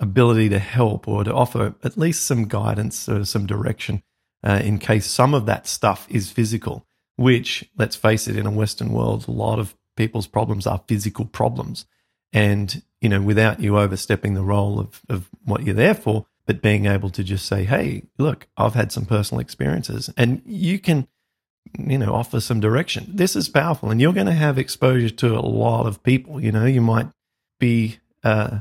ability 0.00 0.48
to 0.50 0.58
help 0.58 1.08
or 1.08 1.24
to 1.24 1.32
offer 1.32 1.74
at 1.82 1.96
least 1.96 2.24
some 2.24 2.46
guidance 2.46 3.08
or 3.08 3.24
some 3.24 3.46
direction 3.46 4.02
uh, 4.44 4.60
in 4.62 4.78
case 4.78 5.06
some 5.06 5.34
of 5.34 5.46
that 5.46 5.66
stuff 5.66 6.06
is 6.10 6.30
physical, 6.30 6.86
which, 7.16 7.68
let's 7.78 7.96
face 7.96 8.28
it, 8.28 8.36
in 8.36 8.46
a 8.46 8.50
Western 8.50 8.92
world, 8.92 9.26
a 9.26 9.32
lot 9.32 9.58
of 9.58 9.74
people's 9.96 10.26
problems 10.26 10.66
are 10.66 10.82
physical 10.86 11.24
problems. 11.24 11.86
And 12.32 12.82
you 13.00 13.08
know, 13.08 13.20
without 13.20 13.60
you 13.60 13.78
overstepping 13.78 14.34
the 14.34 14.42
role 14.42 14.80
of, 14.80 15.00
of 15.08 15.28
what 15.44 15.64
you're 15.64 15.74
there 15.74 15.94
for, 15.94 16.26
but 16.46 16.62
being 16.62 16.86
able 16.86 17.10
to 17.10 17.24
just 17.24 17.46
say, 17.46 17.64
hey, 17.64 18.04
look, 18.18 18.46
I've 18.56 18.74
had 18.74 18.92
some 18.92 19.04
personal 19.04 19.40
experiences 19.40 20.10
and 20.16 20.42
you 20.44 20.78
can, 20.78 21.08
you 21.78 21.98
know, 21.98 22.14
offer 22.14 22.40
some 22.40 22.60
direction. 22.60 23.06
This 23.08 23.36
is 23.36 23.48
powerful 23.48 23.90
and 23.90 24.00
you're 24.00 24.12
going 24.12 24.26
to 24.26 24.32
have 24.32 24.58
exposure 24.58 25.10
to 25.10 25.36
a 25.36 25.40
lot 25.40 25.86
of 25.86 26.02
people. 26.02 26.40
You 26.40 26.52
know, 26.52 26.64
you 26.64 26.80
might 26.80 27.08
be 27.58 27.98
uh, 28.24 28.60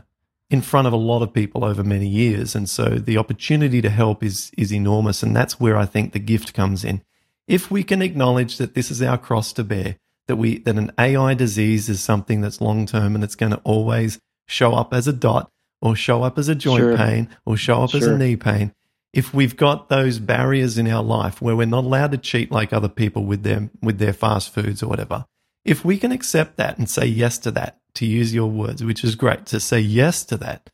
in 0.50 0.62
front 0.62 0.88
of 0.88 0.94
a 0.94 0.98
lot 0.98 1.22
of 1.22 1.34
people 1.34 1.64
over 1.64 1.84
many 1.84 2.08
years. 2.08 2.56
And 2.56 2.70
so 2.70 2.86
the 2.86 3.18
opportunity 3.18 3.82
to 3.82 3.90
help 3.90 4.24
is, 4.24 4.52
is 4.58 4.72
enormous. 4.72 5.24
And 5.24 5.36
that's 5.36 5.60
where 5.60 5.78
I 5.78 5.86
think 5.86 6.14
the 6.14 6.20
gift 6.20 6.54
comes 6.54 6.86
in. 6.86 7.02
If 7.48 7.72
we 7.72 7.84
can 7.84 8.02
acknowledge 8.02 8.58
that 8.58 8.74
this 8.74 8.92
is 8.92 9.02
our 9.02 9.18
cross 9.18 9.54
to 9.54 9.64
bear, 9.64 9.98
that 10.28 10.36
we 10.38 10.58
that 10.60 10.76
an 10.76 10.92
AI 11.00 11.34
disease 11.36 11.90
is 11.90 12.02
something 12.02 12.42
that's 12.42 12.62
long 12.62 12.86
term 12.86 13.16
and 13.16 13.24
it's 13.24 13.36
going 13.36 13.52
to 13.52 13.62
always 13.64 14.20
show 14.48 14.74
up 14.74 14.94
as 14.94 15.08
a 15.08 15.14
dot 15.14 15.52
or 15.82 15.96
show 15.96 16.24
up 16.24 16.40
as 16.40 16.50
a 16.50 16.56
joint 16.56 16.82
sure. 16.82 16.98
pain 16.98 17.30
or 17.46 17.58
show 17.58 17.84
up 17.84 17.92
sure. 17.92 18.02
as 18.02 18.08
a 18.08 18.18
knee 18.18 18.36
pain. 18.36 18.74
If 19.14 19.34
we've 19.34 19.56
got 19.56 19.90
those 19.90 20.20
barriers 20.20 20.78
in 20.78 20.88
our 20.88 21.04
life 21.04 21.42
where 21.42 21.56
we're 21.56 21.68
not 21.68 21.84
allowed 21.86 22.12
to 22.12 22.18
cheat 22.18 22.52
like 22.52 22.74
other 22.74 22.90
people 22.90 23.24
with 23.26 23.44
their 23.44 23.70
with 23.82 24.00
their 24.00 24.14
fast 24.14 24.54
foods 24.54 24.82
or 24.82 24.88
whatever, 24.88 25.26
if 25.66 25.84
we 25.84 25.98
can 25.98 26.12
accept 26.12 26.58
that 26.58 26.78
and 26.78 26.90
say 26.90 27.06
yes 27.06 27.38
to 27.40 27.52
that, 27.52 27.80
to 27.96 28.06
use 28.06 28.34
your 28.34 28.50
words, 28.50 28.84
which 28.84 29.04
is 29.04 29.16
great, 29.16 29.48
to 29.48 29.60
say 29.60 29.80
yes 29.80 30.24
to 30.26 30.38
that, 30.38 30.70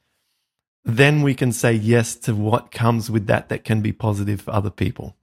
then 0.84 1.22
we 1.22 1.34
can 1.34 1.52
say 1.52 1.74
yes 1.74 2.16
to 2.16 2.36
what 2.36 2.72
comes 2.72 3.10
with 3.10 3.28
that 3.28 3.50
that 3.50 3.64
can 3.64 3.82
be 3.82 3.94
positive 3.94 4.42
for 4.42 4.52
other 4.52 4.70
people. 4.70 5.16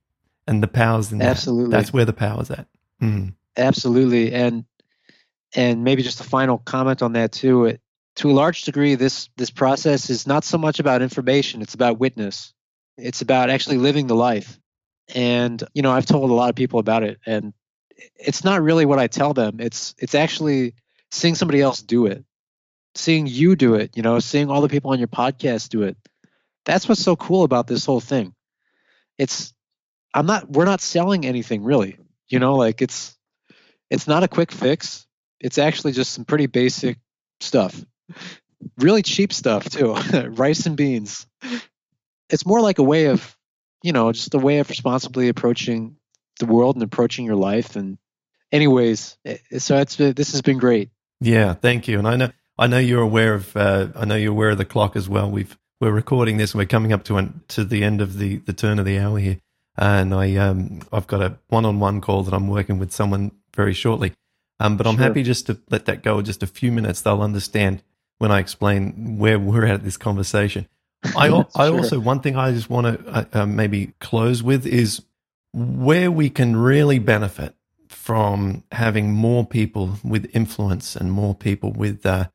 And 0.47 0.62
the 0.62 0.69
powers 0.69 1.12
in 1.12 1.21
Absolutely. 1.21 1.71
that. 1.71 1.77
That's 1.77 1.93
where 1.93 2.07
the 2.07 2.14
power's 2.14 2.51
at. 2.51 2.66
Mm. 3.03 3.35
Absolutely. 3.57 4.33
And 4.33 4.64
and 5.55 5.85
maybe 5.85 6.03
just 6.03 6.21
a 6.21 6.25
final 6.25 6.59
comment 6.59 7.03
on 7.03 7.12
that 7.12 7.33
too. 7.33 7.66
It, 7.66 7.81
to 8.16 8.31
a 8.31 8.33
large 8.33 8.62
degree, 8.62 8.95
this 8.95 9.29
this 9.37 9.51
process 9.51 10.09
is 10.11 10.27
not 10.27 10.45
so 10.45 10.57
much 10.57 10.81
about 10.81 11.03
information; 11.03 11.61
it's 11.61 11.75
about 11.75 11.99
witness. 11.99 12.55
It's 12.97 13.21
about 13.21 13.51
actually 13.51 13.79
living 13.79 14.07
the 14.07 14.14
life. 14.14 14.59
And 15.14 15.62
you 15.75 15.83
know, 15.83 15.93
I've 15.93 16.07
told 16.07 16.31
a 16.31 16.35
lot 16.35 16.49
of 16.51 16.57
people 16.57 16.81
about 16.81 17.03
it, 17.03 17.19
and 17.27 17.53
it's 18.18 18.44
not 18.44 18.62
really 18.62 18.86
what 18.86 18.99
I 18.99 19.07
tell 19.07 19.34
them. 19.34 19.61
It's 19.61 19.94
it's 19.99 20.14
actually 20.14 20.74
seeing 21.11 21.34
somebody 21.34 21.61
else 21.61 21.82
do 21.82 22.07
it, 22.07 22.24
seeing 22.94 23.26
you 23.26 23.57
do 23.57 23.74
it. 23.74 23.96
You 23.96 24.03
know, 24.03 24.18
seeing 24.18 24.51
all 24.51 24.61
the 24.61 24.68
people 24.68 24.92
on 24.92 24.99
your 24.99 25.09
podcast 25.09 25.68
do 25.70 25.82
it. 25.82 25.96
That's 26.64 26.88
what's 26.88 27.03
so 27.03 27.16
cool 27.16 27.44
about 27.44 27.66
this 27.66 27.84
whole 27.84 28.01
thing. 28.01 28.34
It's 29.16 29.53
I'm 30.14 30.26
not 30.26 30.51
we're 30.51 30.64
not 30.64 30.80
selling 30.80 31.26
anything 31.26 31.62
really. 31.64 31.99
You 32.28 32.38
know, 32.38 32.57
like 32.57 32.82
it's 32.82 33.16
it's 33.90 34.07
not 34.07 34.22
a 34.22 34.28
quick 34.28 34.53
fix. 34.53 35.07
it's 35.40 35.59
actually 35.59 35.92
just 35.92 36.12
some 36.12 36.24
pretty 36.24 36.46
basic 36.46 36.99
stuff. 37.40 37.80
Really 38.78 39.03
cheap 39.03 39.32
stuff 39.32 39.68
too. 39.68 39.94
Rice 40.30 40.66
and 40.66 40.76
beans. 40.76 41.26
It's 42.28 42.44
more 42.44 42.61
like 42.61 42.78
a 42.78 42.82
way 42.82 43.07
of, 43.07 43.36
you 43.82 43.92
know, 43.92 44.12
just 44.12 44.34
a 44.34 44.38
way 44.38 44.59
of 44.59 44.68
responsibly 44.68 45.28
approaching 45.28 45.96
the 46.39 46.47
world 46.47 46.76
and 46.76 46.82
approaching 46.82 47.24
your 47.26 47.36
life. 47.36 47.76
And, 47.76 47.99
anyways, 48.53 49.18
eh, 49.24 49.39
so 49.59 49.76
it's 49.78 49.97
this 49.97 50.32
has 50.32 50.43
been 50.43 50.59
great. 50.59 50.91
Yeah, 51.20 51.55
thank 51.55 51.89
you. 51.89 51.99
And 51.99 52.09
I 52.09 52.16
know 52.16 52.30
I 52.59 52.66
know 52.66 52.78
you're 52.78 53.03
aware 53.03 53.34
of 53.34 53.57
uh, 53.57 53.89
I 53.95 54.05
know 54.05 54.16
you're 54.16 54.32
aware 54.32 54.51
of 54.51 54.59
the 54.59 54.64
clock 54.64 54.97
as 54.97 55.09
well. 55.09 55.30
We've 55.30 55.57
we're 55.80 55.93
recording 55.93 56.36
this. 56.39 56.55
We're 56.55 56.66
coming 56.66 56.93
up 56.93 57.05
to 57.05 57.16
an, 57.18 57.43
to 57.49 57.64
the 57.64 57.84
end 57.84 58.01
of 58.01 58.18
the 58.18 58.36
the 58.39 58.53
turn 58.53 58.78
of 58.78 58.84
the 58.84 58.99
hour 58.99 59.18
here, 59.18 59.39
and 59.76 60.14
I 60.14 60.34
um 60.36 60.80
I've 60.93 61.07
got 61.07 61.22
a 61.22 61.39
one 61.49 61.64
on 61.64 61.80
one 61.80 62.01
call 62.01 62.22
that 62.24 62.34
I'm 62.34 62.49
working 62.49 62.78
with 62.78 62.93
someone 62.93 63.32
very 63.55 63.74
shortly. 63.74 64.12
Um, 64.61 64.76
but 64.76 64.86
I'm 64.89 64.97
Sure. 64.97 65.05
happy 65.05 65.22
just 65.22 65.47
to 65.47 65.59
let 65.70 65.84
that 65.86 66.03
go 66.03 66.20
just 66.20 66.43
a 66.43 66.47
few 66.49 66.72
minutes. 66.72 67.01
They'll 67.03 67.22
understand 67.22 67.82
when 68.18 68.32
I 68.32 68.41
explain 68.41 69.18
where 69.18 69.39
we're 69.39 69.66
at 69.66 69.84
this 69.84 69.97
conversation. 69.97 70.66
I 71.16 71.28
I 71.55 71.66
Sure. 71.68 71.76
also 71.78 72.01
one 72.01 72.20
thing 72.20 72.36
I 72.36 72.51
just 72.53 72.68
want 72.68 72.86
to 73.05 73.09
uh, 73.09 73.24
uh, 73.32 73.47
maybe 73.47 73.93
close 74.01 74.43
with 74.43 74.66
is 74.66 75.03
where 75.53 76.11
we 76.11 76.30
can 76.30 76.57
really 76.57 76.99
benefit 76.99 77.55
from 77.88 78.62
having 78.72 79.12
more 79.12 79.46
people 79.46 79.99
with 80.05 80.30
influence 80.34 80.96
and 80.96 81.12
more 81.12 81.34
people 81.34 81.72
with 81.72 82.05
uh, 82.07 82.28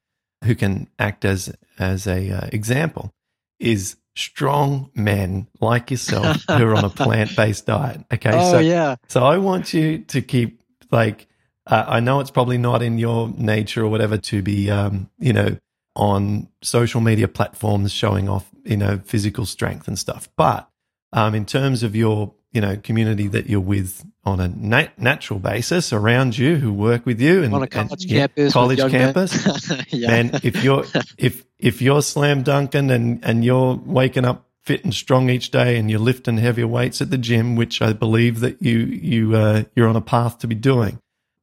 who 0.43 0.55
can 0.55 0.87
act 0.99 1.25
as 1.25 1.53
as 1.79 2.07
a 2.07 2.31
uh, 2.31 2.49
example 2.51 3.11
is 3.59 3.95
strong 4.15 4.91
men 4.93 5.47
like 5.59 5.89
yourself 5.89 6.43
who 6.47 6.63
are 6.63 6.75
on 6.75 6.85
a 6.85 6.89
plant 7.03 7.35
based 7.35 7.65
diet. 7.65 8.01
Okay, 8.13 8.31
oh 8.33 8.51
so 8.53 8.59
yeah, 8.59 8.95
so 9.07 9.23
I 9.23 9.37
want 9.37 9.73
you 9.73 9.99
to 9.99 10.21
keep 10.21 10.61
like 10.91 11.27
uh, 11.67 11.85
I 11.87 11.99
know 11.99 12.19
it's 12.19 12.31
probably 12.31 12.57
not 12.57 12.81
in 12.81 12.97
your 12.97 13.29
nature 13.29 13.83
or 13.83 13.89
whatever 13.89 14.17
to 14.17 14.41
be 14.41 14.69
um, 14.69 15.09
you 15.19 15.33
know 15.33 15.57
on 15.95 16.49
social 16.61 17.01
media 17.01 17.27
platforms 17.27 17.91
showing 17.91 18.27
off 18.27 18.49
you 18.63 18.77
know 18.77 18.99
physical 19.05 19.45
strength 19.45 19.87
and 19.87 19.97
stuff, 19.97 20.29
but 20.35 20.69
um, 21.13 21.35
in 21.35 21.45
terms 21.45 21.83
of 21.83 21.95
your 21.95 22.33
you 22.53 22.61
know 22.61 22.77
community 22.77 23.27
that 23.27 23.47
you're 23.47 23.59
with 23.59 24.05
on 24.23 24.39
a 24.39 24.47
nat- 24.47 24.97
natural 24.97 25.39
basis 25.39 25.91
around 25.91 26.37
you 26.37 26.55
who 26.55 26.71
work 26.71 27.05
with 27.05 27.19
you 27.19 27.43
and 27.43 27.53
on 27.53 27.63
a 27.63 27.67
college 27.67 28.05
yeah, 28.05 28.27
campus. 28.27 28.53
college 28.53 28.79
campus. 28.91 29.71
yeah. 29.89 30.07
Man, 30.07 30.39
if 30.43 30.63
you're 30.63 30.85
if 31.17 31.43
if 31.59 31.81
you're 31.81 32.01
slam 32.01 32.43
dunking 32.43 32.89
and 32.91 33.19
and 33.25 33.43
you're 33.43 33.75
waking 33.85 34.23
up 34.25 34.45
fit 34.61 34.83
and 34.85 34.93
strong 34.93 35.29
each 35.29 35.51
day 35.51 35.77
and 35.77 35.91
you're 35.91 35.99
lifting 35.99 36.37
heavier 36.37 36.67
weights 36.67 37.01
at 37.01 37.09
the 37.09 37.17
gym, 37.17 37.55
which 37.57 37.81
I 37.81 37.91
believe 37.91 38.39
that 38.39 38.61
you 38.61 38.79
you 38.79 39.35
uh, 39.35 39.63
you're 39.75 39.87
on 39.89 39.95
a 39.97 40.01
path 40.01 40.37
to 40.39 40.47
be 40.47 40.55
doing, 40.55 40.99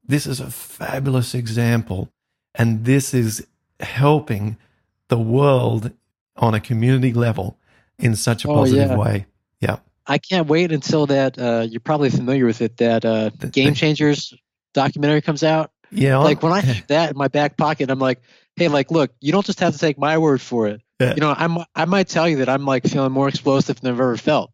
this 0.07 0.27
is 0.27 0.41
a 0.41 0.51
fabulous 0.51 1.35
example, 1.35 2.09
and 2.55 2.85
this 2.87 3.13
is 3.13 3.47
helping 3.81 4.57
the 5.09 5.19
world 5.19 5.91
on 6.37 6.55
a 6.55 6.61
community 6.61 7.13
level 7.13 7.59
in 7.99 8.17
such 8.17 8.45
a 8.45 8.49
Oh, 8.49 8.55
positive 8.55 8.91
yeah. 8.91 8.97
way. 8.97 9.27
Yeah, 9.61 9.77
I 10.11 10.19
can't 10.19 10.49
wait 10.49 10.73
until 10.73 11.07
that. 11.07 11.39
Uh, 11.39 11.67
you're 11.69 11.81
probably 11.81 12.11
familiar 12.11 12.45
with 12.45 12.61
it. 12.63 12.77
That 12.79 13.05
uh, 13.05 13.31
Game 13.31 13.75
Changers 13.75 14.35
documentary 14.75 15.23
comes 15.23 15.43
out. 15.45 15.71
yeah. 15.93 16.19
Like 16.19 16.43
when 16.43 16.53
I 16.53 16.61
have 16.61 16.87
that 16.89 17.13
in 17.13 17.17
my 17.17 17.29
back 17.29 17.57
pocket, 17.57 17.91
I'm 17.91 18.01
like, 18.01 18.21
hey, 18.57 18.69
like, 18.69 18.91
look, 18.91 19.13
you 19.21 19.31
don't 19.33 19.47
just 19.47 19.61
have 19.61 19.73
to 19.73 19.79
take 19.79 19.99
my 19.99 20.19
word 20.19 20.41
for 20.41 20.67
it. 20.67 20.83
Yeah. 20.99 21.15
You 21.15 21.21
know, 21.21 21.35
I'm 21.37 21.59
I 21.75 21.85
might 21.85 22.09
tell 22.09 22.29
you 22.29 22.39
that 22.39 22.49
I'm 22.49 22.67
like 22.67 22.85
feeling 22.87 23.13
more 23.13 23.29
explosive 23.29 23.81
than 23.81 23.93
I've 23.93 24.01
ever 24.01 24.17
felt. 24.17 24.51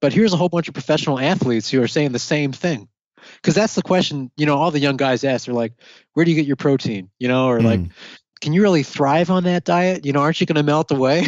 But 0.00 0.12
here's 0.12 0.34
a 0.34 0.36
whole 0.36 0.50
bunch 0.50 0.68
of 0.68 0.74
professional 0.74 1.18
athletes 1.18 1.70
who 1.70 1.82
are 1.82 1.88
saying 1.88 2.12
the 2.12 2.18
same 2.18 2.52
thing. 2.52 2.88
Because 3.36 3.54
that's 3.54 3.74
the 3.74 3.82
question, 3.82 4.30
you 4.36 4.46
know, 4.46 4.56
all 4.56 4.70
the 4.70 4.78
young 4.78 4.96
guys 4.96 5.24
ask. 5.24 5.46
They're 5.46 5.54
like, 5.54 5.72
where 6.12 6.24
do 6.24 6.30
you 6.30 6.36
get 6.36 6.46
your 6.46 6.56
protein? 6.56 7.10
You 7.18 7.28
know, 7.28 7.48
or 7.48 7.60
like, 7.60 7.80
Mm. 7.80 7.90
Can 8.40 8.52
you 8.52 8.62
really 8.62 8.82
thrive 8.82 9.30
on 9.30 9.44
that 9.44 9.64
diet? 9.64 10.04
You 10.04 10.12
know, 10.12 10.20
aren't 10.20 10.40
you 10.40 10.46
going 10.46 10.56
to 10.56 10.62
melt 10.62 10.90
away? 10.90 11.26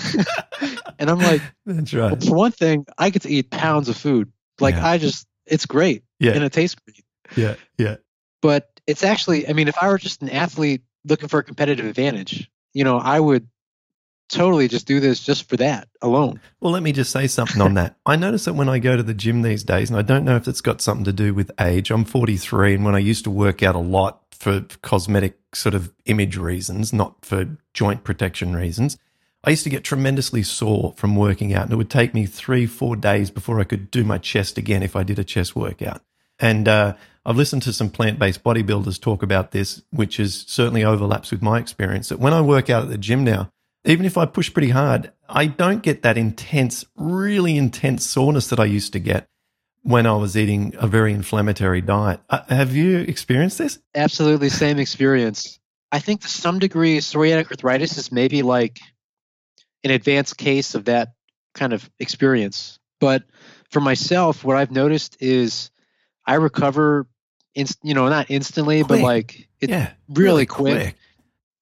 and 0.98 1.10
I'm 1.10 1.18
like, 1.18 1.42
that's 1.66 1.92
well, 1.92 2.10
right. 2.10 2.22
for 2.22 2.34
one 2.34 2.52
thing, 2.52 2.86
I 2.98 3.10
get 3.10 3.22
to 3.22 3.30
eat 3.30 3.50
pounds 3.50 3.88
of 3.88 3.96
food. 3.96 4.30
Like, 4.60 4.74
Yeah. 4.74 4.88
I 4.88 4.98
just, 4.98 5.26
it's 5.46 5.64
great 5.66 6.02
Yeah, 6.20 6.32
and 6.32 6.44
it 6.44 6.52
tastes 6.52 6.78
great 6.84 7.04
yeah, 7.36 7.54
yeah. 7.78 7.96
but 8.42 8.68
it's 8.86 9.02
actually 9.02 9.48
i 9.48 9.52
mean 9.52 9.68
if 9.68 9.76
i 9.82 9.88
were 9.88 9.98
just 9.98 10.22
an 10.22 10.28
athlete 10.30 10.82
looking 11.04 11.28
for 11.28 11.40
a 11.40 11.42
competitive 11.42 11.86
advantage 11.86 12.50
you 12.74 12.84
know 12.84 12.98
i 12.98 13.18
would 13.18 13.48
totally 14.28 14.68
just 14.68 14.86
do 14.86 15.00
this 15.00 15.20
just 15.20 15.48
for 15.48 15.56
that 15.56 15.88
alone 16.02 16.38
Well, 16.60 16.72
let 16.72 16.82
me 16.82 16.92
just 16.92 17.10
say 17.10 17.26
something 17.28 17.62
on 17.62 17.74
that. 17.74 17.96
I 18.04 18.16
notice 18.16 18.44
that 18.44 18.54
when 18.54 18.68
I 18.68 18.78
go 18.78 18.94
to 18.96 19.02
the 19.02 19.14
gym 19.14 19.40
these 19.42 19.62
days, 19.62 19.88
and 19.88 19.98
I 19.98 20.02
don't 20.02 20.24
know 20.24 20.36
if 20.36 20.46
it's 20.48 20.60
got 20.60 20.80
something 20.82 21.04
to 21.04 21.12
do 21.12 21.32
with 21.32 21.50
age. 21.60 21.90
I'm 21.90 22.04
43, 22.04 22.74
and 22.74 22.84
when 22.84 22.94
I 22.94 22.98
used 22.98 23.24
to 23.24 23.30
work 23.30 23.62
out 23.62 23.74
a 23.74 23.78
lot 23.78 24.27
for 24.38 24.64
cosmetic 24.82 25.38
sort 25.54 25.74
of 25.74 25.92
image 26.06 26.36
reasons, 26.36 26.92
not 26.92 27.24
for 27.24 27.56
joint 27.74 28.04
protection 28.04 28.54
reasons, 28.54 28.96
I 29.44 29.50
used 29.50 29.64
to 29.64 29.70
get 29.70 29.84
tremendously 29.84 30.42
sore 30.42 30.94
from 30.96 31.16
working 31.16 31.54
out, 31.54 31.64
and 31.64 31.72
it 31.72 31.76
would 31.76 31.90
take 31.90 32.12
me 32.12 32.26
three, 32.26 32.66
four 32.66 32.96
days 32.96 33.30
before 33.30 33.60
I 33.60 33.64
could 33.64 33.90
do 33.90 34.04
my 34.04 34.18
chest 34.18 34.58
again 34.58 34.82
if 34.82 34.96
I 34.96 35.04
did 35.04 35.18
a 35.18 35.24
chest 35.24 35.54
workout. 35.54 36.02
And 36.40 36.68
uh, 36.68 36.94
I've 37.24 37.36
listened 37.36 37.62
to 37.62 37.72
some 37.72 37.90
plant 37.90 38.18
based 38.18 38.42
bodybuilders 38.42 39.00
talk 39.00 39.22
about 39.22 39.52
this, 39.52 39.82
which 39.90 40.18
is 40.18 40.44
certainly 40.48 40.84
overlaps 40.84 41.30
with 41.30 41.42
my 41.42 41.58
experience. 41.58 42.08
That 42.08 42.20
when 42.20 42.32
I 42.32 42.40
work 42.40 42.68
out 42.68 42.84
at 42.84 42.90
the 42.90 42.98
gym 42.98 43.24
now, 43.24 43.50
even 43.84 44.06
if 44.06 44.18
I 44.18 44.26
push 44.26 44.52
pretty 44.52 44.70
hard, 44.70 45.12
I 45.28 45.46
don't 45.46 45.82
get 45.82 46.02
that 46.02 46.18
intense, 46.18 46.84
really 46.96 47.56
intense 47.56 48.04
soreness 48.04 48.48
that 48.48 48.60
I 48.60 48.64
used 48.64 48.92
to 48.92 48.98
get 48.98 49.28
when 49.82 50.06
I 50.06 50.16
was 50.16 50.36
eating 50.36 50.74
a 50.78 50.86
very 50.86 51.12
inflammatory 51.12 51.80
diet. 51.80 52.20
Uh, 52.28 52.42
have 52.48 52.74
you 52.74 52.98
experienced 52.98 53.58
this? 53.58 53.78
absolutely 53.94 54.48
same 54.48 54.78
experience 54.78 55.58
i 55.92 55.98
think 55.98 56.20
to 56.20 56.28
some 56.28 56.58
degree 56.58 56.98
psoriatic 56.98 57.50
arthritis 57.50 57.96
is 57.96 58.12
maybe 58.12 58.42
like 58.42 58.78
an 59.82 59.90
advanced 59.90 60.36
case 60.36 60.74
of 60.74 60.84
that 60.84 61.14
kind 61.54 61.72
of 61.72 61.88
experience 61.98 62.78
but 63.00 63.22
for 63.70 63.80
myself 63.80 64.44
what 64.44 64.56
i've 64.56 64.70
noticed 64.70 65.16
is 65.20 65.70
i 66.26 66.34
recover 66.34 67.06
inst- 67.54 67.78
you 67.82 67.94
know 67.94 68.08
not 68.08 68.26
instantly 68.30 68.82
Quick. 68.82 69.00
but 69.00 69.04
like 69.04 69.48
it's 69.60 69.70
yeah, 69.70 69.92
really 70.08 70.46
quick. 70.46 70.96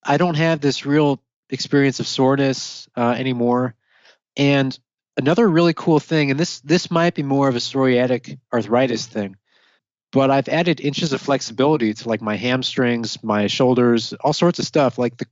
I 0.03 0.17
don't 0.17 0.35
have 0.35 0.61
this 0.61 0.85
real 0.85 1.21
experience 1.49 1.99
of 1.99 2.07
soreness 2.07 2.87
uh, 2.95 3.15
anymore. 3.17 3.75
And 4.35 4.77
another 5.17 5.47
really 5.47 5.73
cool 5.73 5.99
thing, 5.99 6.31
and 6.31 6.39
this 6.39 6.59
this 6.61 6.89
might 6.89 7.15
be 7.15 7.23
more 7.23 7.49
of 7.49 7.55
a 7.55 7.59
psoriatic 7.59 8.39
arthritis 8.53 9.05
thing, 9.07 9.35
but 10.11 10.31
I've 10.31 10.47
added 10.47 10.79
inches 10.79 11.11
of 11.13 11.21
flexibility 11.21 11.93
to 11.93 12.07
like 12.07 12.21
my 12.21 12.35
hamstrings, 12.35 13.21
my 13.23 13.47
shoulders, 13.47 14.13
all 14.21 14.33
sorts 14.33 14.59
of 14.59 14.65
stuff. 14.65 14.97
Like 14.97 15.17
the 15.17 15.25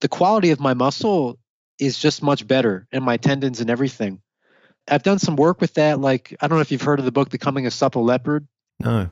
the 0.00 0.08
quality 0.08 0.50
of 0.50 0.60
my 0.60 0.74
muscle 0.74 1.38
is 1.78 1.98
just 1.98 2.22
much 2.22 2.46
better, 2.46 2.86
and 2.92 3.04
my 3.04 3.16
tendons 3.16 3.60
and 3.60 3.70
everything. 3.70 4.20
I've 4.88 5.04
done 5.04 5.20
some 5.20 5.36
work 5.36 5.60
with 5.60 5.74
that. 5.74 6.00
Like 6.00 6.36
I 6.40 6.48
don't 6.48 6.58
know 6.58 6.62
if 6.62 6.72
you've 6.72 6.82
heard 6.82 6.98
of 6.98 7.04
the 7.04 7.12
book 7.12 7.30
"Becoming 7.30 7.66
a 7.66 7.70
Supple 7.70 8.04
Leopard." 8.04 8.46
No. 8.80 9.10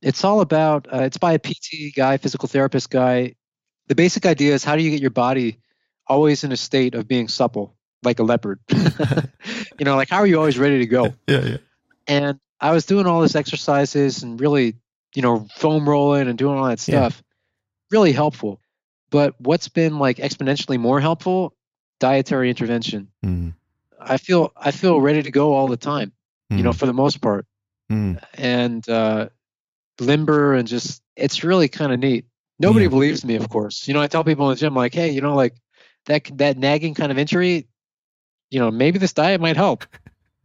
it's 0.00 0.24
all 0.24 0.40
about 0.40 0.88
uh, 0.92 1.02
it's 1.02 1.18
by 1.18 1.34
a 1.34 1.38
pt 1.38 1.94
guy 1.94 2.16
physical 2.16 2.48
therapist 2.48 2.88
guy 2.88 3.34
the 3.88 3.94
basic 3.94 4.24
idea 4.24 4.54
is 4.54 4.64
how 4.64 4.76
do 4.76 4.82
you 4.82 4.90
get 4.90 5.00
your 5.00 5.10
body 5.10 5.58
always 6.06 6.42
in 6.42 6.52
a 6.52 6.56
state 6.56 6.94
of 6.94 7.06
being 7.06 7.28
supple 7.28 7.76
like 8.02 8.18
a 8.18 8.22
leopard 8.22 8.60
you 8.70 9.84
know 9.84 9.96
like 9.96 10.08
how 10.08 10.18
are 10.18 10.26
you 10.26 10.36
always 10.38 10.58
ready 10.58 10.78
to 10.78 10.86
go 10.86 11.14
Yeah, 11.26 11.44
yeah. 11.44 11.56
and 12.06 12.40
i 12.60 12.72
was 12.72 12.86
doing 12.86 13.06
all 13.06 13.20
these 13.22 13.36
exercises 13.36 14.22
and 14.22 14.40
really 14.40 14.76
you 15.14 15.22
know 15.22 15.46
foam 15.56 15.88
rolling 15.88 16.28
and 16.28 16.38
doing 16.38 16.56
all 16.58 16.64
that 16.66 16.86
Yeah. 16.86 17.08
stuff 17.08 17.22
really 17.90 18.12
helpful 18.12 18.60
but 19.10 19.34
what's 19.40 19.68
been 19.68 19.98
like 19.98 20.18
exponentially 20.18 20.78
more 20.78 21.00
helpful 21.00 21.54
dietary 22.00 22.50
intervention 22.50 23.08
Mm, 23.24 23.54
i 24.00 24.16
feel 24.16 24.52
i 24.56 24.70
feel 24.70 25.00
ready 25.00 25.22
to 25.22 25.30
go 25.30 25.54
all 25.54 25.66
the 25.66 25.76
time 25.76 26.12
you 26.50 26.62
know 26.62 26.70
mm, 26.70 26.78
for 26.78 26.86
the 26.86 26.92
most 26.92 27.20
part 27.20 27.46
mm. 27.90 28.22
and 28.34 28.88
uh, 28.88 29.28
limber 30.00 30.54
and 30.54 30.68
just 30.68 31.02
it's 31.16 31.42
really 31.42 31.68
kind 31.68 31.92
of 31.92 31.98
neat. 31.98 32.24
Nobody 32.60 32.84
Yeah. 32.84 32.90
believes 32.90 33.24
me, 33.24 33.34
of 33.36 33.48
course. 33.48 33.86
You 33.88 33.94
know, 33.94 34.00
I 34.00 34.06
tell 34.06 34.24
people 34.24 34.48
in 34.48 34.54
the 34.54 34.60
gym 34.60 34.74
like, 34.74 34.94
hey, 34.94 35.10
you 35.10 35.20
know, 35.20 35.34
like 35.34 35.54
that 36.06 36.30
that 36.38 36.56
nagging 36.58 36.94
kind 36.94 37.10
of 37.12 37.18
injury, 37.18 37.66
you 38.50 38.58
know, 38.60 38.70
maybe 38.70 38.98
this 38.98 39.12
diet 39.12 39.40
might 39.40 39.56
help. 39.56 39.84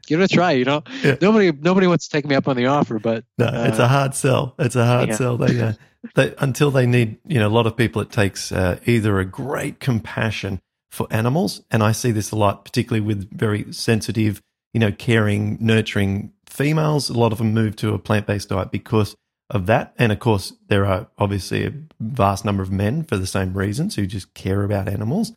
Give 0.06 0.20
it 0.20 0.26
a 0.32 0.34
try. 0.34 0.52
You 0.52 0.66
know, 0.66 0.84
Yeah. 1.04 1.16
nobody 1.22 1.52
nobody 1.52 1.88
wants 1.88 2.08
to 2.08 2.12
take 2.16 2.26
me 2.26 2.36
up 2.36 2.48
on 2.48 2.56
the 2.58 2.66
offer, 2.66 3.00
but 3.00 3.24
No, 3.38 3.48
it's 3.66 3.80
Uh, 3.80 3.84
a 3.84 3.88
hard 3.88 4.16
sell. 4.16 4.54
It's 4.60 4.76
a 4.76 4.86
hard 4.86 5.10
yeah. 5.10 5.16
sell. 5.16 5.38
They, 5.38 5.60
uh, 5.62 5.74
they 6.16 6.34
until 6.40 6.72
they 6.72 6.86
need, 6.86 7.18
you 7.26 7.40
know, 7.40 7.48
a 7.48 7.56
lot 7.56 7.66
of 7.68 7.78
people. 7.78 8.02
It 8.02 8.12
takes 8.12 8.52
uh, 8.52 8.80
either 8.86 9.20
a 9.20 9.26
great 9.26 9.80
compassion 9.80 10.60
for 10.92 11.08
animals, 11.10 11.62
and 11.72 11.82
I 11.82 11.92
see 11.94 12.12
this 12.12 12.32
a 12.32 12.36
lot, 12.36 12.66
particularly 12.66 13.02
with 13.06 13.32
very 13.36 13.72
sensitive, 13.72 14.42
you 14.74 14.80
know, 14.80 14.92
caring, 14.92 15.58
nurturing 15.62 16.34
females. 16.46 17.10
A 17.10 17.14
lot 17.18 17.32
of 17.32 17.38
them 17.40 17.54
move 17.54 17.76
to 17.78 17.94
a 17.94 17.98
plant 18.00 18.28
based 18.28 18.50
diet 18.50 18.70
because 18.72 19.16
of 19.50 19.66
that, 19.68 19.94
and 19.98 20.12
of 20.12 20.20
course, 20.20 20.54
there 20.68 20.86
are 20.86 21.08
obviously 21.18 21.66
a 21.66 21.74
vast 22.00 22.44
number 22.44 22.62
of 22.62 22.72
men 22.72 23.04
for 23.04 23.18
the 23.18 23.26
same 23.28 23.54
reasons 23.58 23.96
who 23.96 24.06
just 24.06 24.34
care 24.34 24.64
about 24.64 24.88
animals, 24.90 25.32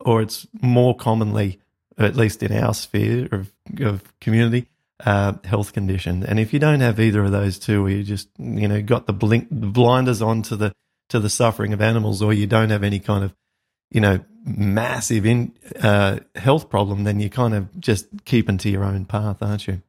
or 0.00 0.22
it's 0.22 0.46
more 0.62 0.94
commonly, 0.96 1.58
at 1.98 2.16
least 2.16 2.42
in 2.42 2.52
our 2.52 2.74
sphere 2.74 3.28
of, 3.32 3.52
of 3.80 4.18
community, 4.20 4.68
uh, 5.04 5.34
health 5.44 5.72
condition. 5.72 6.24
And 6.24 6.38
if 6.38 6.52
you 6.52 6.58
don't 6.58 6.80
have 6.80 7.00
either 7.00 7.24
of 7.24 7.32
those 7.32 7.58
two, 7.58 7.84
or 7.84 7.90
you 7.90 8.02
just 8.02 8.28
you 8.38 8.68
know 8.68 8.82
got 8.82 9.06
the 9.06 9.12
blink 9.12 9.48
the 9.50 9.66
blinders 9.66 10.22
on 10.22 10.42
to 10.42 10.56
the 10.56 10.72
to 11.08 11.20
the 11.20 11.30
suffering 11.30 11.72
of 11.72 11.80
animals, 11.80 12.22
or 12.22 12.32
you 12.32 12.46
don't 12.46 12.70
have 12.70 12.82
any 12.82 12.98
kind 12.98 13.22
of, 13.22 13.34
you 13.90 14.00
know, 14.00 14.20
massive 14.44 15.26
in 15.26 15.52
uh, 15.80 16.18
health 16.34 16.70
problem, 16.70 17.04
then 17.04 17.20
you're 17.20 17.28
kind 17.28 17.54
of 17.54 17.80
just 17.80 18.06
keeping 18.24 18.58
to 18.58 18.70
your 18.70 18.82
own 18.82 19.04
path, 19.04 19.42
aren't 19.42 19.66
you? 19.66 19.82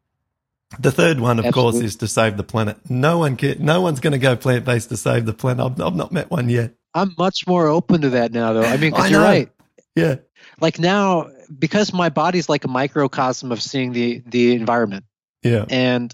The 0.79 0.91
third 0.91 1.19
one, 1.19 1.39
of 1.39 1.45
Absolutely. 1.45 1.71
course, 1.79 1.83
is 1.85 1.95
to 1.97 2.07
save 2.07 2.35
the 2.35 2.43
planet. 2.43 2.77
No 2.89 3.19
one, 3.19 3.37
can, 3.37 3.63
no 3.63 3.79
one's 3.81 3.99
going 3.99 4.13
to 4.13 4.19
go 4.19 4.35
plant 4.35 4.65
based 4.65 4.89
to 4.89 4.97
save 4.97 5.25
the 5.25 5.33
planet. 5.33 5.65
I've, 5.65 5.81
I've 5.81 5.95
not 5.95 6.11
met 6.11 6.29
one 6.29 6.49
yet. 6.49 6.73
I'm 6.93 7.15
much 7.17 7.47
more 7.47 7.67
open 7.67 8.01
to 8.01 8.09
that 8.11 8.31
now, 8.31 8.53
though. 8.53 8.63
I 8.63 8.77
mean, 8.77 8.91
because 8.91 9.09
you're 9.09 9.21
right. 9.21 9.49
Yeah, 9.95 10.15
Like 10.59 10.79
now, 10.79 11.29
because 11.57 11.93
my 11.93 12.09
body's 12.09 12.49
like 12.49 12.63
a 12.65 12.67
microcosm 12.67 13.51
of 13.51 13.61
seeing 13.61 13.93
the 13.93 14.21
the 14.25 14.53
environment 14.55 15.05
yeah, 15.43 15.65
and 15.69 16.13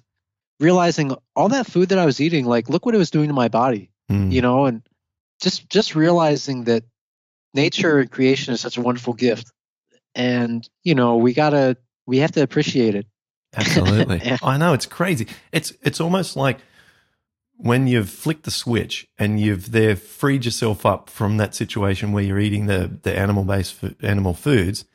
realizing 0.60 1.16
all 1.36 1.50
that 1.50 1.68
food 1.68 1.90
that 1.90 2.00
I 2.00 2.06
was 2.06 2.20
eating, 2.20 2.46
like 2.46 2.70
look 2.70 2.86
what 2.86 2.96
it 2.96 2.98
was 2.98 3.12
doing 3.12 3.28
to 3.28 3.34
my 3.34 3.48
body, 3.48 3.92
Mm. 4.10 4.32
you 4.32 4.42
know, 4.42 4.66
and 4.66 4.82
just 5.42 5.70
just 5.70 5.96
realizing 5.96 6.64
that 6.66 6.84
nature 7.54 8.00
and 8.00 8.10
creation 8.12 8.54
is 8.54 8.62
such 8.62 8.78
a 8.78 8.82
wonderful 8.82 9.14
gift, 9.14 9.52
and 10.16 10.68
you 10.84 10.96
know 10.96 11.18
we 11.18 11.34
gotta 11.34 11.78
we 12.08 12.18
have 12.18 12.32
to 12.32 12.42
appreciate 12.42 12.96
it. 12.96 13.06
Absolutely. 13.56 14.20
Yeah. 14.24 14.38
I 14.44 14.58
know 14.58 14.74
it's 14.74 14.86
crazy. 14.86 15.28
It's 15.52 15.74
it's 15.82 16.02
almost 16.02 16.36
like 16.36 16.60
when 17.62 17.88
you've 17.88 18.10
flicked 18.10 18.44
the 18.44 18.52
switch 18.52 19.08
and 19.18 19.40
you've 19.40 19.72
there 19.72 19.96
freed 19.96 20.46
yourself 20.46 20.86
up 20.86 21.10
from 21.10 21.38
that 21.38 21.54
situation 21.54 22.12
where 22.12 22.24
you're 22.24 22.40
eating 22.40 22.66
the 22.68 23.00
the 23.04 23.16
animal 23.18 23.44
based 23.44 23.76
animal 24.02 24.34
foods, 24.34 24.86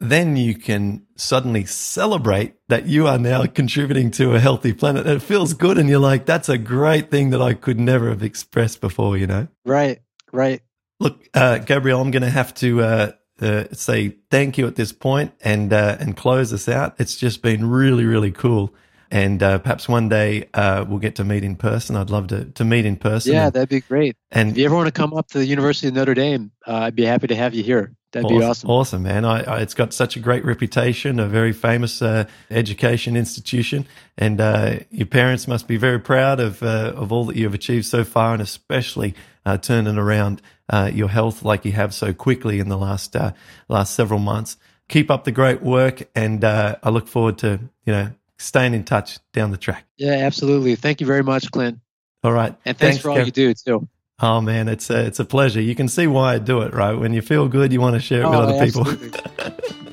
then 0.00 0.36
you 0.36 0.54
can 0.54 1.06
suddenly 1.16 1.64
celebrate 1.64 2.54
that 2.68 2.86
you 2.86 3.06
are 3.06 3.18
now 3.18 3.46
contributing 3.46 4.10
to 4.12 4.34
a 4.34 4.40
healthy 4.40 4.72
planet. 4.72 5.06
And 5.06 5.16
it 5.16 5.22
feels 5.22 5.54
good, 5.54 5.78
and 5.78 5.88
you're 5.88 5.98
like, 5.98 6.26
that's 6.26 6.48
a 6.48 6.58
great 6.58 7.10
thing 7.10 7.30
that 7.30 7.42
I 7.42 7.54
could 7.54 7.80
never 7.80 8.08
have 8.10 8.22
expressed 8.22 8.80
before. 8.80 9.16
You 9.16 9.26
know. 9.26 9.48
Right, 9.64 10.00
right. 10.32 10.60
Look, 11.00 11.28
uh, 11.34 11.58
Gabriel, 11.58 12.00
I'm 12.00 12.10
going 12.10 12.22
to 12.22 12.30
have 12.30 12.54
to 12.54 12.82
uh, 12.82 13.12
uh, 13.40 13.64
say 13.72 14.16
thank 14.30 14.58
you 14.58 14.66
at 14.66 14.76
this 14.76 14.92
point 14.92 15.32
and 15.40 15.72
uh, 15.72 15.96
and 16.00 16.16
close 16.16 16.50
this 16.50 16.68
out. 16.68 16.94
It's 16.98 17.16
just 17.16 17.42
been 17.42 17.68
really, 17.68 18.04
really 18.04 18.32
cool, 18.32 18.74
and 19.10 19.42
uh, 19.42 19.58
perhaps 19.58 19.88
one 19.88 20.08
day 20.08 20.48
uh, 20.54 20.84
we'll 20.88 20.98
get 20.98 21.16
to 21.16 21.24
meet 21.24 21.44
in 21.44 21.56
person. 21.56 21.96
I'd 21.96 22.10
love 22.10 22.28
to 22.28 22.44
to 22.44 22.64
meet 22.64 22.84
in 22.84 22.96
person. 22.96 23.32
Yeah, 23.32 23.46
and, 23.46 23.52
that'd 23.52 23.68
be 23.68 23.80
great. 23.80 24.16
and 24.30 24.50
If 24.50 24.58
you 24.58 24.64
ever 24.66 24.74
want 24.74 24.86
to 24.86 24.92
come 24.92 25.14
up 25.14 25.28
to 25.28 25.38
the 25.38 25.46
University 25.46 25.88
of 25.88 25.94
Notre 25.94 26.14
Dame, 26.14 26.50
uh, 26.66 26.74
I'd 26.74 26.96
be 26.96 27.04
happy 27.04 27.26
to 27.28 27.36
have 27.36 27.54
you 27.54 27.62
here. 27.62 27.92
That'd 28.12 28.28
be 28.28 28.42
awesome. 28.42 28.70
Awesome, 28.70 29.02
man. 29.02 29.26
I, 29.26 29.42
I, 29.42 29.60
it's 29.60 29.74
got 29.74 29.92
such 29.92 30.16
a 30.16 30.20
great 30.20 30.42
reputation, 30.42 31.20
a 31.20 31.26
very 31.26 31.52
famous 31.52 32.00
uh, 32.00 32.24
education 32.50 33.16
institution, 33.18 33.86
and 34.16 34.40
uh, 34.40 34.78
your 34.90 35.06
parents 35.06 35.46
must 35.46 35.68
be 35.68 35.76
very 35.76 36.00
proud 36.00 36.40
of 36.40 36.62
uh, 36.62 36.94
of 36.96 37.12
all 37.12 37.26
that 37.26 37.36
you've 37.36 37.52
achieved 37.52 37.84
so 37.84 38.04
far, 38.04 38.32
and 38.32 38.40
especially 38.40 39.14
uh, 39.44 39.58
turning 39.58 39.98
around 39.98 40.40
uh, 40.70 40.90
your 40.92 41.08
health 41.08 41.42
like 41.42 41.66
you 41.66 41.72
have 41.72 41.92
so 41.92 42.14
quickly 42.14 42.60
in 42.60 42.70
the 42.70 42.78
last 42.78 43.14
uh, 43.14 43.32
last 43.68 43.94
several 43.94 44.20
months. 44.20 44.56
Keep 44.88 45.10
up 45.10 45.24
the 45.24 45.32
great 45.32 45.62
work, 45.62 46.08
and 46.14 46.42
uh, 46.42 46.76
I 46.82 46.88
look 46.88 47.08
forward 47.08 47.36
to 47.38 47.60
you 47.84 47.92
know 47.92 48.12
staying 48.38 48.74
in 48.74 48.84
touch 48.84 49.18
down 49.32 49.50
the 49.50 49.56
track. 49.56 49.86
Yeah, 49.96 50.12
absolutely. 50.12 50.74
Thank 50.76 51.00
you 51.00 51.06
very 51.06 51.22
much, 51.22 51.50
Clint. 51.50 51.78
All 52.24 52.32
right, 52.32 52.54
And 52.64 52.76
thanks, 52.76 52.98
for 52.98 53.10
all 53.10 53.16
Gav. 53.16 53.26
you 53.26 53.32
do 53.32 53.54
too. 53.54 53.88
Oh 54.20 54.40
man, 54.40 54.66
it's 54.68 54.90
a, 54.90 55.06
it's 55.06 55.20
a 55.20 55.24
pleasure. 55.24 55.60
You 55.60 55.74
can 55.76 55.86
see 55.88 56.06
why 56.08 56.34
I 56.34 56.38
do 56.38 56.60
it, 56.62 56.74
right? 56.74 56.92
When 56.94 57.12
you 57.12 57.22
feel 57.22 57.46
good, 57.48 57.72
you 57.72 57.80
want 57.80 57.94
to 57.94 58.00
share 58.00 58.22
it 58.22 58.26
with 58.28 58.34
Oh, 58.34 58.42
other 58.42 58.64
people. 58.66 58.88
absolutely. 58.88 59.20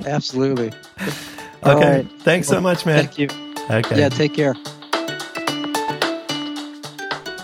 absolutely. 0.07 0.67
okay, 0.67 0.73
All 1.63 1.79
right. 1.79 2.07
thanks 2.21 2.47
so 2.47 2.59
much, 2.59 2.85
man. 2.87 3.05
Thank 3.07 3.19
you. 3.19 3.27
Okay. 3.69 3.99
Yeah, 3.99 4.09
take 4.09 4.33
care. 4.33 4.55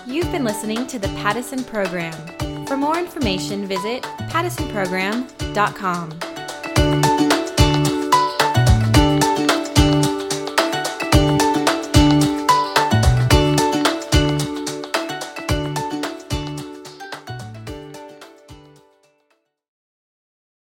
You've 0.07 0.31
been 0.31 0.43
listening 0.43 0.87
to 0.87 0.97
the 0.99 1.07
Paddison 1.19 1.63
Program. 1.67 2.65
For 2.65 2.75
more 2.77 2.97
information, 2.97 3.67
visit 3.67 4.01
paddisonprogram.com. 4.03 6.30